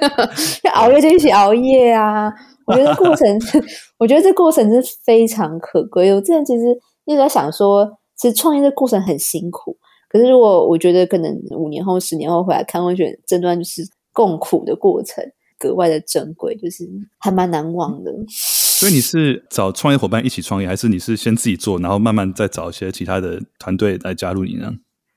[0.62, 2.30] 要熬夜就一起熬夜啊。
[2.66, 3.26] 我觉得过程，
[3.98, 6.12] 我觉得这过程是非常可贵。
[6.12, 6.64] 我之前其实
[7.06, 9.74] 一直在想说，其实创业的过程很辛苦。
[10.10, 13.82] 可是如果我觉得可能五年后、十年后回来看，会觉得这段就是
[14.12, 15.24] 共苦的过程
[15.58, 18.12] 格外的珍贵，就是还蛮难忘的。
[18.30, 24.72] 所以你是找创业伙伴一起创业，还是你是先自己做，然后慢慢再找一些其他的团队来加入你呢？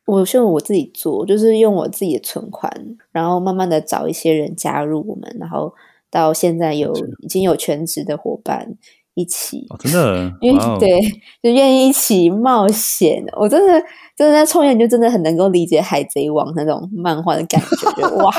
[0.07, 2.71] 我是我自己做，就是用我自己的存款，
[3.11, 5.73] 然后慢慢的找一些人加入我们，然后。
[6.13, 8.67] 到现在有已经有全职的伙伴
[9.13, 10.99] 一起，哦、真的， 因为、哦、对，
[11.41, 13.23] 就愿意一起冒险。
[13.39, 13.81] 我真的
[14.17, 17.61] 真的在创业，你就真的很能够理解《海贼王》那种漫画的感
[17.95, 18.29] 觉，哇，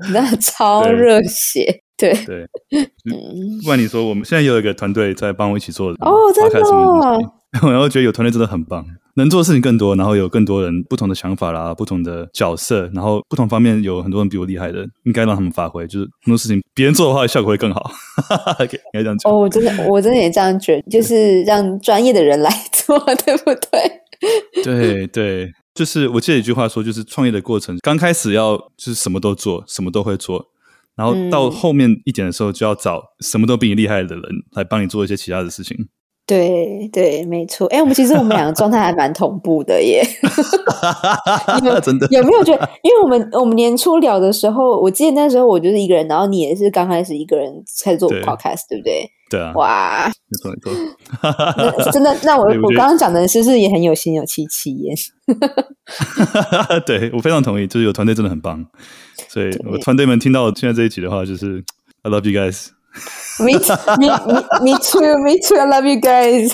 [0.12, 1.82] 真的超热血。
[1.96, 2.48] 对对，
[3.10, 6.60] 嗯，不然你说，我们现在有一个团队在帮我一起做哦，真的，
[7.68, 8.84] 然后觉得有团队真的很棒。
[9.16, 15.84] 能做的事情更多，然后有更多人不同的想法啦，不同的角色，然后不同方面有很多人比我厉害的，应该让他们发挥。
[15.88, 17.90] 就是很多事情别人做的话，效果会更好。
[18.62, 19.32] 应该这样讲。
[19.32, 22.96] 哦，我真的，我真的也这样觉得，就是让专业的人来做，
[23.26, 23.80] 对不对？
[24.64, 30.44] 对对，就是我记得一句话说，就是创业的过程，刚开始要就是什么都做，什么都会做，
[30.96, 35.88] 然后到后面一点的时候，就要找什么都比你厉害的人来帮你做一些其他的事情。
[36.28, 37.66] 对对，没错。
[37.68, 40.06] 哎，我们其实我们两个状态还蛮同步的耶。
[41.82, 42.68] 真的有没有觉得？
[42.82, 49.10] 因为我们我们年初聊的时候，我记得那时候我就是一个人，然后你也是刚开始一个人在做 podcast，对，对不对？
[49.30, 49.52] 对啊。
[49.54, 51.90] 哇，没错没错。
[51.92, 54.94] 真的， 那我我刚刚讲的是不是也很有心有戚戚焉？
[56.84, 58.66] 对，我非常同意，就是有团队真的很棒。
[59.28, 61.64] 所以我团队们听到现在这一集的话，就是
[62.02, 62.68] I love you guys。
[63.40, 65.56] Me, me, me, me too, me too.
[65.56, 66.52] I love you guys.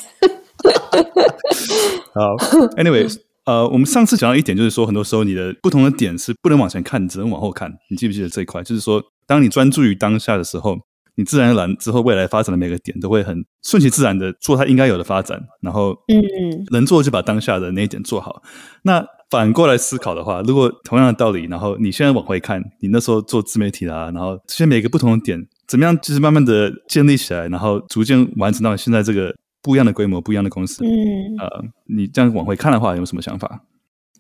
[2.15, 2.37] 好
[2.77, 7.73] ，Anyways，呃，我们上次讲到一点，就是说，很多时候你的不同的点是不能往前看，你只能往后看。
[7.91, 8.63] 你记不记得这一块？
[8.63, 10.77] 就是说，当你专注于当下的时候，
[11.17, 15.41] 你自然而然之后未来发展的每个点都会很顺其自然的做它应该有的发展。
[15.61, 18.43] 然后，嗯，能做就把当下的那一点做好。
[18.83, 30.85] 那反过来思考的话，如果同样的道理，然后你现在往回看，你那时候做自媒体啦、啊，然后这些每个不同的点，怎么样，就是慢慢的建立起来，然后逐渐完成到现在这个不一样的规模、不一样的公司。
[30.85, 30.91] 嗯，
[31.39, 33.65] 呃，你这样往回看的话，有什么想法？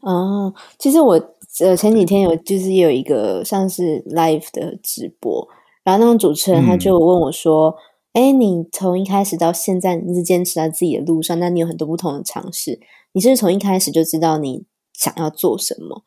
[0.01, 1.15] 哦，其实我
[1.61, 5.47] 呃前几天有就是有一个像是 live 的直播，
[5.83, 7.75] 然后那个主持人他就问我说
[8.15, 12.79] ：“哎、嗯，你从一开始到现在，你一直坚持在自己的路上，那你有很多不同的尝试，
[13.13, 16.05] 你是不是从一开始就知道你想要做什么？”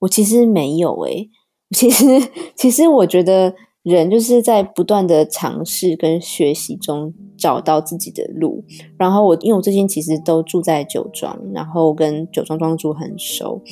[0.00, 1.30] 我其实没有诶、欸，
[1.70, 2.04] 其实
[2.54, 3.54] 其实我觉得。
[3.92, 8.64] 人就是在不断的尝试跟学习中找到自己的路。
[8.98, 13.62] 然后我因为我最近其实都住在酒庄，然后跟酒庄庄主很熟。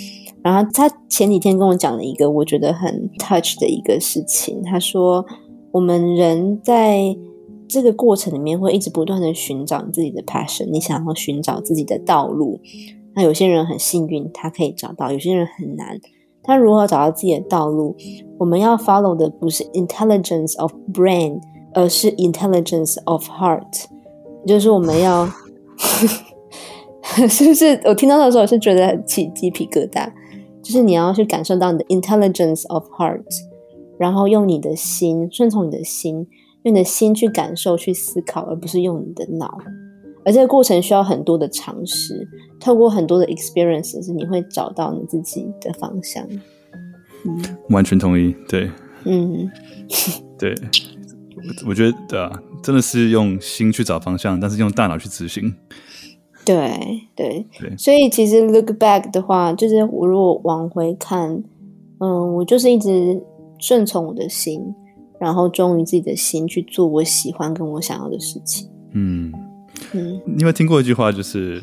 [0.40, 4.62] 然后他前几天跟我讲了一个我觉得很 touch 的一个事情。
[4.62, 5.26] 他说，
[5.72, 7.16] 我们人在
[7.66, 12.60] 这个过程里面会一直不断的寻找自己的 passion，你想要寻找自己的道路。
[13.16, 15.98] 那有些人很幸运，他可以找到；有些人很难。
[16.44, 17.96] 他如何找到自己的道路？
[18.38, 21.40] 我们要 follow 的不是 intelligence of brain，
[21.72, 23.86] 而是 intelligence of heart。
[24.46, 25.26] 就是我们要，
[27.28, 27.80] 是不是？
[27.84, 30.08] 我听到的时候是觉得很起鸡皮疙瘩。
[30.62, 33.22] 就是你要去感受到你的 intelligence of heart，
[33.98, 36.26] 然后用你的心，顺从你的心，
[36.62, 39.58] 用你的心去感受、去思考，而不是用你的脑。
[40.24, 42.26] 而这个过程需要很多的尝试，
[42.58, 46.26] 透过很多的 experiences，你会找到你自己的方向。
[47.26, 48.34] 嗯，完全同意。
[48.48, 48.70] 对，
[49.04, 49.50] 嗯，
[50.38, 50.54] 对，
[51.66, 52.30] 我觉得对啊，
[52.62, 55.54] 真的是用心去找方向，但是用大脑去执行。
[56.44, 56.78] 对
[57.14, 61.42] 对对，所以其实 look back 的话，就是我如果往回看，
[62.00, 63.22] 嗯，我就是一直
[63.58, 64.62] 顺从我的心，
[65.18, 68.68] 然后忠于自己的心去做我喜欢跟我想要的事情。
[68.92, 69.32] 嗯。
[69.92, 71.62] 你有没有听过一句话，就是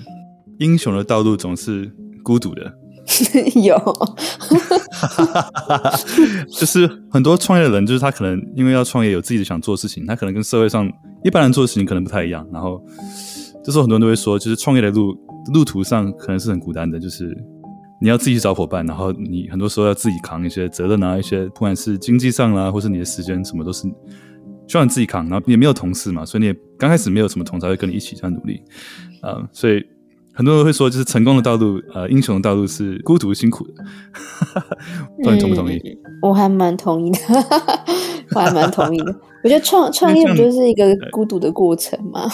[0.59, 1.91] 英雄的道路总是
[2.23, 2.73] 孤独的？
[3.63, 3.75] 有，
[6.59, 10.89] 就是很多创业的人，就是他可能因为要创业，有自己的想做的事情，他可能跟社会上
[11.23, 12.47] 一般人做的事情可能不太一样。
[12.53, 12.81] 然后，
[13.63, 15.13] 这时候很多人都会说，就是创业的路
[15.53, 17.35] 路途上可能是很孤单的，就是
[17.99, 23.87] 你要自己去找伙伴，然后你很多时候要自己扛一些责任啊，一些不管是经济上啦，或是你的时间什么都是。
[24.71, 28.61] 需要你自己扛，然后也没有同事嘛，所以你也刚开始没有什么同事会跟你一起这样努力，
[29.21, 29.83] 啊、呃，所以
[30.33, 33.83] 很多人会说，就是成功的道路，呃，英雄的道路是孤独辛苦的，
[35.17, 35.75] 不知道你同不同意？
[35.75, 37.19] 嗯、我还蛮同意的，
[38.33, 39.13] 我还蛮同意的。
[39.43, 42.31] 我觉得创 创业不就是一个孤独的过程吗？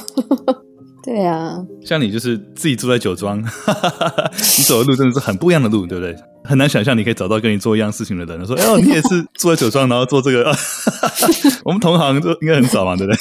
[1.07, 1.55] 对啊，
[1.85, 6.13] 像你就是自己住在酒庄， 你走的路真的是很不一样的路，对不对？
[6.43, 10.53] 很难想象你可以找到跟你做一样事情的人，说：“哎呦，你也是住在酒庄，然后做这个。
[11.63, 13.17] ”我们同行就应该很少嘛，对不对？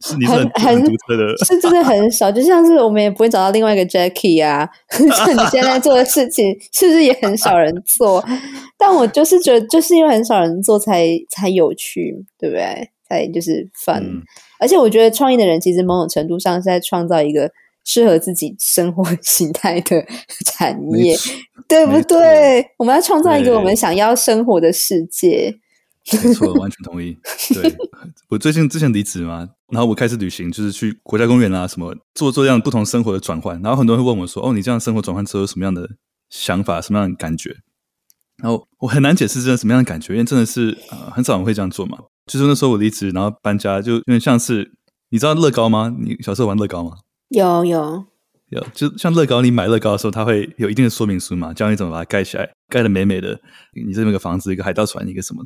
[0.00, 2.30] 是 你是很很独特的，是真的很少。
[2.30, 8.24] 就像是我们也不会找到另外一个 Jackie 啊，像你现在做的事情，是不是也很少人做？
[8.78, 12.90] 但我就是觉得，就是因为很少人做才，才才有趣，对不对？
[13.08, 14.00] 才就是 fun。
[14.02, 14.22] 嗯
[14.58, 17.50] 而且我觉得创业的人其实某种程度上是在创造一个
[17.84, 20.04] 适合自己生活 形态的
[20.44, 21.16] 产业，
[21.66, 22.66] 对不对？
[22.76, 25.58] 我们要创造一个我们想要生活的世界。
[26.10, 27.14] 没错，完全同意。
[27.52, 27.70] 对，
[28.30, 33.60] 我最近之前离职嘛，然后我开始旅行，就是去国家公园啊什么，做做这样不同生活的转换。
[33.60, 35.86] 然后很多人会问我说：“哦，你这样生活转换之后有什么样的
[36.30, 37.56] 想法，什么样的感觉？”
[38.42, 41.98] 然后我很难解释这什么样的感觉，因为真的是呃很少人会这样做嘛。
[42.28, 44.74] 就是那时候我离职，然后搬家，就有点像是
[45.08, 45.92] 你知道乐高吗？
[45.98, 46.98] 你小时候玩乐高吗？
[47.30, 48.04] 有有
[48.50, 53.38] 有，就像乐高，你买乐高的时候，它会有一定的说明书嘛，教你怎么把它盖起来，盖的美美的。
[53.74, 55.44] 你这边有个房子，一个海盗船，一个什么？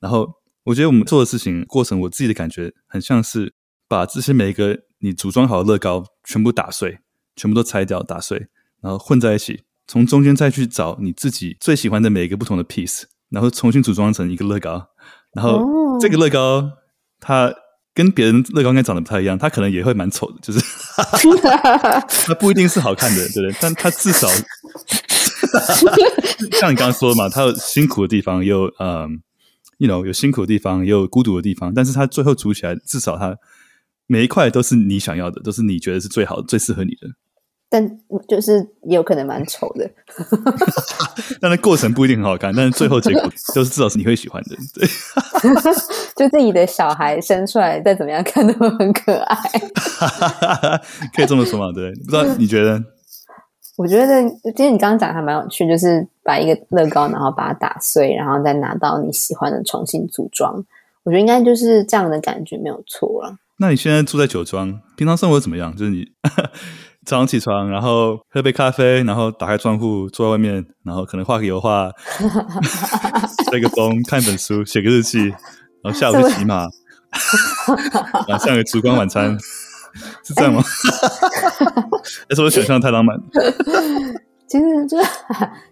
[0.00, 0.28] 然后
[0.64, 3.52] 我觉得我们做的事情过程，我自己的感觉很像是
[3.88, 6.98] 把这些每一个你组装好的乐高全部打碎，
[7.36, 8.48] 全部都拆掉打碎，
[8.80, 14.88] 然后混在一起，从中间再去找你自己最喜欢的每一个不同的 piece，然后重新组装成一个乐高。
[15.32, 16.70] 然后这个乐高，
[17.20, 17.52] 它
[17.94, 20.60] 跟别人乐高应该长得不太一样，它可能也会蛮丑的，就是
[22.26, 23.56] 它不一定是好看的，对不对？
[23.60, 24.28] 但它至少
[26.58, 29.20] 像你刚刚说的嘛，它有辛苦的地方，也有嗯
[29.78, 33.36] ，you know，有辛苦的地方，也有孤独的地方，但是它最后组起来，至少它
[34.06, 37.08] 每一块都是你想要的，都是你觉得是最好的、最适合你的。
[37.72, 37.98] 但
[38.28, 39.88] 就是也有可能蛮丑的，
[41.40, 43.22] 但那过程不一定很好看，但是最后结果
[43.54, 44.86] 就是至少是你会喜欢的，对。
[46.16, 49.36] 就自己的小孩生出来再怎么样看都很可爱，
[51.14, 51.72] 可以这么说嘛？
[51.72, 52.82] 对，不知道你觉得？
[53.76, 60.62] 我觉得今天你刚刚讲还蛮有趣，就是把一个乐高，然后把它打碎，然后再拿到你喜欢的重新组装。
[61.04, 63.36] 我觉得应该就是这样的感觉没有错了。
[63.56, 65.74] 那你现在住在酒庄，平常生活怎么样？
[65.74, 66.08] 就是你。
[67.06, 71.90] 早上起床，然后喝杯咖啡，然后打开窗户，坐在外面，然后可能画个油画，
[73.50, 75.28] 吹个风，看一本书，写个日记，
[75.82, 76.66] 然后下午去骑马，
[78.28, 79.36] 晚上有烛光晚餐，
[80.22, 80.62] 是这样吗？
[82.28, 83.16] 还是我想象太浪漫？
[84.46, 84.98] 其实就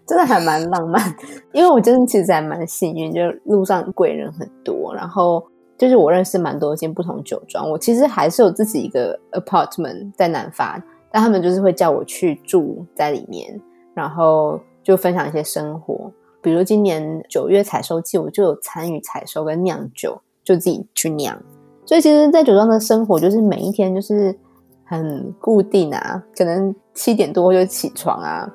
[0.07, 1.15] 真的还蛮浪漫，
[1.53, 5.45] 因为我真的其实还蛮幸运，就路上贵人很多，然后
[5.77, 13.59] 就是我认识蛮多间不同酒庄，我其实还是有自己一个 apartment 在南法，但他们就是会叫我去住在里面，
[13.93, 16.11] 然后就分享一些生活，
[16.41, 21.37] 比如今年九月采收季，我就有参与采收跟酿酒，就自己去酿，
[21.85, 24.37] 所以其实，在酒庄的生活就是每一天就是
[24.85, 28.49] 很固定啊，可能七点多就起床啊。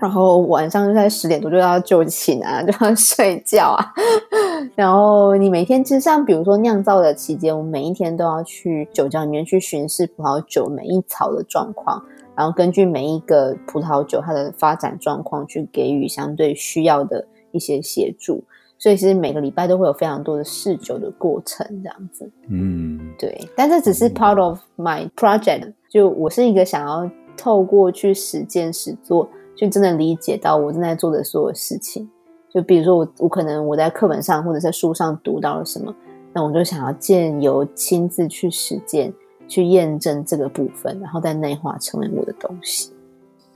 [0.00, 3.84] 然后晚上就在十点多就要就寝啊，就要 睡觉啊。
[4.74, 12.02] 然后你每天其实像比如说酿造的期间，我们每一天都要去酒窖里面去巡视葡萄酒每一槽的状况，
[12.34, 18.42] 然后根据每一个葡萄酒它的发展状况去给予相对需要的一些协助。
[18.78, 22.30] 所以其实每个礼拜都会有非常多的试酒的过程，这样子。
[22.48, 23.38] 嗯，对。
[23.54, 29.28] 但这只是 part of my project，就我是一个想要透过去实践实做。
[29.60, 32.08] 就真的理解到我正在做的所有事情，
[32.50, 35.94] 就比如说我我可能我在课本上或者在书上读到了什么，
[36.32, 39.12] 那我就想要借由亲自去实践，
[39.46, 42.90] 去验证这个部分，然后再内化成为我的东西。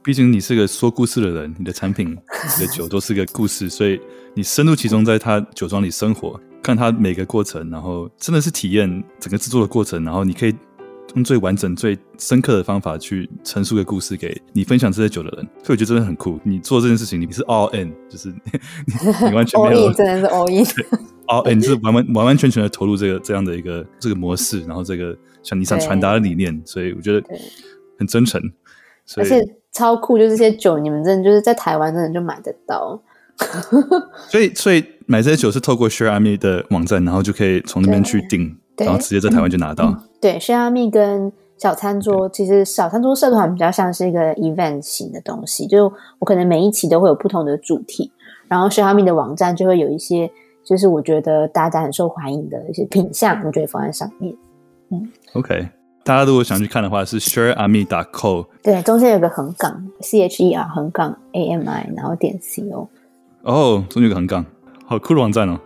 [0.03, 3.99] 毕竟你是个说故事的人，你的产品、你的酒都是个故事，所以
[4.35, 10.55] 你深入其中，在他酒庄里生活，看他每个过程，然后真的是体验整个制作的过程，然后你可以。
[11.15, 16.41] 用最完整、最深刻的方法去陈述个故事给你分享这些酒的人，所以我觉得真的很酷。
[16.43, 18.37] 你做这件事情，你是 all in，就是你，
[19.29, 27.25] 你完全没有 all in，真的是 all in，all in 是完完完完全全的投入这个这样的一个这个模式，然后这个像你想传达的理念，所以我觉得
[27.97, 28.43] 很真诚。
[29.17, 29.41] 而且
[29.73, 33.01] 超酷，就是这些酒你们真的就是在台湾真的就买得到。
[34.29, 38.57] 所以所以买这些酒是透过 Share Ami 的网站，然后就可以从那边去订。
[38.77, 39.97] 然后直接在台湾就拿到。
[40.25, 48.11] 嗯、对，Share Ami 跟小餐桌，其实小餐桌社团比较像是一个 event 型的东西，就我可能每一期都会有不同的主题，
[48.49, 50.31] 然后 Share Ami 的网站就会有一些，
[50.65, 54.35] 就是我觉得大家很受欢迎的一些品相，我就会放在上面。
[54.91, 55.69] 嗯，OK，
[56.03, 58.47] 大家如果想去看的话，是 ShareAmi.co。
[58.63, 62.89] 对，中间有个横杠，C H E R 横杠 A M I，然后点 C O。
[63.43, 64.45] 哦，中间有个横杠，
[64.87, 65.59] 好酷的网站哦。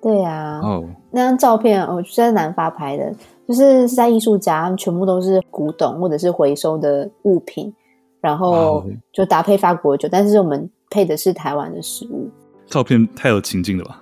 [0.00, 0.84] 对呀、啊，哦，oh.
[1.12, 3.14] 那张照片我就是在南法拍的，
[3.48, 7.72] 就是是在艺术家，他们全部都是古董或者是回收的物品，
[8.20, 12.30] 然后就搭配法国酒，但是我们配的是台湾的食物。
[12.66, 14.00] 照片太有情境了吧？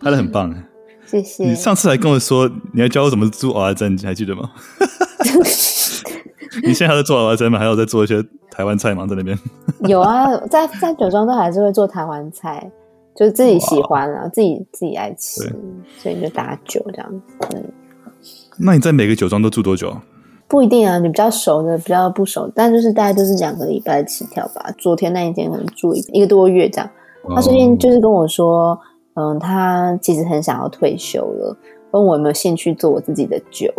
[0.00, 0.54] 拍的很棒，
[1.06, 1.44] 谢谢。
[1.44, 4.50] 你上次还跟我说你要教我怎么做蚵仔煎，你还记得吗？
[6.64, 7.58] 你现在还在做蚵仔煎吗？
[7.58, 9.06] 还有在做一些台湾菜吗？
[9.06, 9.38] 在那边？
[9.88, 12.70] 有啊，在在酒庄都还是会做台湾菜。
[13.16, 15.50] 就是自己喜欢啊，自己自己爱吃，
[15.98, 17.48] 所以就打酒这样子。
[17.56, 17.64] 嗯，
[18.58, 19.96] 那你在每个酒庄都住多久？
[20.46, 24.70] 不一定啊，你比较熟的，比较不熟，但就是大概都是两个礼拜起跳吧。
[24.78, 26.88] 昨天那一天可能住一个一个多月这样。
[27.34, 28.78] 他最近就是跟我说，
[29.14, 31.56] 嗯，他其实很想要退休了，
[31.90, 33.72] 问我有没有兴趣做我自己的酒。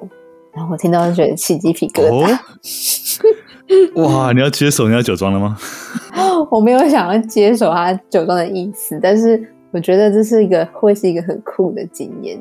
[0.51, 2.35] 然后我听到就觉得起鸡皮疙瘩。
[2.35, 2.39] 哦、
[3.95, 5.57] 哇，你要接手人家酒庄了吗？
[6.49, 9.41] 我没有想要接手他酒庄的意思，但是
[9.71, 12.37] 我觉得这是一个会是一个很酷的经验。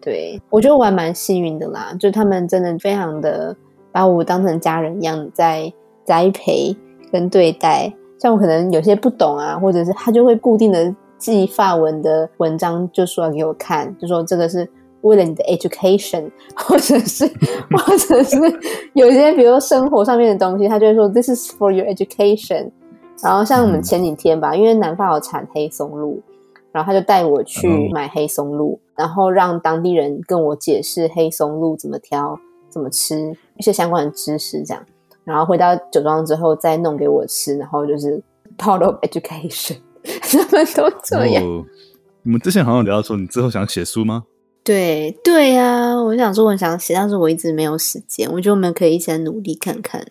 [0.00, 3.54] 对，我觉得我还蛮幸运的啦，就他们真的非常的
[3.92, 5.72] 把我当成家人一样在
[6.04, 6.76] 栽培
[7.12, 7.92] 跟对待。
[8.18, 14.66] 像我可能有些不懂啊，或者是他就会固定的寄发文的文章，就说给我看，就说这个是
[15.04, 17.24] 为了你的 education， 或者是
[17.78, 18.36] 或者是
[18.94, 22.70] 有一些比如说生活上面的东西，他就会说 this is for your education。
[23.22, 26.20] 然后像我们前几天吧，嗯、因为南法有产黑松露，
[26.72, 34.84] 然后他就带我去买黑松露，嗯、然后让当地人跟我解释黑松露怎么挑、怎么吃一些相关的知识，这样。
[35.22, 38.20] 然后回到酒庄之后再弄给我吃，然后就是
[38.58, 41.42] part of education， 他们都这样。
[41.42, 41.64] 哦、
[42.24, 44.24] 你们之前好像聊到说你之后想写书吗？
[44.64, 48.26] 对对呀、啊，我想说我想写，但是我一直没有时间。
[48.32, 50.02] 我觉得我们可以一起来努力看看。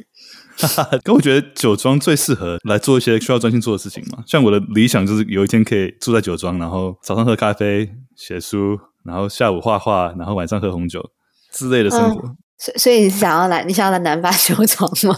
[0.56, 4.24] 哈哈，可我觉得酒庄最适合来做一些需要专心做的事情嘛。
[4.28, 11.04] 像我的理想就是有一天可以住在酒庄，然后早上喝咖啡、写书，然后下午画画，然后晚上喝红酒
[11.52, 12.22] 之类的生活。
[12.28, 13.64] 嗯、所以，所以你想要来？
[13.64, 15.18] 你想要来南法酒庄吗？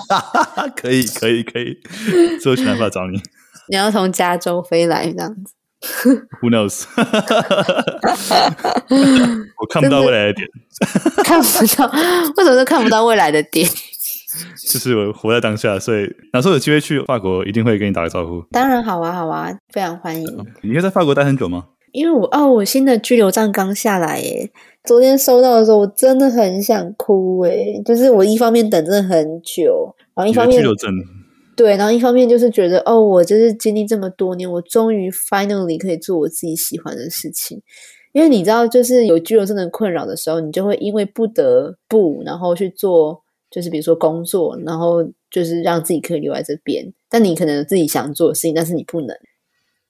[0.74, 1.76] 可以，可以，可以，
[2.40, 3.20] 之后去南法找你。
[3.68, 5.52] 你要从加州飞来这样子？
[6.40, 6.84] Who knows？
[9.60, 10.48] 我看不到未来的点，
[11.24, 11.46] 看不
[11.76, 11.86] 到，
[12.36, 13.68] 为什么都看不到未来的点？
[14.68, 18.42] 就是我活在当下，所以哪时候有机会去法国，一定会跟你打个招呼。
[18.50, 20.26] 当然好啊，好啊，非常欢迎。
[20.62, 21.66] 你会在法国待很久吗？
[21.92, 24.50] 因为我哦，我新的居留站刚下来耶，
[24.82, 30.90] 昨天收到的时候，我真的很想哭诶，就是我一方面等了很久，然后一方面居留证，
[31.56, 37.62] 对，然后一方面就是觉得哦，我就是经历这么多年，我终于 finally 可以做我自己喜欢的事情。
[38.12, 43.20] 因为你知道，就是有居留证的困扰的时候，你就会因为不得不，然后去做，
[43.50, 46.92] 就是比如说工作，然后就是让自己可以留在这边。
[47.08, 49.16] 但你可能自己想做的事情，但是你不能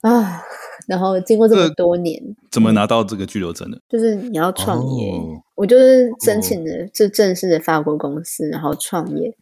[0.01, 0.43] 啊。
[0.89, 2.21] 然后经过这么多年，
[2.51, 3.79] 怎么拿到这个居留证的？
[3.89, 9.35] 就是你要创业，哦、我就是申请的这正式的法国公司，然后创业，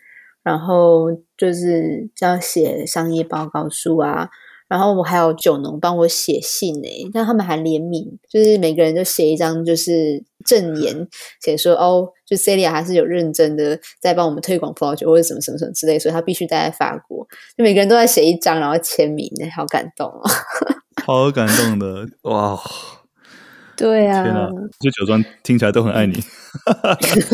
[0.42, 1.06] 然后
[1.36, 4.28] 就是要写商业报告书啊。
[4.68, 11.06] 然后我还有酒农帮我写信诶，让他们还联名，就是每个人都写一张就是证言，
[11.42, 17.18] 写说哦，就 Celia 还是有认真的在帮我们推广葡萄酒或者什么什么什么之类，所以他必须待在法国。
[17.54, 20.22] 就每个人都在写一张，然后签名，好感动哦。
[21.04, 22.58] 好感动的哇！
[23.82, 24.48] 对啊，天哪，
[24.78, 26.22] 这酒庄听起来都很爱你。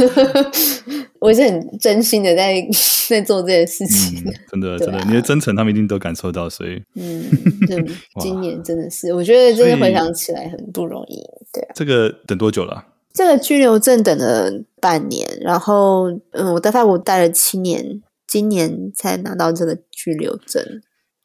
[1.20, 2.54] 我是很真心的在
[3.06, 7.22] 在做这件事情，嗯、真的真的，你的真诚他们一定都感受到，所以嗯，
[8.18, 11.22] 今年真的是，我觉得真的回想起来很不容易。
[11.52, 12.82] 对啊，这个等多久了？
[13.12, 14.50] 这个居留证等了
[14.80, 20.64] 半年，然后嗯，我在法国待了七年，今年才拿到这个居留证。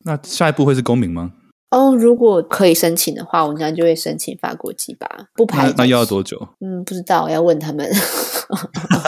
[0.04, 1.32] 那下一步会是公民吗？
[1.74, 5.74] 哦，如果可以申请的话，我应该就会申请法国籍吧，不排那。
[5.80, 6.38] 那要多久？
[6.62, 7.90] 嗯，不知道，我要问他们。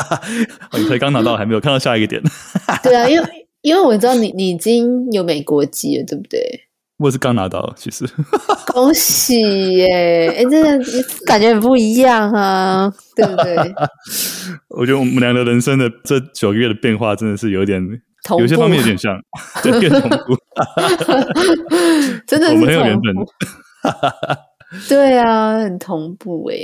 [0.73, 2.19] 你才刚拿到，还没有看到下一个点。
[2.81, 6.41] 对啊，因为因为我知道你你已经有美国籍了，对不对？
[6.97, 8.03] 我是刚拿到，其实。
[8.73, 9.39] 恭喜
[9.73, 10.33] 耶！
[10.35, 10.85] 哎，真的
[11.27, 13.55] 感觉很不一样啊，对不对？
[14.69, 17.79] 我觉得我们两个人生的这九个月的变化，真的是有点。
[18.39, 19.17] 有些方面有点像，
[19.61, 20.35] 对，有点同步
[22.25, 23.13] 真的是我们很有缘分。
[24.89, 26.55] 对啊，很同步哎，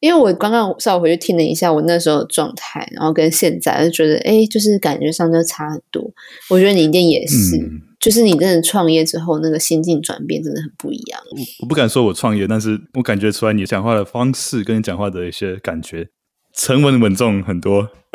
[0.00, 6.02] 因为我刚刚稍微回去听了一下我那时候的状态，然后跟现在就觉得，哎，就是感觉上就差很多。
[6.48, 11.20] 我觉得你一定也是，嗯、就是你真的创业之后，那个心境转变真的很不一样。
[11.32, 16.08] 我我不敢说我创业，但是我感觉出来你讲话的方式跟你讲话的一些感觉。
[16.54, 17.88] 沉稳稳重很多，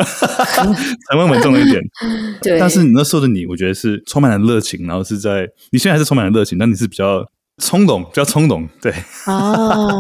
[1.10, 1.82] 沉稳稳重了一点。
[2.42, 7.26] 对，但是你那时候的你，我觉得是充满了热情，然后是在你现在还是充满了热情，但你是比较
[7.62, 8.68] 冲动，比较冲动。
[8.82, 8.94] 对，
[9.26, 9.98] 哦，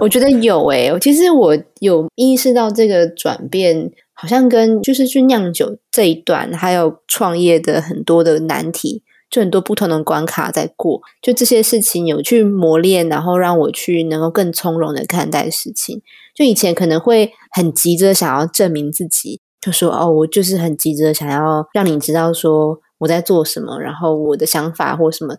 [0.00, 9.02] 我觉得有诶、欸，其实我有意识到这个转变，好像跟就是去酿酒这一段，还有创业的很多的难题。
[9.32, 16.02] 就很多不同的关卡在过，就这些事情有去磨练，然后让我去能够更从容的看待事情。
[16.34, 25.36] 就以前可能会很急着想要证明自己，就说哦，我就是很急着想要让你知道说我在做什么，然后我的想法或什么。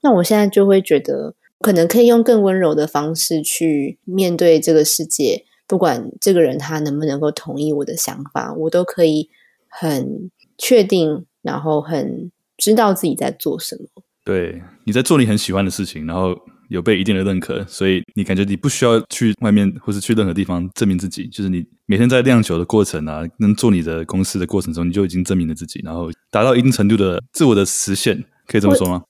[0.00, 9.28] 那我现在就会觉得，可能可以用更温柔的方式去面对这个世界，不管这个人他能不能够同意我的想法，我都可以
[9.68, 12.30] 很确定，然后很。
[12.60, 16.36] 知道自己在做什么，对，你在做你很喜欢的事情，然后
[16.68, 29.02] 有被一定的认可，所以你感觉你不需要去外面或是去任何地方证明自己，就是你每天在酿酒的过程啊，能做你的公司的过程中，你就已经证明了自己，然后达到一定程度的自我的实现，可以这么说吗？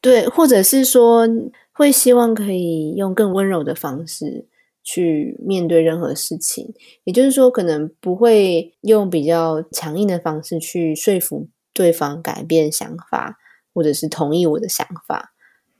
[0.00, 1.26] 对，或者是说
[1.72, 4.46] 会希望可以用更温柔的方式
[4.82, 6.74] 去面对任何事情，
[7.04, 11.48] 也就是说，可能不会用比较强硬的方式去说服。
[11.76, 13.36] 对方改变想法，
[13.74, 15.33] 或者是同意我的想法，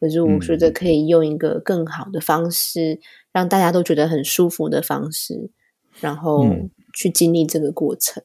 [0.04, 2.98] 可是我觉得可以用一个更好的方式，嗯、
[3.32, 5.50] 让大家都觉得很舒服的方式，
[5.98, 6.44] 然后
[6.92, 8.22] 去经历这个过程。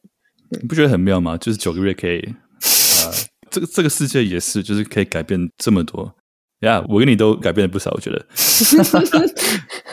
[0.52, 1.38] 嗯、你不觉得很妙吗？
[1.38, 3.14] 就是九个月可以，呃，
[3.50, 6.14] 这个这个世界也是，就是可以改变这么多
[6.60, 8.26] 呀！Yeah, 我跟你都改变了不少，我觉得。
[8.36, 8.78] 所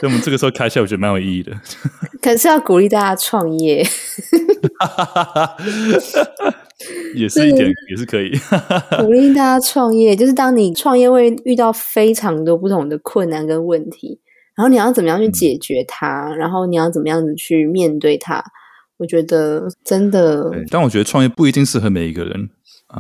[0.03, 1.53] 以我们这个时候开一下，我觉得蛮有意义的。
[2.21, 3.87] 可是要鼓励大家创业。
[7.15, 8.31] 也是一点，也是可以
[9.05, 10.15] 鼓 励大家创业。
[10.15, 14.21] 就是当你创业会遇到非常多不同的困难跟问题，
[14.55, 18.45] 然后你要怎么样去解决它，嗯、然后你要怎么样子去面对它。
[18.99, 22.51] 我觉得真的，但我觉得创业不一定适合每一个人。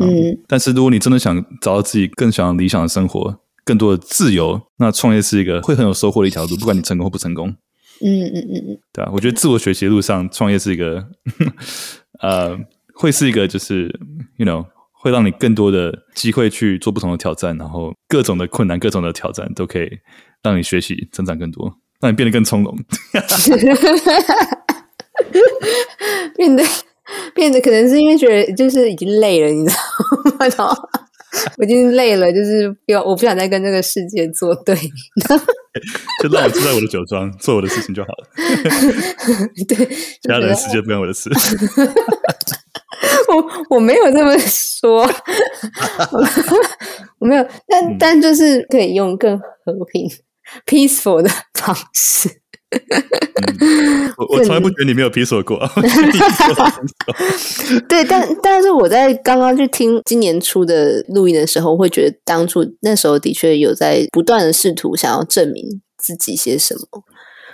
[0.00, 7.48] 嗯，嗯，但是如果你真的想找到自己更想要理想的生活，更多的自由，那创业是一个会很有收获的一条路，不管你成功或不成功。
[8.02, 11.06] 嗯嗯嗯嗯，对啊，我觉得自我学习的路上，创业是一个
[12.20, 12.58] 呃。
[12.98, 13.88] 会是一个就是
[14.38, 19.88] ，you know，会让你更多的机会去做不同的挑战，然后各种的困难、各种的挑战都可以
[20.42, 21.70] 让你学习、成长更多，
[22.00, 22.74] 让你变得更从容。
[26.36, 26.64] 变得
[27.34, 29.74] 变得可能是因为觉得就是已经累了，你知
[30.56, 30.76] 道吗？
[31.58, 34.74] 我已经累了，就是不要，我不想再跟这个世界作对。
[36.22, 38.26] 就让我住在我的酒庄做我的事情就好了。
[39.68, 41.28] 对，其他人的世界不关我的事。
[43.28, 43.44] 我
[43.76, 45.08] 我没有这么 说，
[47.18, 50.08] 我没有，但、嗯、但就是可以用更和平、
[50.66, 52.28] peaceful 的方式。
[52.68, 55.58] 嗯、我我从来不觉得你没有 peaceful 过。
[57.88, 67.02] 对，但但是我在刚刚去听今年初的录音的时候，会觉得当初那时候的确有在不断的试图想要证明自己些什么，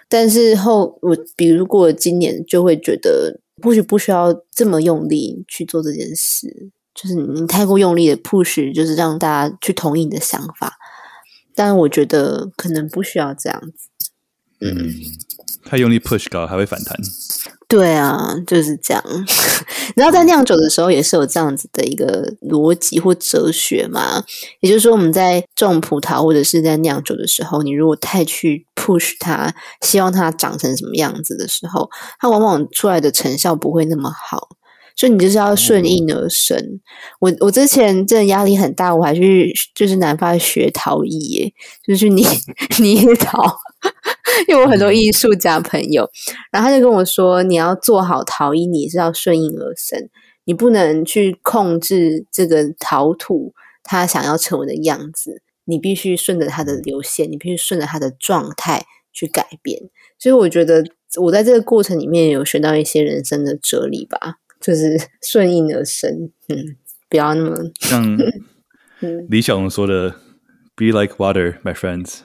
[0.09, 3.39] 但是后我比如过今年就会觉得。
[3.63, 10.77] 或许不需要这么用力去做这件事，就是你太过用力的 push，就是让大家去同意你的想法。
[11.55, 13.89] 但我觉得可能不需要这样子。
[14.61, 14.91] 嗯，
[15.65, 16.97] 太用力 push 高还会反弹。
[17.69, 19.03] 对啊，就是这样。
[19.97, 24.23] 然后在酿酒的时候也是有这样子的一个逻辑或哲学嘛。
[24.61, 31.89] 也就是说，我们在种葡萄或者是在酿酒的时候，你如果太去 push 它，希望它长成什么样子的时候，
[32.21, 34.51] 它往往出来的成效不会那么好。
[34.97, 36.56] 所以你就是要顺应而生。
[36.59, 36.81] 嗯、
[37.20, 41.52] 我我之前真的压力很大，我还去就是南方学陶艺耶，
[41.86, 42.27] 就是去捏
[42.81, 43.59] 捏陶。
[44.47, 46.09] 因为我很多艺术家朋友，
[46.52, 50.09] 然后他就跟我说：“你要做好陶艺，你是要顺应而生，
[50.44, 53.52] 你不能去控制这个陶土
[53.82, 59.81] 它想要成为的样子，你必须顺着它的流线，你必须顺着它的状态去改变。”
[60.16, 60.85] 所以我觉得
[61.20, 66.77] 我在这个过程里面有学到一些人生的哲理吧，就是顺应而生，嗯，
[67.11, 68.17] 不要那么像
[69.29, 70.15] 李小龙说的
[70.77, 72.21] ：“Be like water, my friends。”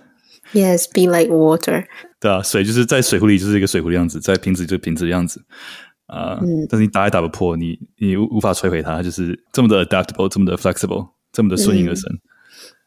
[0.53, 1.85] Yes, be like water。
[2.21, 5.41] 对啊，水就是在水壶里就是一个水壶的样子，在瓶子就是瓶子的样子
[6.05, 6.35] 啊。
[6.35, 12.19] 呃嗯、但是你打也打不破，你你无法摧毁它，就是这么的 adaptable，这么的 flexible，这么的顺应而生、嗯。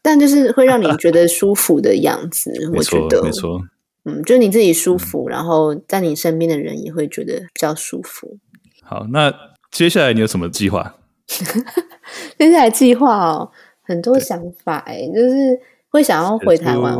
[0.01, 3.61] 但就是会让你觉得舒服的样子， 我觉得没错。
[4.05, 8.39] 嗯，就是你自己舒服，嗯、然后在你身边的人也会觉得比较舒服。
[8.91, 9.33] 好，那
[9.71, 10.95] 接下来你有什么计划？
[12.37, 13.49] 接下来计划哦，
[13.81, 15.57] 很多想法哎，就是
[15.87, 16.93] 会想要回台湾。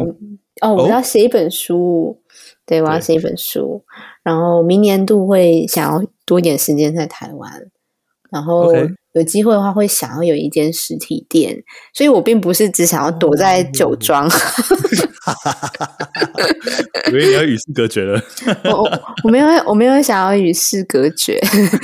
[0.62, 2.16] 哦，我要写一本书，oh?
[2.66, 3.84] 对，我要写一本书，
[4.24, 7.52] 然后明年度会想要多一点时间在台湾，
[8.30, 8.72] 然后
[9.12, 11.62] 有机会的话会想要有一间实体店，
[11.94, 14.30] 所以我并不是只想要躲在酒庄，
[17.12, 18.22] 以为你要与世隔绝了，
[18.66, 21.40] 我我没有我没有想要与世隔绝，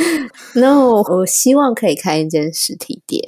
[0.56, 3.22] no，我希望可以开一间实体店，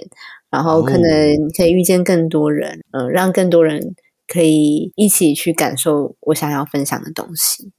[0.50, 3.96] 然后可能可以遇见更多人，嗯、呃，让更多人。
[4.32, 7.72] 可以一起去感受我想要分享的东西。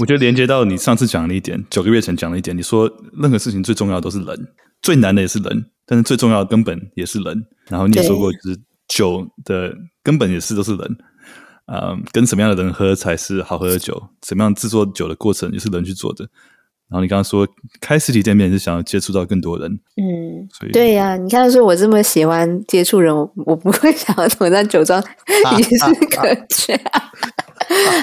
[0.00, 2.90] 我觉得连接到你上次讲了一点，九个月前讲了一点，你说
[3.20, 4.48] 任何事情最重要的都是人，
[4.82, 7.46] 最难的也是人，但是最重要的根本也是人。
[7.68, 9.72] 然后你也说过，就是酒的
[10.02, 10.96] 根本也是都是人。
[11.66, 14.02] 嗯，跟什么样的人喝才是好喝的酒？
[14.20, 16.26] 怎么样制作酒的过程也是人去做的。
[16.88, 17.48] 然后你刚刚说
[17.80, 25.02] 开实体店面是想要接触到更多人，嗯，所以对呀、啊，你看说我这么喜欢接触人，我我不会想要躲在酒庄
[25.58, 25.78] 与世
[26.10, 26.78] 隔绝。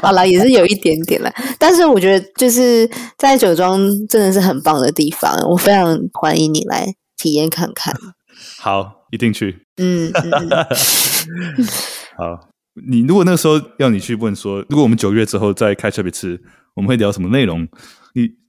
[0.02, 6.88] 好了，也是有一点点了，但是我觉得就是在酒庄真的是很棒的地方，我非常欢迎你来
[7.18, 7.94] 体验看看。
[8.58, 9.68] 好，一定去。
[9.78, 10.50] 嗯，嗯
[12.18, 12.50] 好，
[12.88, 16.42] 你如果那个时候要你去问说，如果我们九月之后再开 chapter 一次，
[16.76, 17.68] 我们会聊什么内容？
[18.14, 18.40] 你。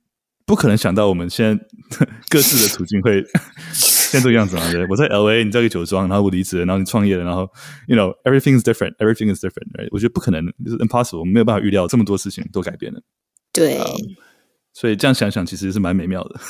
[0.47, 1.65] 不可能想到我们现在
[2.29, 3.23] 各自的处境会
[3.73, 4.69] 现在这个样子嘛？
[4.73, 7.49] 对，我在 LA，你在一个酒庄，然后我离职了，然后你创业了，然后
[7.87, 9.87] you know everything is different，everything is different，right?
[9.93, 13.01] 我觉得不可能，就是 impossible，我们没有办法预料这么多事情都改变了。
[13.53, 13.87] 对、嗯，
[14.73, 16.41] 所以这样想想，其实是蛮美妙的，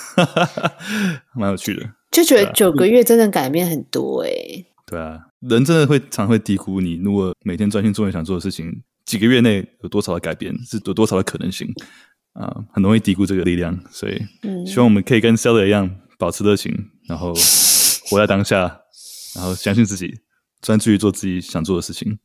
[1.36, 1.86] 蛮有趣的。
[2.11, 4.66] 就觉得九个月真的改变很多诶、欸。
[4.86, 11.66] 对啊，人真的会常会低估你，如果每天专心做你想做的事情，几个月内有多少的改变，是有多少的可能性。
[12.32, 14.22] 啊、呃，很容易低估这个力量，所以
[14.64, 16.72] 希望我们可以跟 Celler 一样保持热情，
[17.08, 17.34] 然后
[18.08, 18.82] 活在当下，
[19.34, 20.20] 然后相信自己，
[20.62, 22.20] 专注于做自己想做的事情，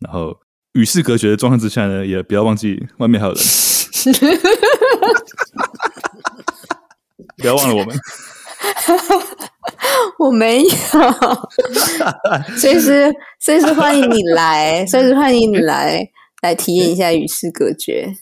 [0.00, 0.40] 然后
[0.72, 3.44] 与世隔绝的状况之下呢，也不要忘记外面还有人，
[7.36, 7.94] 不要忘了我们。
[10.18, 10.68] 我没有，
[12.56, 16.00] 随时随时欢迎你来，随时欢迎你来
[16.42, 18.12] 来体验一下与世隔绝。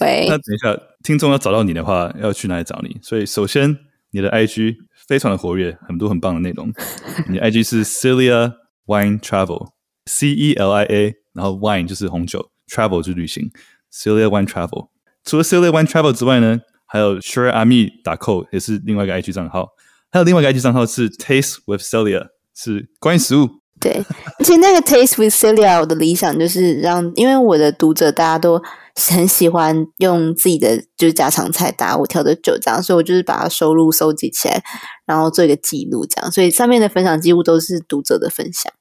[0.00, 2.98] 哎，那等一下，听众要找到你的话，要去哪里找你？
[3.02, 3.76] 所以首先，
[4.10, 4.76] 你的 IG
[5.06, 6.70] 非常的活跃，很多很棒的内容。
[7.28, 8.52] 你的 IG 是 Celia
[8.86, 13.50] Wine Travel，C E L I A，然后 Wine 就是红酒，Travel 就是旅行
[13.92, 14.88] ，Celia Wine Travel。
[15.24, 19.68] 除了 Celia Wine Travel 之外呢，还有 SureAmi.co 也是另外一个 IG 账号，
[20.10, 23.48] 还有另外一个 IG 账号是 Taste with Celia，是关于食物。
[23.80, 24.04] 对，
[24.40, 28.60] 而且那个 Taste with Celia，我的理想就是让，因为我的读者大家都
[28.96, 34.60] 很喜欢用自己的就是家常菜搭我调的酒，这样，所以我就是把它收录收集起来，
[35.06, 38.72] 然后做一个记录，这样，所以上面的分享几乎都是读者的分享。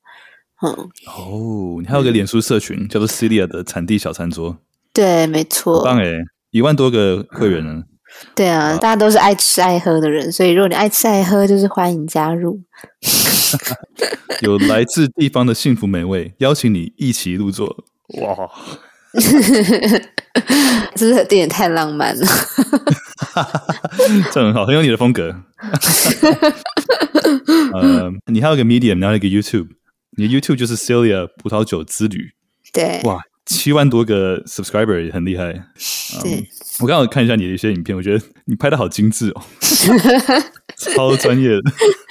[0.63, 0.71] 嗯，
[1.05, 4.57] 哦，你还有个脸书社群、嗯、叫做 Celia 的产地小餐桌，
[4.91, 7.83] 对，没错，棒诶，一万多个会员呢。
[8.35, 12.61] 对啊，大家都是爱吃爱喝的人，所以如果你爱吃爱喝，就是欢迎加入。
[14.41, 17.85] 有来自地方的幸福美味，邀请你一起入座。
[18.19, 18.35] 哇，
[20.95, 22.25] 这是有点太浪漫了。
[24.31, 25.35] 这很好，很有你的风格。
[27.73, 29.69] 呃，你还有个 Medium，然后一个 YouTube，
[30.17, 32.31] 你的 YouTube 就是 Celia 葡萄酒之旅。
[32.71, 33.21] 对，哇。
[33.49, 35.53] 七万多个 subscriber 也很厉害。
[36.21, 36.43] 对，um,
[36.79, 39.41] 我刚好看一下你的一些影片，我觉得你拍的好精致哦，
[40.77, 41.61] 超专业的。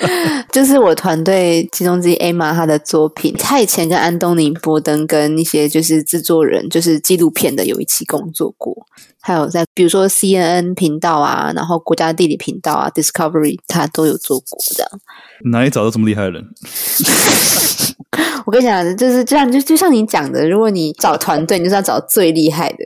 [0.50, 8.74] 就是我团队其中之一 Emma 她的作品，她以前跟安东尼·波登跟一些就是制作人，就是纪录片的有一起工作过，
[9.20, 14.90] 还有在比如说 CNN 频道啊，然后国家地理频道啊，Discovery 他都有做过这样。
[15.44, 16.44] 哪里找到这么厉害的人？
[18.46, 22.76] 我跟你讲，就是这样，就就像你讲的，如果你找团队，你就是要找最厉害的。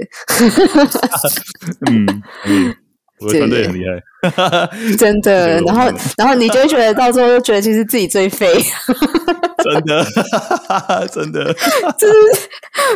[1.91, 2.75] 嗯，嗯，
[3.21, 5.61] 我的团队很厉害， 真的。
[5.61, 8.55] 然后，然后你就会觉得到最后就觉得其实自己最废。
[9.63, 10.07] 真的，
[11.13, 11.53] 真的，
[11.99, 12.15] 就是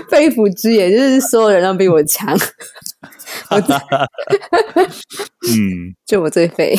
[0.08, 2.34] 肺腑之言，就是所有人都比我强。
[3.50, 3.56] 我
[5.50, 6.74] 嗯， 就我最废。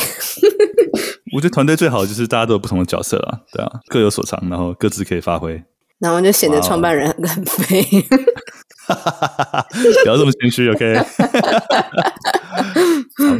[1.34, 5.62] 我觉得团队最好就是大家都有不同的角色啊，对啊，各有所长，然后各自可以发挥。
[5.98, 7.82] 然后就显得创办人很废，
[10.02, 10.94] 不要这么谦虚，OK？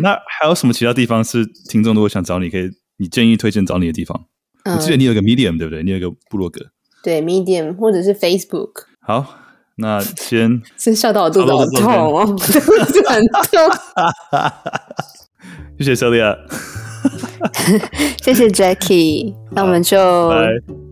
[0.01, 4.25] 那还有什么其他地方是听众如果想找你，可以你建议推荐找你的地方？
[4.65, 5.83] 嗯、我记得你有个 Medium 对不对？
[5.83, 6.65] 你有个部落格，
[7.03, 8.85] 对 Medium 或者是 Facebook。
[9.01, 9.39] 好，
[9.77, 13.43] 那先 先笑到我肚子好痛哦， 肚子很痛。
[15.79, 16.37] 谢谢 Celia。
[18.23, 20.33] 谢谢 Jackie，那我们就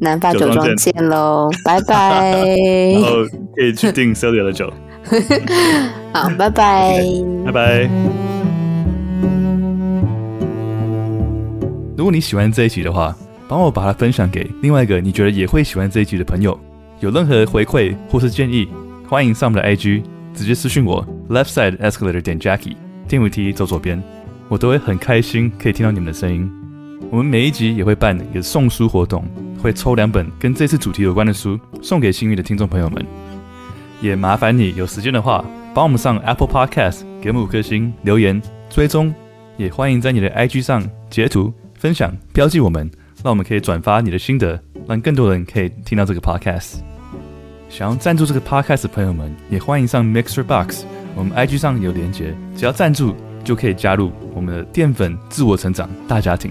[0.01, 2.31] 南法酒庄见喽，拜拜。
[2.93, 3.25] 然后
[3.57, 4.73] 可以去订 Celia 的酒。
[6.13, 7.03] 好，拜拜，
[7.47, 7.91] 拜拜。
[11.97, 13.17] 如果你喜欢这一集的话，
[13.49, 16.59] 帮我把它分享给另外一个你觉得也会喜欢这一集的朋友。
[17.05, 18.67] 有任何回馈或是建议，
[19.07, 20.03] 欢迎上我们的 IG
[20.33, 22.77] 直接私讯我，Left Side Escalator 点 Jackie，
[23.07, 24.03] 电扶梯走左边。
[24.49, 26.51] 我都会很开心可以听到你们的声音。
[27.11, 29.23] 我们每一集也会办一个送书活动，
[29.63, 33.05] 会抽两本跟这次主题有关的书送给幸运的听众朋友们。
[34.01, 35.45] 也麻烦你有时间的话，
[35.75, 38.41] 帮我们上 Apple Podcast 给我们五颗星留言
[38.71, 39.15] 追踪，
[39.59, 42.91] 也欢迎在你的 IG 上截图分享标记我们，
[43.23, 44.59] 让我们可以转发你的心得，
[44.89, 46.79] 让更多人可以听到这个 Podcast。
[47.69, 50.85] 想要赞助这个 Podcast 的朋友们，也欢迎上 Mixer Box，
[51.15, 53.15] 我们 IG 上有连接，只要赞助。
[53.45, 56.51] 就可以加入我们的淀粉自我成长大家庭。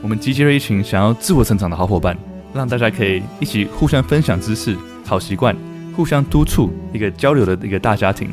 [0.00, 2.16] 我们集结了一群想要自我成长的好伙伴，
[2.54, 5.56] 让大家可以一起互相分享知识、好习惯，
[5.96, 8.30] 互相督促一个交流的一个大家庭。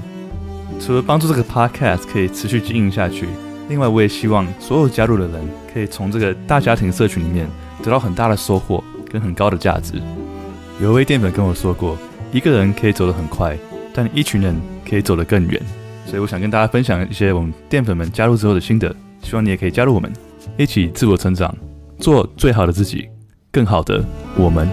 [0.79, 3.27] 除了帮助这个 podcast 可以持续经营下去，
[3.69, 5.41] 另外我也希望所有加入的人
[5.73, 7.49] 可以从这个大家庭社群里面
[7.81, 9.99] 得到很大的收获跟很高的价值。
[10.79, 11.97] 有一位淀粉跟我说过，
[12.35, 13.57] 一个人可以走得很快，
[13.93, 14.53] 但一群人
[14.85, 15.61] 可以走得更远。
[16.05, 20.11] 所以我想跟大家分享一些我们淀粉们加入之后的心得，希望你也可以加入我们，
[20.57, 21.55] 一起自我成长，
[21.97, 23.07] 做最好的自己，
[23.53, 24.03] 更好的
[24.35, 24.67] 我们。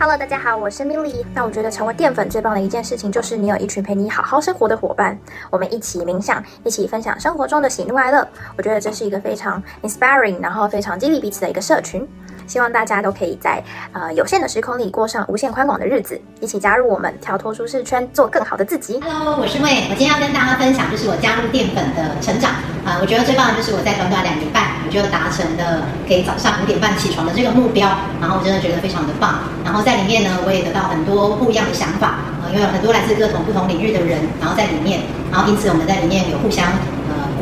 [0.00, 1.24] Hello，大家好，我是 Milly。
[1.32, 5.16] 那我觉得成为淀粉最棒的一件事情，就是你有一群陪你好好生活的伙伴，
[5.48, 8.26] 我们一起冥想，一起分享生活中的喜怒哀乐。
[8.58, 12.04] 我觉得这是一个非常 inspiring，然后非常激励彼此的一个社群。
[12.46, 13.62] 希望大家都可以在
[13.92, 19.00] 呃有限的时空里过上无限宽广的日子，一起加入我们，跳脱舒适圈，做更好的自己。
[19.00, 22.52] Hello，我是魏，我今天要跟大家分享就是我加入淀粉的成长
[22.84, 27.88] 啊、呃，我觉得最棒的就是我在短短两礼拜，我就达成了可以早上五点半起床的这个目标，
[28.20, 29.40] 然后我真的觉得非常的棒。
[29.64, 35.00] 然后在里面呢，我也得到很多不一样的想法，呃，因为有很多来自各种不同领域的人，然后在里面，
[35.32, 36.66] 然后因此我们在里面有互相。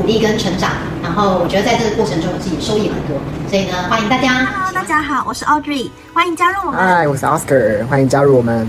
[0.03, 3.17] 鼓励跟成长，然后我觉得在这个过程中，我自己收益很多，
[3.49, 4.45] 所以呢，欢迎大家。
[4.45, 6.81] Hello，大家好，我是 Audrey，欢迎加入我们。
[6.81, 8.69] Hi，我是 Oscar，欢迎加入我们。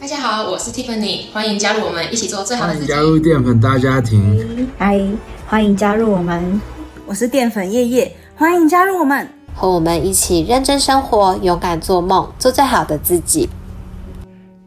[0.00, 2.86] 大家好，我是 Tiffany，欢迎加入我们，一起做最好的自己。
[2.86, 4.68] 加入淀粉大家庭。
[4.78, 5.18] Hi，
[5.48, 6.60] 欢迎加入我们。
[7.06, 13.50] 我是淀粉叶叶，欢迎加入我们，和我们一起认真生活，勇敢做梦，做最好的自己。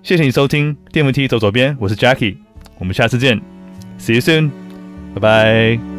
[0.03, 2.35] 谢谢你收听电扶梯走左边，我是 Jackie，
[2.79, 3.39] 我们下次见
[3.97, 4.51] ，See you soon，
[5.15, 5.94] 拜拜。